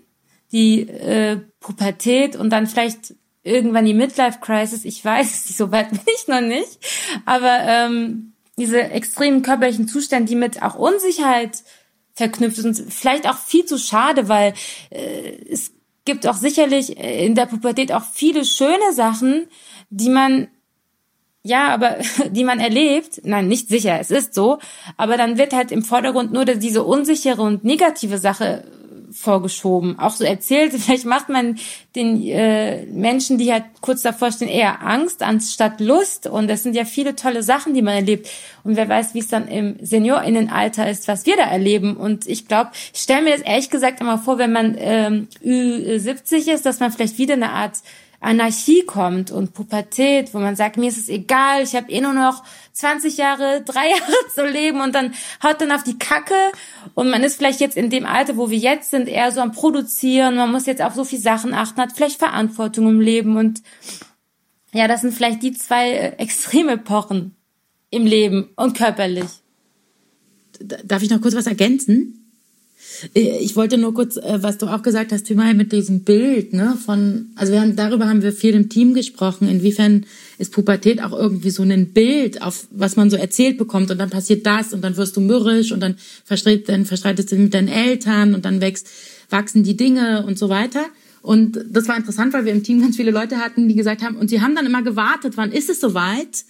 die 0.50 0.88
äh, 0.88 1.38
Pubertät 1.60 2.34
und 2.34 2.50
dann 2.50 2.66
vielleicht 2.66 3.14
irgendwann 3.42 3.84
die 3.84 3.94
Midlife-Crisis, 3.94 4.84
ich 4.84 5.04
weiß 5.04 5.48
so 5.56 5.72
weit 5.72 5.90
bin 5.90 6.00
ich 6.14 6.28
noch 6.28 6.40
nicht, 6.40 6.78
aber 7.24 7.60
ähm, 7.66 8.32
diese 8.58 8.80
extremen 8.80 9.42
körperlichen 9.42 9.88
Zustände, 9.88 10.28
die 10.28 10.36
mit 10.36 10.62
auch 10.62 10.74
Unsicherheit 10.74 11.62
verknüpft 12.14 12.56
sind, 12.56 12.92
vielleicht 12.92 13.28
auch 13.28 13.38
viel 13.38 13.64
zu 13.64 13.78
schade, 13.78 14.28
weil 14.28 14.52
äh, 14.90 15.38
es 15.50 15.72
gibt 16.04 16.26
auch 16.26 16.34
sicherlich 16.34 16.98
in 16.98 17.34
der 17.34 17.46
Pubertät 17.46 17.92
auch 17.92 18.04
viele 18.04 18.44
schöne 18.44 18.92
Sachen, 18.92 19.46
die 19.90 20.10
man 20.10 20.48
ja, 21.42 21.68
aber 21.68 21.96
die 22.30 22.44
man 22.44 22.60
erlebt, 22.60 23.22
nein, 23.24 23.48
nicht 23.48 23.68
sicher, 23.68 23.98
es 23.98 24.10
ist 24.10 24.34
so, 24.34 24.58
aber 24.96 25.16
dann 25.16 25.38
wird 25.38 25.52
halt 25.52 25.72
im 25.72 25.82
Vordergrund 25.82 26.32
nur 26.32 26.44
diese 26.44 26.84
unsichere 26.84 27.40
und 27.42 27.64
negative 27.64 28.18
Sache 28.18 28.64
vorgeschoben. 29.12 29.98
Auch 29.98 30.12
so 30.12 30.24
erzählt, 30.24 30.72
vielleicht 30.78 31.04
macht 31.04 31.28
man 31.28 31.58
den 31.96 32.22
äh, 32.26 32.84
Menschen, 32.86 33.38
die 33.38 33.52
halt 33.52 33.64
kurz 33.80 34.02
davor 34.02 34.30
stehen, 34.30 34.48
eher 34.48 34.82
Angst 34.86 35.22
anstatt 35.22 35.80
Lust. 35.80 36.26
Und 36.26 36.48
das 36.48 36.62
sind 36.62 36.76
ja 36.76 36.84
viele 36.84 37.16
tolle 37.16 37.42
Sachen, 37.42 37.74
die 37.74 37.82
man 37.82 37.94
erlebt. 37.94 38.28
Und 38.62 38.76
wer 38.76 38.88
weiß, 38.88 39.14
wie 39.14 39.20
es 39.20 39.28
dann 39.28 39.48
im 39.48 39.76
Seniorinnenalter 39.80 40.88
ist, 40.88 41.08
was 41.08 41.26
wir 41.26 41.36
da 41.36 41.44
erleben. 41.44 41.96
Und 41.96 42.26
ich 42.26 42.46
glaube, 42.46 42.70
ich 42.92 43.00
stelle 43.00 43.22
mir 43.22 43.32
das 43.32 43.42
ehrlich 43.42 43.70
gesagt 43.70 44.00
immer 44.00 44.18
vor, 44.18 44.38
wenn 44.38 44.52
man 44.52 44.76
ähm, 44.78 45.28
Ü70 45.44 46.52
ist, 46.52 46.66
dass 46.66 46.80
man 46.80 46.92
vielleicht 46.92 47.18
wieder 47.18 47.34
eine 47.34 47.50
Art 47.50 47.78
Anarchie 48.20 48.84
kommt 48.84 49.30
und 49.30 49.54
Pubertät, 49.54 50.34
wo 50.34 50.38
man 50.38 50.54
sagt, 50.54 50.76
mir 50.76 50.90
ist 50.90 50.98
es 50.98 51.08
egal, 51.08 51.62
ich 51.62 51.74
habe 51.74 51.90
eh 51.90 52.02
nur 52.02 52.12
noch 52.12 52.44
20 52.72 53.16
Jahre, 53.16 53.62
drei 53.64 53.88
Jahre 53.90 54.12
zu 54.34 54.46
leben 54.46 54.80
und 54.80 54.94
dann 54.94 55.14
haut 55.42 55.60
dann 55.60 55.72
auf 55.72 55.82
die 55.82 55.98
Kacke 55.98 56.34
und 56.94 57.10
man 57.10 57.22
ist 57.22 57.36
vielleicht 57.36 57.60
jetzt 57.60 57.76
in 57.76 57.88
dem 57.88 58.04
Alter, 58.04 58.36
wo 58.36 58.50
wir 58.50 58.58
jetzt 58.58 58.90
sind, 58.90 59.08
eher 59.08 59.32
so 59.32 59.40
am 59.40 59.52
Produzieren, 59.52 60.36
man 60.36 60.52
muss 60.52 60.66
jetzt 60.66 60.82
auf 60.82 60.94
so 60.94 61.04
viele 61.04 61.22
Sachen 61.22 61.54
achten, 61.54 61.80
hat 61.80 61.92
vielleicht 61.92 62.18
Verantwortung 62.18 62.88
im 62.88 63.00
Leben 63.00 63.36
und 63.36 63.62
ja, 64.72 64.86
das 64.86 65.00
sind 65.00 65.14
vielleicht 65.14 65.42
die 65.42 65.52
zwei 65.52 65.90
äh, 65.90 66.16
extreme 66.18 66.72
Epochen 66.72 67.34
im 67.90 68.06
Leben 68.06 68.50
und 68.54 68.76
körperlich. 68.76 69.28
Darf 70.60 71.02
ich 71.02 71.10
noch 71.10 71.20
kurz 71.20 71.34
was 71.34 71.46
ergänzen? 71.46 72.19
Äh, 73.14 73.38
ich 73.38 73.56
wollte 73.56 73.78
nur 73.78 73.94
kurz, 73.94 74.16
äh, 74.16 74.38
was 74.42 74.58
du 74.58 74.66
auch 74.66 74.82
gesagt 74.82 75.12
hast, 75.12 75.24
Thema 75.24 75.52
mit 75.54 75.72
diesem 75.72 76.00
Bild, 76.00 76.52
ne, 76.52 76.76
von, 76.84 77.30
also 77.36 77.52
wir 77.52 77.60
haben, 77.60 77.76
darüber 77.76 78.08
haben 78.08 78.22
wir 78.22 78.32
viel 78.32 78.54
im 78.54 78.68
Team 78.68 78.94
gesprochen, 78.94 79.48
inwiefern 79.48 80.06
ist 80.38 80.52
Pubertät 80.52 81.02
auch 81.02 81.12
irgendwie 81.12 81.50
so 81.50 81.62
ein 81.62 81.92
Bild, 81.92 82.42
auf 82.42 82.66
was 82.70 82.96
man 82.96 83.10
so 83.10 83.16
erzählt 83.16 83.58
bekommt 83.58 83.90
und 83.90 83.98
dann 83.98 84.10
passiert 84.10 84.46
das 84.46 84.72
und 84.72 84.82
dann 84.82 84.96
wirst 84.96 85.16
du 85.16 85.20
mürrisch 85.20 85.72
und 85.72 85.80
dann, 85.80 85.96
verstreit, 86.24 86.68
dann 86.68 86.86
verstreitest 86.86 87.32
du 87.32 87.36
mit 87.36 87.54
deinen 87.54 87.68
Eltern 87.68 88.34
und 88.34 88.44
dann 88.44 88.60
wächst, 88.60 88.88
wachsen 89.28 89.62
die 89.62 89.76
Dinge 89.76 90.24
und 90.26 90.38
so 90.38 90.48
weiter. 90.48 90.86
Und 91.22 91.60
das 91.70 91.86
war 91.86 91.96
interessant, 91.96 92.32
weil 92.32 92.46
wir 92.46 92.52
im 92.52 92.62
Team 92.62 92.80
ganz 92.80 92.96
viele 92.96 93.10
Leute 93.10 93.36
hatten, 93.36 93.68
die 93.68 93.74
gesagt 93.74 94.02
haben, 94.02 94.16
und 94.16 94.30
sie 94.30 94.40
haben 94.40 94.54
dann 94.54 94.66
immer 94.66 94.82
gewartet, 94.82 95.36
wann 95.36 95.52
ist 95.52 95.68
es 95.68 95.80
soweit? 95.80 96.44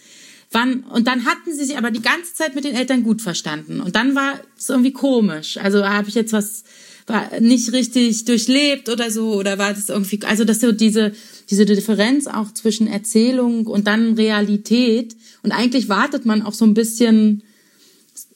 Wann, 0.52 0.80
und 0.80 1.06
dann 1.06 1.26
hatten 1.26 1.52
sie 1.52 1.64
sich 1.64 1.78
aber 1.78 1.90
die 1.90 2.02
ganze 2.02 2.34
Zeit 2.34 2.56
mit 2.56 2.64
den 2.64 2.74
Eltern 2.74 3.04
gut 3.04 3.22
verstanden. 3.22 3.80
Und 3.80 3.94
dann 3.94 4.16
war 4.16 4.40
es 4.58 4.68
irgendwie 4.68 4.92
komisch. 4.92 5.58
Also 5.58 5.84
habe 5.84 6.08
ich 6.08 6.14
jetzt 6.14 6.32
was 6.32 6.64
war 7.10 7.40
nicht 7.40 7.72
richtig 7.72 8.24
durchlebt 8.24 8.88
oder 8.88 9.10
so 9.10 9.34
oder 9.34 9.58
war 9.58 9.74
das 9.74 9.88
irgendwie 9.88 10.20
also 10.24 10.44
dass 10.44 10.60
so 10.60 10.72
diese 10.72 11.12
diese 11.50 11.64
Differenz 11.64 12.26
auch 12.26 12.52
zwischen 12.54 12.86
Erzählung 12.86 13.66
und 13.66 13.86
dann 13.86 14.14
Realität 14.14 15.16
und 15.42 15.52
eigentlich 15.52 15.88
wartet 15.88 16.24
man 16.24 16.42
auch 16.42 16.54
so 16.54 16.64
ein 16.64 16.74
bisschen 16.74 17.42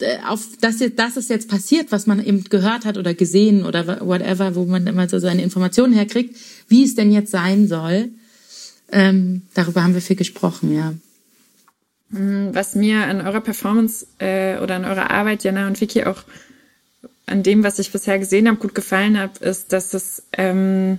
äh, 0.00 0.18
auf 0.26 0.48
das 0.60 0.80
jetzt 0.80 0.98
das 0.98 1.16
ist 1.16 1.30
jetzt 1.30 1.48
passiert 1.48 1.92
was 1.92 2.06
man 2.06 2.24
eben 2.24 2.44
gehört 2.44 2.84
hat 2.84 2.98
oder 2.98 3.14
gesehen 3.14 3.64
oder 3.64 4.00
whatever 4.06 4.54
wo 4.54 4.64
man 4.64 4.86
immer 4.86 5.08
so 5.08 5.18
seine 5.18 5.42
Informationen 5.42 5.92
herkriegt 5.92 6.36
wie 6.68 6.84
es 6.84 6.94
denn 6.94 7.12
jetzt 7.12 7.30
sein 7.30 7.68
soll 7.68 8.10
ähm, 8.90 9.42
darüber 9.54 9.82
haben 9.82 9.94
wir 9.94 10.02
viel 10.02 10.16
gesprochen 10.16 10.74
ja 10.74 10.94
was 12.16 12.74
mir 12.74 13.04
an 13.04 13.20
eurer 13.20 13.40
Performance 13.40 14.06
äh, 14.18 14.58
oder 14.58 14.76
an 14.76 14.84
eurer 14.84 15.10
Arbeit, 15.10 15.42
Jana 15.42 15.66
und 15.66 15.80
Vicky, 15.80 16.04
auch 16.04 16.22
an 17.26 17.42
dem, 17.42 17.64
was 17.64 17.78
ich 17.78 17.90
bisher 17.90 18.18
gesehen 18.18 18.46
habe, 18.46 18.58
gut 18.58 18.74
gefallen 18.74 19.18
hat, 19.18 19.38
ist, 19.38 19.72
dass 19.72 19.94
es, 19.94 20.22
ähm, 20.36 20.98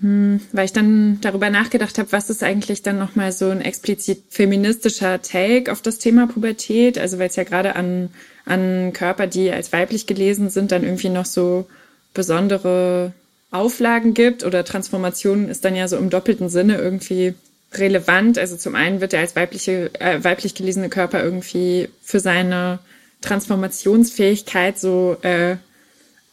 hm, 0.00 0.40
weil 0.52 0.66
ich 0.66 0.72
dann 0.72 1.18
darüber 1.20 1.50
nachgedacht 1.50 1.98
habe, 1.98 2.12
was 2.12 2.30
ist 2.30 2.42
eigentlich 2.42 2.82
dann 2.82 2.98
nochmal 2.98 3.32
so 3.32 3.48
ein 3.48 3.60
explizit 3.60 4.22
feministischer 4.28 5.20
Take 5.20 5.72
auf 5.72 5.82
das 5.82 5.98
Thema 5.98 6.26
Pubertät, 6.26 6.98
also 6.98 7.18
weil 7.18 7.28
es 7.28 7.36
ja 7.36 7.44
gerade 7.44 7.74
an, 7.74 8.10
an 8.44 8.92
Körper, 8.92 9.26
die 9.26 9.50
als 9.50 9.72
weiblich 9.72 10.06
gelesen 10.06 10.50
sind, 10.50 10.72
dann 10.72 10.84
irgendwie 10.84 11.08
noch 11.08 11.26
so 11.26 11.66
besondere 12.14 13.12
Auflagen 13.50 14.14
gibt 14.14 14.44
oder 14.44 14.64
Transformationen 14.64 15.48
ist 15.48 15.64
dann 15.64 15.74
ja 15.74 15.88
so 15.88 15.96
im 15.96 16.10
doppelten 16.10 16.48
Sinne 16.48 16.76
irgendwie 16.78 17.34
relevant. 17.72 18.38
Also 18.38 18.56
zum 18.56 18.74
einen 18.74 19.00
wird 19.00 19.12
er 19.12 19.20
als 19.20 19.36
weibliche, 19.36 19.90
äh, 20.00 20.22
weiblich 20.22 20.54
gelesene 20.54 20.88
Körper 20.88 21.22
irgendwie 21.22 21.88
für 22.02 22.20
seine 22.20 22.80
Transformationsfähigkeit 23.20 24.78
so 24.78 25.16
äh, 25.22 25.56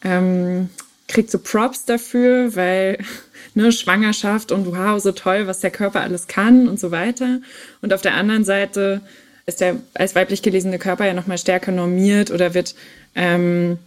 ähm, 0.03 0.69
kriegt 1.07 1.31
so 1.31 1.39
Props 1.39 1.85
dafür, 1.85 2.55
weil 2.55 2.97
ne, 3.53 3.71
Schwangerschaft 3.71 4.51
und 4.51 4.67
wow, 4.67 5.01
so 5.01 5.11
toll, 5.11 5.47
was 5.47 5.59
der 5.59 5.71
Körper 5.71 6.01
alles 6.01 6.27
kann 6.27 6.67
und 6.67 6.79
so 6.79 6.91
weiter. 6.91 7.39
Und 7.81 7.93
auf 7.93 8.01
der 8.01 8.15
anderen 8.15 8.43
Seite 8.43 9.01
ist 9.45 9.61
der 9.61 9.77
als 9.93 10.15
weiblich 10.15 10.41
gelesene 10.41 10.79
Körper 10.79 11.05
ja 11.05 11.13
nochmal 11.13 11.37
stärker 11.37 11.71
normiert 11.71 12.31
oder 12.31 12.53
wird 12.53 12.75
ähm, 13.15 13.79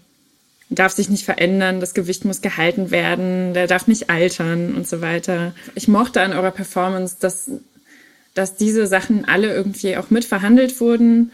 darf 0.71 0.93
sich 0.93 1.11
nicht 1.11 1.25
verändern, 1.25 1.81
das 1.81 1.95
Gewicht 1.95 2.25
muss 2.25 2.41
gehalten 2.41 2.91
werden, 2.91 3.55
der 3.55 3.67
darf 3.67 3.89
nicht 3.89 4.09
altern 4.09 4.75
und 4.75 4.87
so 4.89 5.01
weiter. 5.01 5.53
Ich 5.75 5.89
mochte 5.89 6.23
an 6.23 6.33
eurer 6.33 6.53
Performance, 6.53 7.17
dass, 7.19 7.51
dass 8.35 8.57
diese 8.57 8.87
Sachen 8.87 9.25
alle 9.27 9.53
irgendwie 9.53 9.97
auch 9.97 10.11
mitverhandelt 10.11 10.81
wurden, 10.81 11.33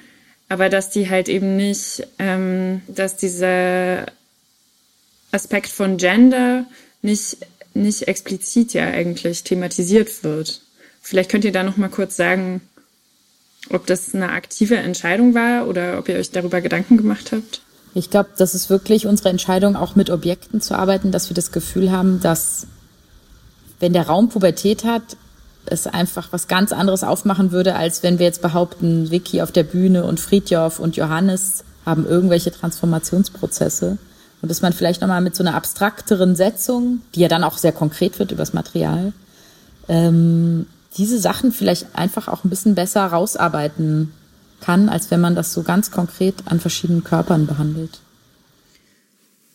aber 0.48 0.70
dass 0.70 0.90
die 0.90 1.10
halt 1.10 1.28
eben 1.28 1.56
nicht, 1.56 2.06
ähm, 2.18 2.80
dass 2.88 3.16
dieser 3.16 4.06
Aspekt 5.32 5.68
von 5.68 5.98
Gender 5.98 6.64
nicht, 7.02 7.38
nicht 7.74 8.08
explizit 8.08 8.72
ja 8.72 8.86
eigentlich 8.86 9.44
thematisiert 9.44 10.24
wird. 10.24 10.62
Vielleicht 11.02 11.30
könnt 11.30 11.44
ihr 11.44 11.52
da 11.52 11.62
noch 11.62 11.76
mal 11.76 11.90
kurz 11.90 12.16
sagen, 12.16 12.62
ob 13.68 13.86
das 13.86 14.14
eine 14.14 14.30
aktive 14.30 14.76
Entscheidung 14.76 15.34
war 15.34 15.68
oder 15.68 15.98
ob 15.98 16.08
ihr 16.08 16.16
euch 16.16 16.30
darüber 16.30 16.60
Gedanken 16.62 16.96
gemacht 16.96 17.32
habt. 17.32 17.60
Ich 17.96 18.10
glaube, 18.10 18.28
das 18.36 18.54
ist 18.54 18.68
wirklich 18.68 19.06
unsere 19.06 19.30
Entscheidung, 19.30 19.74
auch 19.74 19.96
mit 19.96 20.10
Objekten 20.10 20.60
zu 20.60 20.76
arbeiten, 20.76 21.12
dass 21.12 21.30
wir 21.30 21.34
das 21.34 21.50
Gefühl 21.50 21.90
haben, 21.90 22.20
dass 22.20 22.66
wenn 23.80 23.94
der 23.94 24.06
Raum 24.06 24.28
Pubertät 24.28 24.84
hat, 24.84 25.16
es 25.64 25.86
einfach 25.86 26.28
was 26.30 26.46
ganz 26.46 26.72
anderes 26.72 27.02
aufmachen 27.02 27.52
würde, 27.52 27.74
als 27.74 28.02
wenn 28.02 28.18
wir 28.18 28.26
jetzt 28.26 28.42
behaupten, 28.42 29.10
Vicky 29.10 29.40
auf 29.40 29.50
der 29.50 29.62
Bühne 29.62 30.04
und 30.04 30.20
Friedjof 30.20 30.78
und 30.78 30.96
Johannes 30.96 31.64
haben 31.86 32.06
irgendwelche 32.06 32.52
Transformationsprozesse. 32.52 33.96
Und 34.42 34.50
dass 34.50 34.60
man 34.60 34.74
vielleicht 34.74 35.00
nochmal 35.00 35.22
mit 35.22 35.34
so 35.34 35.42
einer 35.42 35.54
abstrakteren 35.54 36.36
Setzung, 36.36 37.00
die 37.14 37.20
ja 37.20 37.28
dann 37.28 37.44
auch 37.44 37.56
sehr 37.56 37.72
konkret 37.72 38.18
wird 38.18 38.30
übers 38.30 38.52
Material, 38.52 39.14
ähm, 39.88 40.66
diese 40.98 41.18
Sachen 41.18 41.50
vielleicht 41.50 41.86
einfach 41.94 42.28
auch 42.28 42.44
ein 42.44 42.50
bisschen 42.50 42.74
besser 42.74 43.06
rausarbeiten 43.06 44.12
kann, 44.60 44.88
als 44.88 45.10
wenn 45.10 45.20
man 45.20 45.34
das 45.34 45.52
so 45.52 45.62
ganz 45.62 45.90
konkret 45.90 46.34
an 46.46 46.60
verschiedenen 46.60 47.04
Körpern 47.04 47.46
behandelt. 47.46 48.00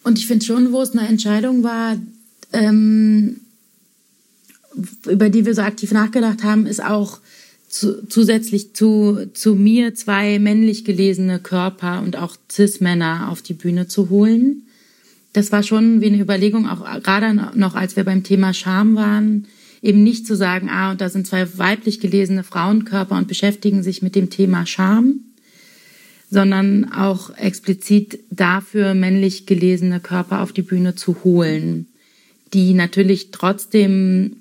Und 0.04 0.18
ich 0.18 0.28
finde 0.28 0.46
schon, 0.46 0.72
wo 0.72 0.82
es 0.82 0.92
eine 0.92 1.08
Entscheidung 1.08 1.64
war, 1.64 1.98
ähm, 2.54 3.42
über 5.08 5.30
die 5.30 5.46
wir 5.46 5.54
so 5.54 5.62
aktiv 5.62 5.92
nachgedacht 5.92 6.44
haben, 6.44 6.66
ist 6.66 6.84
auch 6.84 7.20
zu, 7.68 8.06
zusätzlich 8.08 8.74
zu, 8.74 9.28
zu 9.34 9.56
mir 9.56 9.96
zwei 9.96 10.40
männlich 10.40 10.84
gelesene 10.84 11.40
Körper 11.40 12.02
und 12.02 12.18
auch 12.18 12.36
Cis-Männer 12.52 13.30
auf 13.30 13.42
die 13.42 13.54
Bühne 13.54 13.88
zu 13.88 14.10
holen. 14.10 14.64
Das 15.34 15.52
war 15.52 15.64
schon 15.64 16.02
wie 16.02 16.08
eine 16.08 16.20
Überlegung, 16.20 16.68
auch 16.68 16.84
gerade 17.02 17.34
noch 17.58 17.76
als 17.76 17.96
wir 17.96 18.04
beim 18.04 18.24
Thema 18.24 18.54
Scham 18.54 18.96
waren, 18.96 19.48
eben 19.82 20.04
nicht 20.04 20.28
zu 20.28 20.36
sagen, 20.36 20.70
ah, 20.70 20.92
und 20.92 21.02
da 21.02 21.10
sind 21.10 21.28
zwei 21.28 21.58
weiblich 21.58 22.00
gelesene 22.00 22.44
Frauenkörper 22.44 23.18
und 23.18 23.28
beschäftigen 23.28 23.84
sich 23.84 24.02
mit 24.02 24.16
dem 24.16 24.30
Thema 24.30 24.66
Scham, 24.66 25.22
sondern 26.30 26.92
auch 26.94 27.36
explizit 27.36 28.20
dafür 28.30 28.94
männlich 28.94 29.46
gelesene 29.46 30.00
Körper 30.00 30.42
auf 30.42 30.54
die 30.54 30.62
Bühne 30.62 30.96
zu 30.96 31.24
holen, 31.24 31.88
die 32.54 32.74
natürlich 32.74 33.32
trotzdem, 33.32 34.38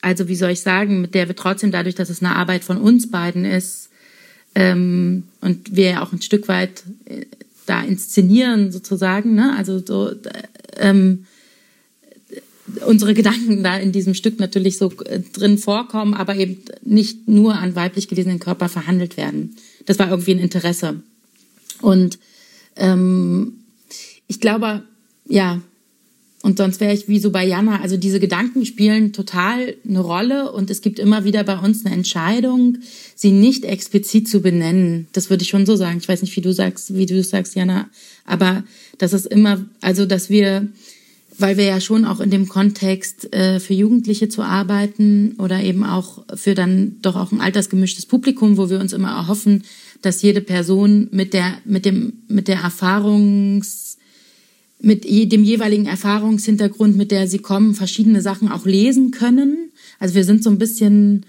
also 0.00 0.28
wie 0.28 0.36
soll 0.36 0.50
ich 0.50 0.60
sagen, 0.60 1.00
mit 1.00 1.14
der 1.14 1.28
wir 1.28 1.36
trotzdem 1.36 1.72
dadurch, 1.72 1.94
dass 1.96 2.08
es 2.08 2.22
eine 2.22 2.36
Arbeit 2.36 2.62
von 2.62 2.78
uns 2.78 3.10
beiden 3.10 3.44
ist 3.44 3.90
ähm, 4.54 5.24
und 5.40 5.76
wir 5.76 6.02
auch 6.02 6.12
ein 6.12 6.22
Stück 6.22 6.46
weit 6.48 6.84
äh, 7.06 7.26
da 7.66 7.82
inszenieren 7.82 8.70
sozusagen, 8.70 9.34
ne? 9.34 9.54
also 9.56 9.82
so 9.84 10.12
ähm, 10.76 11.26
unsere 12.86 13.14
Gedanken 13.14 13.62
da 13.62 13.76
in 13.76 13.92
diesem 13.92 14.14
Stück 14.14 14.40
natürlich 14.40 14.78
so 14.78 14.92
äh, 15.04 15.20
drin 15.20 15.58
vorkommen, 15.58 16.14
aber 16.14 16.36
eben 16.36 16.58
nicht 16.82 17.28
nur 17.28 17.54
an 17.54 17.74
weiblich 17.74 18.08
gelesenen 18.08 18.38
Körper 18.38 18.68
verhandelt 18.68 19.16
werden. 19.16 19.56
Das 19.86 19.98
war 19.98 20.10
irgendwie 20.10 20.32
ein 20.32 20.38
Interesse. 20.38 21.02
Und 21.80 22.18
ähm, 22.76 23.54
ich 24.26 24.40
glaube, 24.40 24.82
ja, 25.26 25.60
und 26.44 26.58
sonst 26.58 26.78
wäre 26.80 26.92
ich 26.92 27.08
wie 27.08 27.20
so 27.20 27.30
bei 27.30 27.46
Jana, 27.46 27.80
also 27.80 27.96
diese 27.96 28.20
Gedanken 28.20 28.66
spielen 28.66 29.14
total 29.14 29.76
eine 29.88 30.00
Rolle 30.00 30.52
und 30.52 30.70
es 30.70 30.82
gibt 30.82 30.98
immer 30.98 31.24
wieder 31.24 31.42
bei 31.42 31.56
uns 31.58 31.86
eine 31.86 31.94
Entscheidung, 31.94 32.76
sie 33.14 33.30
nicht 33.30 33.64
explizit 33.64 34.28
zu 34.28 34.40
benennen. 34.40 35.06
Das 35.12 35.30
würde 35.30 35.42
ich 35.42 35.48
schon 35.48 35.64
so 35.64 35.74
sagen. 35.74 35.96
Ich 35.98 36.06
weiß 36.06 36.20
nicht, 36.20 36.36
wie 36.36 36.42
du 36.42 36.52
sagst, 36.52 36.94
wie 36.94 37.06
du 37.06 37.22
sagst, 37.24 37.54
Jana, 37.54 37.88
aber 38.26 38.62
das 38.98 39.14
ist 39.14 39.24
immer, 39.24 39.64
also 39.80 40.04
dass 40.04 40.28
wir 40.28 40.68
weil 41.38 41.56
wir 41.56 41.64
ja 41.64 41.80
schon 41.80 42.04
auch 42.04 42.20
in 42.20 42.30
dem 42.30 42.48
Kontext 42.48 43.32
äh, 43.34 43.58
für 43.60 43.74
Jugendliche 43.74 44.28
zu 44.28 44.42
arbeiten 44.42 45.34
oder 45.38 45.62
eben 45.62 45.84
auch 45.84 46.24
für 46.34 46.54
dann 46.54 46.96
doch 47.02 47.16
auch 47.16 47.32
ein 47.32 47.40
altersgemischtes 47.40 48.06
Publikum, 48.06 48.56
wo 48.56 48.70
wir 48.70 48.78
uns 48.78 48.92
immer 48.92 49.10
erhoffen, 49.10 49.64
dass 50.02 50.22
jede 50.22 50.40
Person 50.40 51.08
mit 51.10 51.34
der 51.34 51.54
mit 51.64 51.84
dem 51.84 52.24
mit 52.28 52.48
der 52.48 52.60
Erfahrungs 52.60 53.98
mit 54.80 55.04
dem 55.04 55.44
jeweiligen 55.44 55.86
Erfahrungshintergrund, 55.86 56.96
mit 56.96 57.10
der 57.10 57.26
sie 57.26 57.38
kommen, 57.38 57.74
verschiedene 57.74 58.20
Sachen 58.20 58.50
auch 58.50 58.66
lesen 58.66 59.12
können. 59.12 59.72
Also 59.98 60.14
wir 60.14 60.24
sind 60.24 60.44
so 60.44 60.50
ein 60.50 60.58
bisschen 60.58 61.24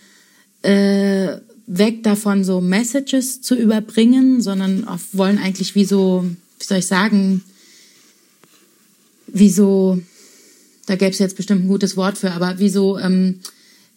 äh, 0.61 1.37
weg 1.67 2.03
davon, 2.03 2.43
so 2.43 2.59
Messages 2.59 3.41
zu 3.41 3.55
überbringen, 3.55 4.41
sondern 4.41 4.85
wollen 5.13 5.37
eigentlich 5.37 5.73
wie 5.75 5.85
so, 5.85 6.25
wie 6.59 6.65
soll 6.65 6.79
ich 6.79 6.87
sagen, 6.87 7.43
wie 9.35 9.49
so, 9.49 9.99
da 10.85 10.95
gäbe 10.95 11.11
es 11.11 11.19
jetzt 11.19 11.35
bestimmt 11.35 11.65
ein 11.65 11.67
gutes 11.67 11.97
Wort 11.97 12.17
für, 12.17 12.31
aber 12.31 12.57
wie 12.57 12.69
so 12.69 12.97
ähm, 12.97 13.41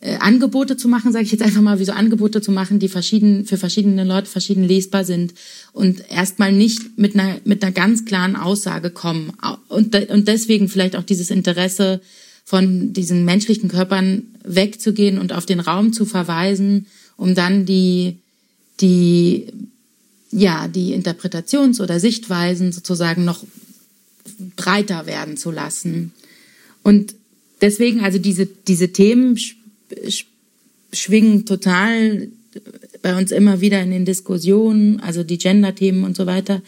äh, 0.01 0.17
Angebote 0.17 0.77
zu 0.77 0.89
machen, 0.89 1.13
sage 1.13 1.25
ich 1.25 1.31
jetzt 1.31 1.43
einfach 1.43 1.61
mal, 1.61 1.79
wie 1.79 1.85
so 1.85 1.93
Angebote 1.93 2.41
zu 2.41 2.51
machen, 2.51 2.81
die 2.81 2.89
verschieden, 2.89 3.47
für 3.47 3.57
verschiedene 3.57 4.03
Leute 4.03 4.29
verschieden 4.29 4.65
lesbar 4.65 5.05
sind 5.05 5.35
und 5.73 6.03
erstmal 6.11 6.53
nicht 6.53 6.99
mit 6.99 7.15
einer, 7.15 7.37
mit 7.45 7.63
einer 7.63 7.71
ganz 7.71 8.05
klaren 8.05 8.35
Aussage 8.35 8.91
kommen. 8.91 9.33
Und, 9.69 9.95
und 10.11 10.27
deswegen 10.27 10.69
vielleicht 10.69 10.97
auch 10.97 11.05
dieses 11.05 11.31
Interesse 11.31 12.01
von 12.45 12.93
diesen 12.93 13.25
menschlichen 13.25 13.69
Körpern 13.69 14.25
wegzugehen 14.43 15.19
und 15.19 15.33
auf 15.33 15.47
den 15.47 15.61
Raum 15.61 15.93
zu 15.93 16.05
verweisen, 16.05 16.87
um 17.17 17.37
dann 17.37 17.65
die, 17.65 18.17
die, 18.81 19.47
ja, 20.33 20.67
die 20.67 20.95
Interpretations- 20.95 21.81
oder 21.81 22.01
Sichtweisen 22.01 22.73
sozusagen 22.73 23.25
noch 23.25 23.45
breiter 24.57 25.07
werden 25.07 25.37
zu 25.37 25.51
lassen. 25.51 26.13
Und 26.83 27.15
deswegen, 27.61 28.01
also 28.01 28.19
diese, 28.19 28.47
diese 28.47 28.93
Themen 28.93 29.39
schwingen 30.93 31.47
total 31.47 32.29
bei 33.03 33.17
uns 33.17 33.31
immer 33.31 33.61
wieder 33.61 33.81
in 33.83 33.91
den 33.91 34.05
Diskussionen, 34.05 35.01
also 35.01 35.23
die 35.23 35.39
Gender-Themen 35.39 36.05
und 36.05 36.17
so 36.17 36.27
weiter, 36.27 36.63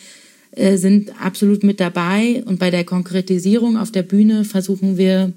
äh, 0.52 0.76
sind 0.76 1.20
absolut 1.20 1.64
mit 1.64 1.80
dabei. 1.80 2.42
Und 2.44 2.58
bei 2.58 2.70
der 2.70 2.84
Konkretisierung 2.84 3.76
auf 3.76 3.90
der 3.90 4.02
Bühne 4.02 4.44
versuchen 4.44 4.96
wir, 4.96 5.32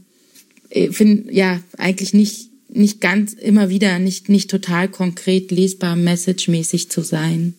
äh, 0.69 0.91
find, 0.91 1.32
ja, 1.32 1.61
eigentlich 1.78 2.13
nicht, 2.13 2.49
nicht 2.69 3.01
ganz 3.01 3.34
immer 3.34 3.69
wieder, 3.69 3.99
nicht, 3.99 4.30
nicht 4.30 4.49
total 4.49 4.88
konkret 4.89 5.51
lesbar, 5.51 5.95
messagemäßig 5.95 6.89
zu 6.89 7.01
sein. 7.01 7.53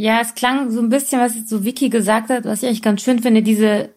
Ja, 0.00 0.20
es 0.20 0.36
klang 0.36 0.70
so 0.70 0.78
ein 0.78 0.90
bisschen, 0.90 1.20
was 1.20 1.34
jetzt 1.34 1.48
so 1.48 1.64
Vicky 1.64 1.88
gesagt 1.88 2.30
hat, 2.30 2.44
was 2.44 2.62
ich 2.62 2.68
eigentlich 2.68 2.82
ganz 2.82 3.02
schön 3.02 3.18
finde, 3.18 3.42
diese 3.42 3.88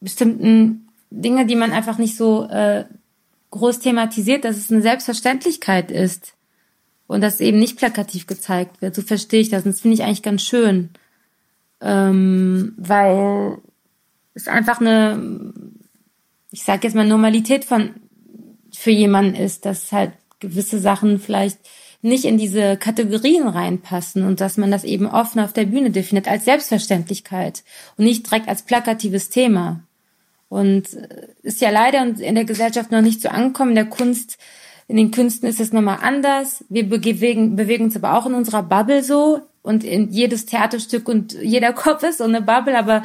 bestimmten 0.00 0.86
Dinge, 1.10 1.44
die 1.44 1.56
man 1.56 1.72
einfach 1.72 1.98
nicht 1.98 2.16
so 2.16 2.44
äh, 2.44 2.84
groß 3.50 3.80
thematisiert, 3.80 4.44
dass 4.44 4.56
es 4.56 4.70
eine 4.70 4.80
Selbstverständlichkeit 4.80 5.90
ist 5.90 6.34
und 7.08 7.20
dass 7.20 7.40
eben 7.40 7.58
nicht 7.58 7.78
plakativ 7.78 8.28
gezeigt 8.28 8.80
wird. 8.80 8.94
So 8.94 9.02
verstehe 9.02 9.40
ich 9.40 9.48
das. 9.48 9.64
Und 9.64 9.72
das 9.72 9.80
finde 9.80 9.96
ich 9.96 10.04
eigentlich 10.04 10.22
ganz 10.22 10.42
schön, 10.42 10.90
ähm, 11.80 12.74
weil 12.76 13.58
es 14.34 14.46
einfach 14.46 14.80
eine, 14.80 15.52
ich 16.52 16.62
sage 16.62 16.86
jetzt 16.86 16.94
mal 16.94 17.08
Normalität 17.08 17.64
von 17.64 17.90
für 18.72 18.92
jemanden 18.92 19.34
ist, 19.34 19.66
dass 19.66 19.90
halt 19.90 20.12
gewisse 20.38 20.78
Sachen 20.78 21.18
vielleicht 21.18 21.58
nicht 22.04 22.26
in 22.26 22.36
diese 22.36 22.76
Kategorien 22.76 23.48
reinpassen 23.48 24.24
und 24.24 24.42
dass 24.42 24.58
man 24.58 24.70
das 24.70 24.84
eben 24.84 25.06
offen 25.06 25.40
auf 25.40 25.54
der 25.54 25.64
Bühne 25.64 25.90
definiert 25.90 26.28
als 26.28 26.44
Selbstverständlichkeit 26.44 27.64
und 27.96 28.04
nicht 28.04 28.26
direkt 28.26 28.46
als 28.46 28.62
plakatives 28.62 29.30
Thema. 29.30 29.80
Und 30.50 30.92
äh, 30.92 31.28
ist 31.42 31.62
ja 31.62 31.70
leider 31.70 32.04
in 32.04 32.34
der 32.34 32.44
Gesellschaft 32.44 32.92
noch 32.92 33.00
nicht 33.00 33.22
so 33.22 33.30
angekommen. 33.30 33.70
In 33.70 33.76
der 33.76 33.86
Kunst, 33.86 34.36
in 34.86 34.98
den 34.98 35.12
Künsten 35.12 35.48
ist 35.48 35.60
es 35.60 35.72
nochmal 35.72 35.98
anders. 36.02 36.62
Wir 36.68 36.86
bewegen, 36.86 37.56
bewegen 37.56 37.84
uns 37.84 37.96
aber 37.96 38.18
auch 38.18 38.26
in 38.26 38.34
unserer 38.34 38.62
Bubble 38.62 39.02
so. 39.02 39.40
Und 39.62 39.82
in 39.82 40.10
jedes 40.10 40.44
Theaterstück 40.44 41.08
und 41.08 41.32
jeder 41.32 41.72
Kopf 41.72 42.02
ist 42.02 42.18
so 42.18 42.24
eine 42.24 42.42
Bubble. 42.42 42.76
Aber 42.78 43.02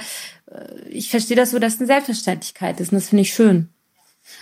äh, 0.52 0.90
ich 0.90 1.10
verstehe 1.10 1.38
das 1.38 1.52
so, 1.52 1.60
dass 1.60 1.76
es 1.76 1.80
eine 1.80 1.88
Selbstverständlichkeit 1.88 2.82
ist. 2.82 2.92
Und 2.92 2.98
das 2.98 3.08
finde 3.08 3.22
ich 3.22 3.34
schön. 3.34 3.70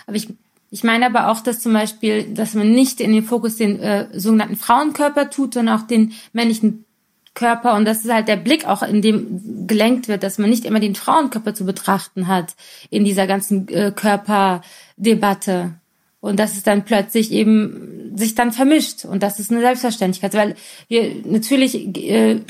Aber 0.08 0.16
ich 0.16 0.28
ich 0.70 0.84
meine 0.84 1.06
aber 1.06 1.30
auch, 1.30 1.40
dass 1.40 1.60
zum 1.60 1.72
Beispiel, 1.72 2.34
dass 2.34 2.54
man 2.54 2.72
nicht 2.72 3.00
in 3.00 3.12
den 3.12 3.24
Fokus 3.24 3.56
den 3.56 3.80
äh, 3.80 4.06
sogenannten 4.12 4.56
Frauenkörper 4.56 5.30
tut, 5.30 5.54
sondern 5.54 5.78
auch 5.78 5.86
den 5.86 6.12
männlichen 6.32 6.84
Körper. 7.32 7.74
Und 7.74 7.86
dass 7.86 8.04
es 8.04 8.12
halt 8.12 8.28
der 8.28 8.36
Blick 8.36 8.66
auch 8.66 8.82
in 8.82 9.00
dem 9.00 9.66
gelenkt 9.66 10.08
wird, 10.08 10.22
dass 10.22 10.38
man 10.38 10.50
nicht 10.50 10.66
immer 10.66 10.80
den 10.80 10.94
Frauenkörper 10.94 11.54
zu 11.54 11.64
betrachten 11.64 12.28
hat 12.28 12.54
in 12.90 13.04
dieser 13.04 13.26
ganzen 13.26 13.68
äh, 13.68 13.92
Körperdebatte. 13.94 15.74
Und 16.20 16.38
dass 16.38 16.56
es 16.56 16.64
dann 16.64 16.84
plötzlich 16.84 17.32
eben 17.32 18.12
sich 18.16 18.34
dann 18.34 18.52
vermischt. 18.52 19.04
Und 19.04 19.22
das 19.22 19.38
ist 19.38 19.50
eine 19.50 19.60
Selbstverständlichkeit, 19.60 20.34
weil 20.34 20.54
wir 20.88 21.14
natürlich 21.24 21.96
äh, 21.96 22.40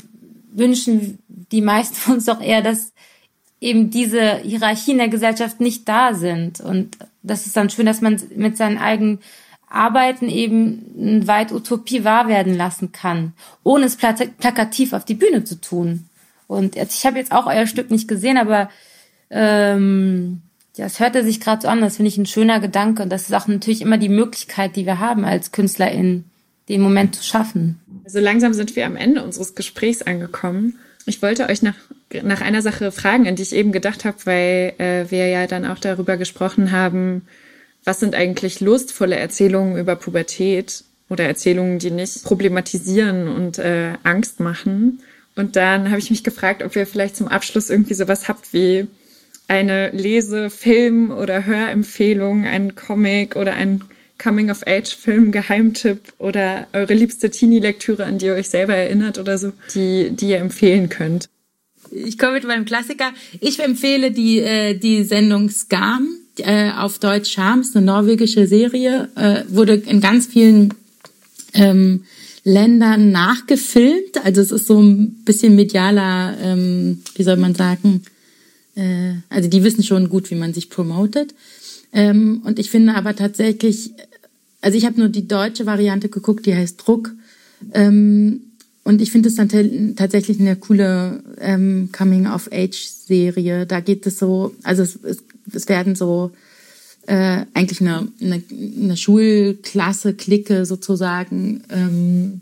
wünschen 0.51 1.19
die 1.27 1.61
meisten 1.61 1.95
von 1.95 2.15
uns 2.15 2.25
doch 2.25 2.41
eher, 2.41 2.61
dass 2.61 2.91
eben 3.61 3.91
diese 3.91 4.37
Hierarchien 4.37 4.97
der 4.97 5.07
Gesellschaft 5.07 5.59
nicht 5.61 5.87
da 5.87 6.13
sind. 6.13 6.59
Und 6.59 6.97
das 7.21 7.45
ist 7.45 7.57
dann 7.57 7.69
schön, 7.69 7.85
dass 7.85 8.01
man 8.01 8.21
mit 8.35 8.57
seinen 8.57 8.77
eigenen 8.77 9.19
Arbeiten 9.69 10.29
eben 10.29 11.27
weit 11.27 11.51
Utopie 11.51 12.03
wahr 12.03 12.27
werden 12.27 12.55
lassen 12.55 12.91
kann, 12.91 13.33
ohne 13.63 13.85
es 13.85 13.97
plakativ 13.97 14.93
auf 14.93 15.05
die 15.05 15.13
Bühne 15.13 15.43
zu 15.43 15.61
tun. 15.61 16.09
Und 16.47 16.75
ich 16.75 17.05
habe 17.05 17.19
jetzt 17.19 17.31
auch 17.31 17.45
euer 17.45 17.67
Stück 17.67 17.91
nicht 17.91 18.07
gesehen, 18.07 18.37
aber 18.37 18.69
ähm, 19.29 20.41
ja, 20.75 20.85
es 20.85 20.99
hörte 20.99 21.23
sich 21.23 21.39
gerade 21.39 21.61
so 21.61 21.67
an. 21.67 21.81
Das 21.81 21.97
finde 21.97 22.09
ich 22.09 22.17
ein 22.17 22.25
schöner 22.25 22.59
Gedanke. 22.59 23.03
Und 23.03 23.09
das 23.09 23.23
ist 23.23 23.33
auch 23.33 23.47
natürlich 23.47 23.81
immer 23.81 23.97
die 23.97 24.09
Möglichkeit, 24.09 24.75
die 24.75 24.85
wir 24.85 24.99
haben 24.99 25.25
als 25.25 25.51
KünstlerInnen, 25.51 26.25
den 26.69 26.81
Moment 26.81 27.15
zu 27.15 27.23
schaffen. 27.23 27.79
Also 28.03 28.19
langsam 28.19 28.53
sind 28.53 28.75
wir 28.75 28.85
am 28.85 28.95
Ende 28.95 29.23
unseres 29.23 29.53
Gesprächs 29.53 30.01
angekommen. 30.01 30.79
Ich 31.05 31.21
wollte 31.21 31.47
euch 31.49 31.61
nach, 31.61 31.75
nach 32.23 32.41
einer 32.41 32.61
Sache 32.61 32.91
fragen, 32.91 33.27
an 33.27 33.35
die 33.35 33.43
ich 33.43 33.55
eben 33.55 33.71
gedacht 33.71 34.05
habe, 34.05 34.17
weil 34.25 34.73
äh, 34.77 35.09
wir 35.09 35.27
ja 35.27 35.47
dann 35.47 35.65
auch 35.65 35.79
darüber 35.79 36.17
gesprochen 36.17 36.71
haben, 36.71 37.27
was 37.83 37.99
sind 37.99 38.15
eigentlich 38.15 38.59
lustvolle 38.59 39.15
Erzählungen 39.15 39.77
über 39.77 39.95
Pubertät 39.95 40.83
oder 41.09 41.23
Erzählungen, 41.25 41.79
die 41.79 41.91
nicht 41.91 42.23
problematisieren 42.23 43.27
und 43.27 43.57
äh, 43.57 43.93
Angst 44.03 44.39
machen. 44.39 45.01
Und 45.35 45.55
dann 45.55 45.89
habe 45.89 45.99
ich 45.99 46.09
mich 46.09 46.23
gefragt, 46.23 46.63
ob 46.63 46.75
ihr 46.75 46.85
vielleicht 46.85 47.15
zum 47.15 47.27
Abschluss 47.27 47.69
irgendwie 47.69 47.93
sowas 47.93 48.27
habt 48.27 48.53
wie 48.53 48.87
eine 49.47 49.89
Lese-, 49.89 50.49
Film- 50.49 51.11
oder 51.11 51.45
Hörempfehlung, 51.45 52.45
einen 52.45 52.75
Comic 52.75 53.35
oder 53.35 53.53
ein 53.53 53.83
Coming-of-Age-Film, 54.21 55.31
Geheimtipp 55.31 56.13
oder 56.19 56.67
eure 56.73 56.93
liebste 56.93 57.29
Teenie-Lektüre, 57.29 58.03
an 58.05 58.17
die 58.17 58.27
ihr 58.27 58.35
euch 58.35 58.49
selber 58.49 58.75
erinnert 58.75 59.17
oder 59.17 59.37
so, 59.37 59.53
die, 59.73 60.11
die 60.11 60.29
ihr 60.29 60.37
empfehlen 60.37 60.89
könnt? 60.89 61.29
Ich 61.91 62.19
komme 62.19 62.33
mit 62.33 62.43
meinem 62.43 62.65
Klassiker. 62.65 63.11
Ich 63.39 63.59
empfehle 63.59 64.11
die, 64.11 64.39
äh, 64.39 64.77
die 64.77 65.03
Sendung 65.03 65.49
Skam 65.49 66.09
äh, 66.37 66.71
auf 66.71 66.99
Deutsch 66.99 67.31
Charms, 67.31 67.75
eine 67.75 67.85
norwegische 67.85 68.45
Serie, 68.47 69.09
äh, 69.15 69.43
wurde 69.47 69.75
in 69.75 70.01
ganz 70.01 70.27
vielen 70.27 70.73
ähm, 71.53 72.03
Ländern 72.43 73.11
nachgefilmt. 73.11 74.23
Also 74.23 74.41
es 74.41 74.51
ist 74.51 74.67
so 74.67 74.81
ein 74.81 75.23
bisschen 75.23 75.55
medialer, 75.55 76.37
ähm, 76.41 77.01
wie 77.15 77.23
soll 77.23 77.37
man 77.37 77.55
sagen, 77.55 78.03
äh, 78.75 79.13
also 79.29 79.49
die 79.49 79.63
wissen 79.63 79.83
schon 79.83 80.09
gut, 80.09 80.29
wie 80.31 80.35
man 80.35 80.53
sich 80.53 80.69
promotet. 80.69 81.33
Ähm, 81.91 82.41
und 82.45 82.59
ich 82.59 82.69
finde 82.69 82.95
aber 82.95 83.15
tatsächlich, 83.15 83.91
also 84.61 84.77
ich 84.77 84.85
habe 84.85 84.99
nur 84.99 85.09
die 85.09 85.27
deutsche 85.27 85.65
Variante 85.65 86.09
geguckt, 86.09 86.45
die 86.45 86.55
heißt 86.55 86.85
Druck. 86.85 87.11
Ähm, 87.73 88.41
und 88.83 89.01
ich 89.01 89.11
finde 89.11 89.29
es 89.29 89.35
dann 89.35 89.95
tatsächlich 89.95 90.39
eine 90.39 90.55
coole 90.55 91.23
ähm, 91.39 91.89
Coming-of-Age-Serie. 91.91 93.65
Da 93.65 93.81
geht 93.81 94.07
es 94.07 94.19
so, 94.19 94.55
also 94.63 94.81
es, 94.83 94.97
es, 95.03 95.23
es 95.53 95.67
werden 95.67 95.95
so 95.95 96.31
äh, 97.05 97.45
eigentlich 97.53 97.81
eine, 97.81 98.07
eine, 98.21 98.41
eine 98.51 98.97
Schulklasse, 98.97 100.13
Clique 100.13 100.65
sozusagen 100.65 101.63
ähm, 101.69 102.41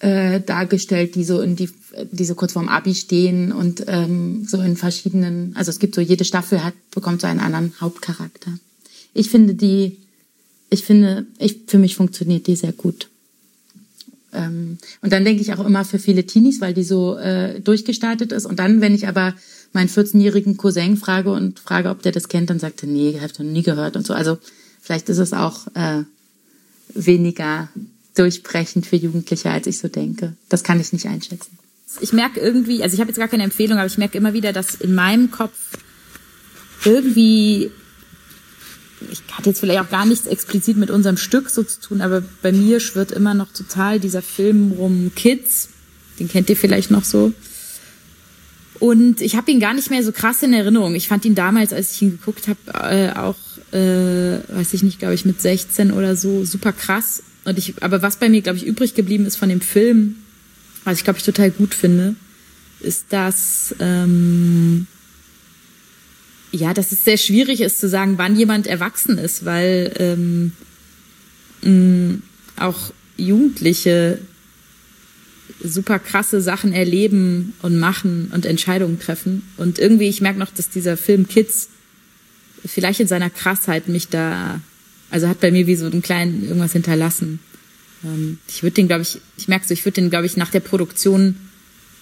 äh, 0.00 0.40
dargestellt, 0.40 1.14
die 1.14 1.24
so 1.24 1.40
in 1.40 1.56
die, 1.56 1.70
die 2.10 2.24
so 2.24 2.34
kurz 2.34 2.52
vorm 2.52 2.68
Abi 2.68 2.94
stehen 2.94 3.52
und 3.52 3.84
ähm, 3.86 4.44
so 4.46 4.60
in 4.60 4.76
verschiedenen, 4.76 5.54
also 5.56 5.70
es 5.70 5.78
gibt 5.78 5.94
so, 5.94 6.00
jede 6.00 6.24
Staffel 6.24 6.64
hat, 6.64 6.74
bekommt 6.90 7.20
so 7.20 7.26
einen 7.26 7.40
anderen 7.40 7.72
Hauptcharakter. 7.80 8.50
Ich 9.14 9.28
finde 9.30 9.54
die, 9.54 9.98
ich 10.70 10.84
finde, 10.84 11.26
ich, 11.38 11.60
für 11.66 11.78
mich 11.78 11.96
funktioniert 11.96 12.46
die 12.46 12.56
sehr 12.56 12.72
gut. 12.72 13.08
Ähm, 14.32 14.78
und 15.02 15.12
dann 15.12 15.24
denke 15.24 15.42
ich 15.42 15.52
auch 15.52 15.64
immer 15.64 15.84
für 15.84 15.98
viele 15.98 16.24
Teenies, 16.24 16.60
weil 16.60 16.74
die 16.74 16.84
so 16.84 17.16
äh, 17.16 17.60
durchgestartet 17.60 18.32
ist. 18.32 18.46
Und 18.46 18.58
dann, 18.58 18.80
wenn 18.80 18.94
ich 18.94 19.08
aber 19.08 19.34
meinen 19.72 19.88
14-jährigen 19.88 20.56
Cousin 20.56 20.96
frage 20.96 21.32
und 21.32 21.58
frage, 21.58 21.90
ob 21.90 22.02
der 22.02 22.12
das 22.12 22.28
kennt, 22.28 22.50
dann 22.50 22.60
sagt 22.60 22.82
er, 22.82 22.88
nee, 22.88 23.18
hab 23.20 23.30
ich 23.30 23.38
noch 23.38 23.46
nie 23.46 23.62
gehört 23.62 23.96
und 23.96 24.06
so. 24.06 24.14
Also 24.14 24.38
vielleicht 24.80 25.08
ist 25.08 25.18
es 25.18 25.32
auch 25.32 25.66
äh, 25.74 26.04
weniger 26.94 27.68
durchbrechend 28.14 28.86
für 28.86 28.96
Jugendliche, 28.96 29.50
als 29.50 29.66
ich 29.66 29.78
so 29.78 29.88
denke. 29.88 30.34
Das 30.48 30.64
kann 30.64 30.80
ich 30.80 30.92
nicht 30.92 31.06
einschätzen. 31.06 31.58
Ich 32.00 32.12
merke 32.12 32.38
irgendwie, 32.38 32.82
also 32.82 32.94
ich 32.94 33.00
habe 33.00 33.10
jetzt 33.10 33.18
gar 33.18 33.28
keine 33.28 33.42
Empfehlung, 33.42 33.78
aber 33.78 33.86
ich 33.86 33.98
merke 33.98 34.18
immer 34.18 34.32
wieder, 34.32 34.52
dass 34.52 34.76
in 34.76 34.94
meinem 34.94 35.30
Kopf 35.30 35.56
irgendwie, 36.84 37.70
ich 39.10 39.22
hatte 39.32 39.50
jetzt 39.50 39.60
vielleicht 39.60 39.80
auch 39.80 39.90
gar 39.90 40.06
nichts 40.06 40.26
explizit 40.26 40.76
mit 40.76 40.90
unserem 40.90 41.16
Stück 41.16 41.50
so 41.50 41.62
zu 41.62 41.80
tun, 41.80 42.00
aber 42.00 42.22
bei 42.42 42.52
mir 42.52 42.80
schwirrt 42.80 43.12
immer 43.12 43.34
noch 43.34 43.52
total 43.52 44.00
dieser 44.00 44.22
Film 44.22 44.72
rum 44.72 45.12
Kids. 45.14 45.70
Den 46.18 46.28
kennt 46.28 46.50
ihr 46.50 46.56
vielleicht 46.56 46.90
noch 46.90 47.04
so. 47.04 47.32
Und 48.78 49.20
ich 49.20 49.36
habe 49.36 49.50
ihn 49.50 49.60
gar 49.60 49.74
nicht 49.74 49.90
mehr 49.90 50.02
so 50.02 50.10
krass 50.10 50.42
in 50.42 50.54
Erinnerung. 50.54 50.94
Ich 50.94 51.08
fand 51.08 51.24
ihn 51.24 51.34
damals, 51.34 51.72
als 51.72 51.92
ich 51.92 52.02
ihn 52.02 52.12
geguckt 52.12 52.48
habe, 52.48 52.58
äh, 52.94 53.12
auch, 53.12 53.36
äh, 53.72 54.38
weiß 54.56 54.72
ich 54.72 54.82
nicht, 54.82 54.98
glaube 54.98 55.14
ich, 55.14 55.24
mit 55.24 55.40
16 55.40 55.92
oder 55.92 56.16
so, 56.16 56.44
super 56.44 56.72
krass. 56.72 57.22
Und 57.44 57.58
ich, 57.58 57.82
aber 57.82 58.02
was 58.02 58.16
bei 58.16 58.28
mir, 58.28 58.40
glaube 58.40 58.58
ich, 58.58 58.66
übrig 58.66 58.94
geblieben 58.94 59.26
ist 59.26 59.36
von 59.36 59.50
dem 59.50 59.60
Film, 59.60 60.16
was 60.84 60.98
ich, 60.98 61.04
glaube 61.04 61.18
ich, 61.18 61.24
total 61.24 61.50
gut 61.50 61.74
finde, 61.74 62.14
ist, 62.80 63.06
dass, 63.10 63.74
ähm, 63.80 64.86
ja, 66.52 66.74
dass 66.74 66.92
es 66.92 67.04
sehr 67.04 67.16
schwierig 67.16 67.60
ist 67.60 67.78
zu 67.78 67.88
sagen, 67.88 68.18
wann 68.18 68.36
jemand 68.36 68.66
erwachsen 68.66 69.18
ist, 69.18 69.44
weil 69.44 69.92
ähm, 69.98 70.52
mh, 71.62 72.18
auch 72.56 72.92
Jugendliche 73.16 74.18
super 75.62 75.98
krasse 75.98 76.40
Sachen 76.40 76.72
erleben 76.72 77.52
und 77.62 77.78
machen 77.78 78.30
und 78.34 78.46
Entscheidungen 78.46 78.98
treffen. 78.98 79.42
Und 79.56 79.78
irgendwie, 79.78 80.08
ich 80.08 80.20
merke 80.20 80.38
noch, 80.38 80.50
dass 80.50 80.70
dieser 80.70 80.96
Film 80.96 81.28
Kids 81.28 81.68
vielleicht 82.64 83.00
in 83.00 83.06
seiner 83.06 83.30
Krassheit 83.30 83.88
mich 83.88 84.08
da 84.08 84.60
also 85.10 85.28
hat 85.28 85.40
bei 85.40 85.50
mir 85.50 85.66
wie 85.66 85.76
so 85.76 85.86
einen 85.86 86.02
kleinen 86.02 86.44
irgendwas 86.44 86.72
hinterlassen. 86.72 87.40
Ähm, 88.04 88.38
ich 88.48 88.62
würde 88.62 88.74
den, 88.74 88.86
glaube 88.86 89.02
ich, 89.02 89.20
ich 89.36 89.48
merke 89.48 89.66
so, 89.66 89.74
ich 89.74 89.84
würde 89.84 90.00
den, 90.00 90.10
glaube 90.10 90.26
ich, 90.26 90.36
nach 90.36 90.50
der 90.50 90.60
Produktion 90.60 91.36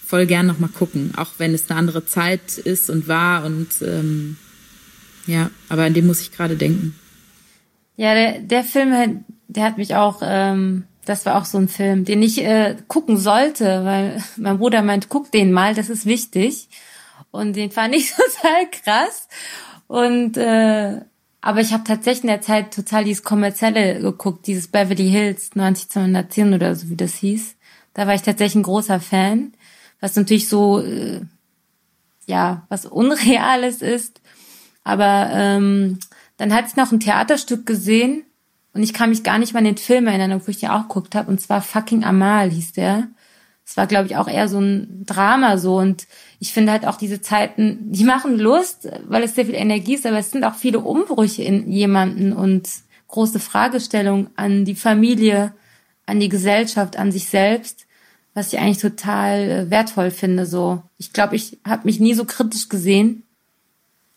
voll 0.09 0.25
gern 0.25 0.47
nochmal 0.47 0.71
gucken, 0.71 1.13
auch 1.19 1.33
wenn 1.37 1.53
es 1.53 1.69
eine 1.69 1.79
andere 1.79 2.07
Zeit 2.07 2.57
ist 2.57 2.89
und 2.89 3.09
war 3.09 3.45
und 3.45 3.69
ähm, 3.83 4.39
ja, 5.27 5.51
aber 5.69 5.83
an 5.83 5.93
den 5.93 6.07
muss 6.07 6.23
ich 6.23 6.33
gerade 6.33 6.57
denken. 6.57 6.99
Ja, 7.97 8.15
der, 8.15 8.39
der 8.39 8.65
Film, 8.65 9.25
der 9.49 9.65
hat 9.65 9.77
mich 9.77 9.95
auch, 9.95 10.23
ähm, 10.25 10.85
das 11.05 11.27
war 11.27 11.37
auch 11.37 11.45
so 11.45 11.59
ein 11.59 11.69
Film, 11.69 12.07
den 12.07 12.23
ich 12.23 12.43
äh, 12.43 12.77
gucken 12.89 13.19
sollte, 13.19 13.85
weil 13.85 14.23
mein 14.39 14.57
Bruder 14.57 14.81
meint, 14.81 15.11
guck 15.11 15.31
den 15.31 15.53
mal, 15.53 15.75
das 15.75 15.91
ist 15.91 16.07
wichtig. 16.07 16.71
Und 17.31 17.55
den 17.57 17.71
fand 17.71 17.95
ich 17.95 18.11
total 18.17 18.71
krass. 18.83 19.29
Und 19.89 20.39
äh, 20.39 21.03
aber 21.43 21.61
ich 21.61 21.75
habe 21.75 21.85
tatsächlich 21.85 22.25
in 22.25 22.29
der 22.29 22.41
Zeit 22.41 22.75
total 22.75 23.05
dieses 23.05 23.25
kommerzielle 23.25 24.01
geguckt, 24.01 24.47
dieses 24.47 24.69
Beverly 24.69 25.11
Hills 25.11 25.55
90210 25.55 26.55
oder 26.55 26.75
so 26.75 26.89
wie 26.89 26.97
das 26.97 27.17
hieß. 27.17 27.57
Da 27.93 28.07
war 28.07 28.15
ich 28.15 28.23
tatsächlich 28.23 28.57
ein 28.57 28.63
großer 28.63 29.01
Fan, 29.01 29.53
was 30.01 30.17
natürlich 30.17 30.49
so 30.49 30.81
äh, 30.81 31.21
ja 32.27 32.67
was 32.69 32.87
Unreales 32.87 33.83
ist. 33.83 34.21
Aber 34.85 35.31
ähm, 35.33 35.99
dann 36.37 36.55
hatte 36.55 36.69
ich 36.71 36.77
noch 36.77 36.93
ein 36.93 37.01
Theaterstück 37.01 37.67
gesehen 37.67 38.25
und 38.79 38.83
ich 38.83 38.93
kann 38.93 39.11
mich 39.11 39.25
gar 39.25 39.39
nicht 39.39 39.55
mal 39.55 39.59
an 39.59 39.65
den 39.65 39.77
Film 39.77 40.07
erinnern, 40.07 40.41
wo 40.45 40.51
ich 40.51 40.61
den 40.61 40.71
auch 40.71 40.83
geguckt 40.83 41.15
habe. 41.17 41.31
Und 41.31 41.41
zwar 41.41 41.61
Fucking 41.63 42.05
Amal 42.05 42.51
hieß 42.51 42.75
der. 42.75 43.09
Es 43.67 43.77
war, 43.77 43.89
glaube 43.89 44.07
ich, 44.07 44.17
auch 44.17 44.29
eher 44.29 44.49
so 44.49 44.61
ein 44.61 45.05
Drama 45.05 45.59
so. 45.59 45.79
Und 45.79 46.07
ich 46.39 46.53
finde 46.53 46.71
halt 46.71 46.87
auch 46.87 46.97
diese 46.97 47.21
Zeiten, 47.21 47.91
die 47.91 48.05
machen 48.05 48.39
Lust, 48.39 48.89
weil 49.07 49.25
es 49.25 49.35
sehr 49.35 49.47
viel 49.47 49.57
Energie 49.57 49.95
ist, 49.95 50.07
aber 50.07 50.19
es 50.19 50.31
sind 50.31 50.45
auch 50.45 50.55
viele 50.55 50.79
Umbrüche 50.79 51.43
in 51.43 51.71
jemanden 51.71 52.33
und 52.33 52.69
große 53.09 53.41
Fragestellungen 53.41 54.31
an 54.37 54.65
die 54.65 54.77
Familie, 54.77 55.53
an 56.07 56.21
die 56.21 56.29
Gesellschaft, 56.29 56.97
an 56.97 57.11
sich 57.11 57.29
selbst, 57.29 57.88
was 58.39 58.53
ich 58.53 58.59
eigentlich 58.61 58.79
total 58.79 59.51
äh, 59.51 59.71
wertvoll 59.71 60.11
finde. 60.11 60.47
So, 60.47 60.83
ich 60.97 61.13
glaube, 61.13 61.35
ich 61.35 61.59
habe 61.67 61.87
mich 61.87 61.99
nie 61.99 62.15
so 62.15 62.25
kritisch 62.25 62.69
gesehen 62.69 63.25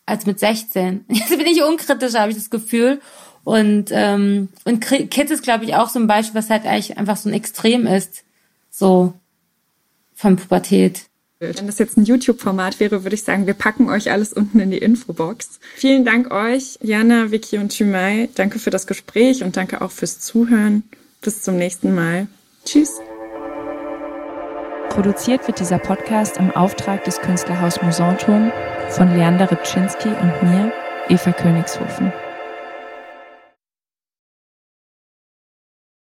als 0.06 0.26
mit 0.26 0.38
16. 0.38 1.04
Jetzt 1.08 1.30
bin 1.30 1.46
ich 1.46 1.62
unkritisch, 1.62 2.14
habe 2.14 2.30
ich 2.30 2.36
das 2.36 2.50
Gefühl. 2.50 3.00
Und 3.44 3.86
ähm, 3.90 4.48
und 4.64 4.80
Kids 4.80 5.32
ist, 5.32 5.42
glaube 5.42 5.64
ich, 5.64 5.74
auch 5.74 5.88
so 5.88 5.98
ein 5.98 6.06
Beispiel, 6.06 6.36
was 6.36 6.50
halt 6.50 6.64
eigentlich 6.64 6.96
einfach 6.96 7.16
so 7.16 7.28
ein 7.28 7.34
Extrem 7.34 7.88
ist, 7.88 8.22
so 8.70 9.14
von 10.14 10.36
Pubertät. 10.36 11.06
Wenn 11.40 11.66
das 11.66 11.80
jetzt 11.80 11.96
ein 11.96 12.04
YouTube-Format 12.04 12.78
wäre, 12.78 13.02
würde 13.02 13.16
ich 13.16 13.24
sagen, 13.24 13.48
wir 13.48 13.54
packen 13.54 13.90
euch 13.90 14.12
alles 14.12 14.32
unten 14.32 14.60
in 14.60 14.70
die 14.70 14.78
Infobox. 14.78 15.58
Vielen 15.74 16.04
Dank 16.04 16.30
euch, 16.30 16.78
Jana, 16.80 17.32
Vicky 17.32 17.58
und 17.58 17.72
Chimay. 17.72 18.28
Danke 18.36 18.60
für 18.60 18.70
das 18.70 18.86
Gespräch 18.86 19.42
und 19.42 19.56
danke 19.56 19.80
auch 19.80 19.90
fürs 19.90 20.20
Zuhören. 20.20 20.84
Bis 21.20 21.42
zum 21.42 21.56
nächsten 21.56 21.96
Mal. 21.96 22.28
Tschüss. 22.64 23.00
Produziert 24.92 25.46
wird 25.46 25.58
dieser 25.58 25.78
Podcast 25.78 26.36
im 26.36 26.50
Auftrag 26.50 27.02
des 27.04 27.18
Künstlerhaus 27.18 27.80
Musanturm 27.80 28.52
von 28.90 29.16
Leander 29.16 29.50
Rybczynski 29.50 30.08
und 30.08 30.42
mir, 30.42 30.70
Eva 31.08 31.32
Königshofen. 31.32 32.12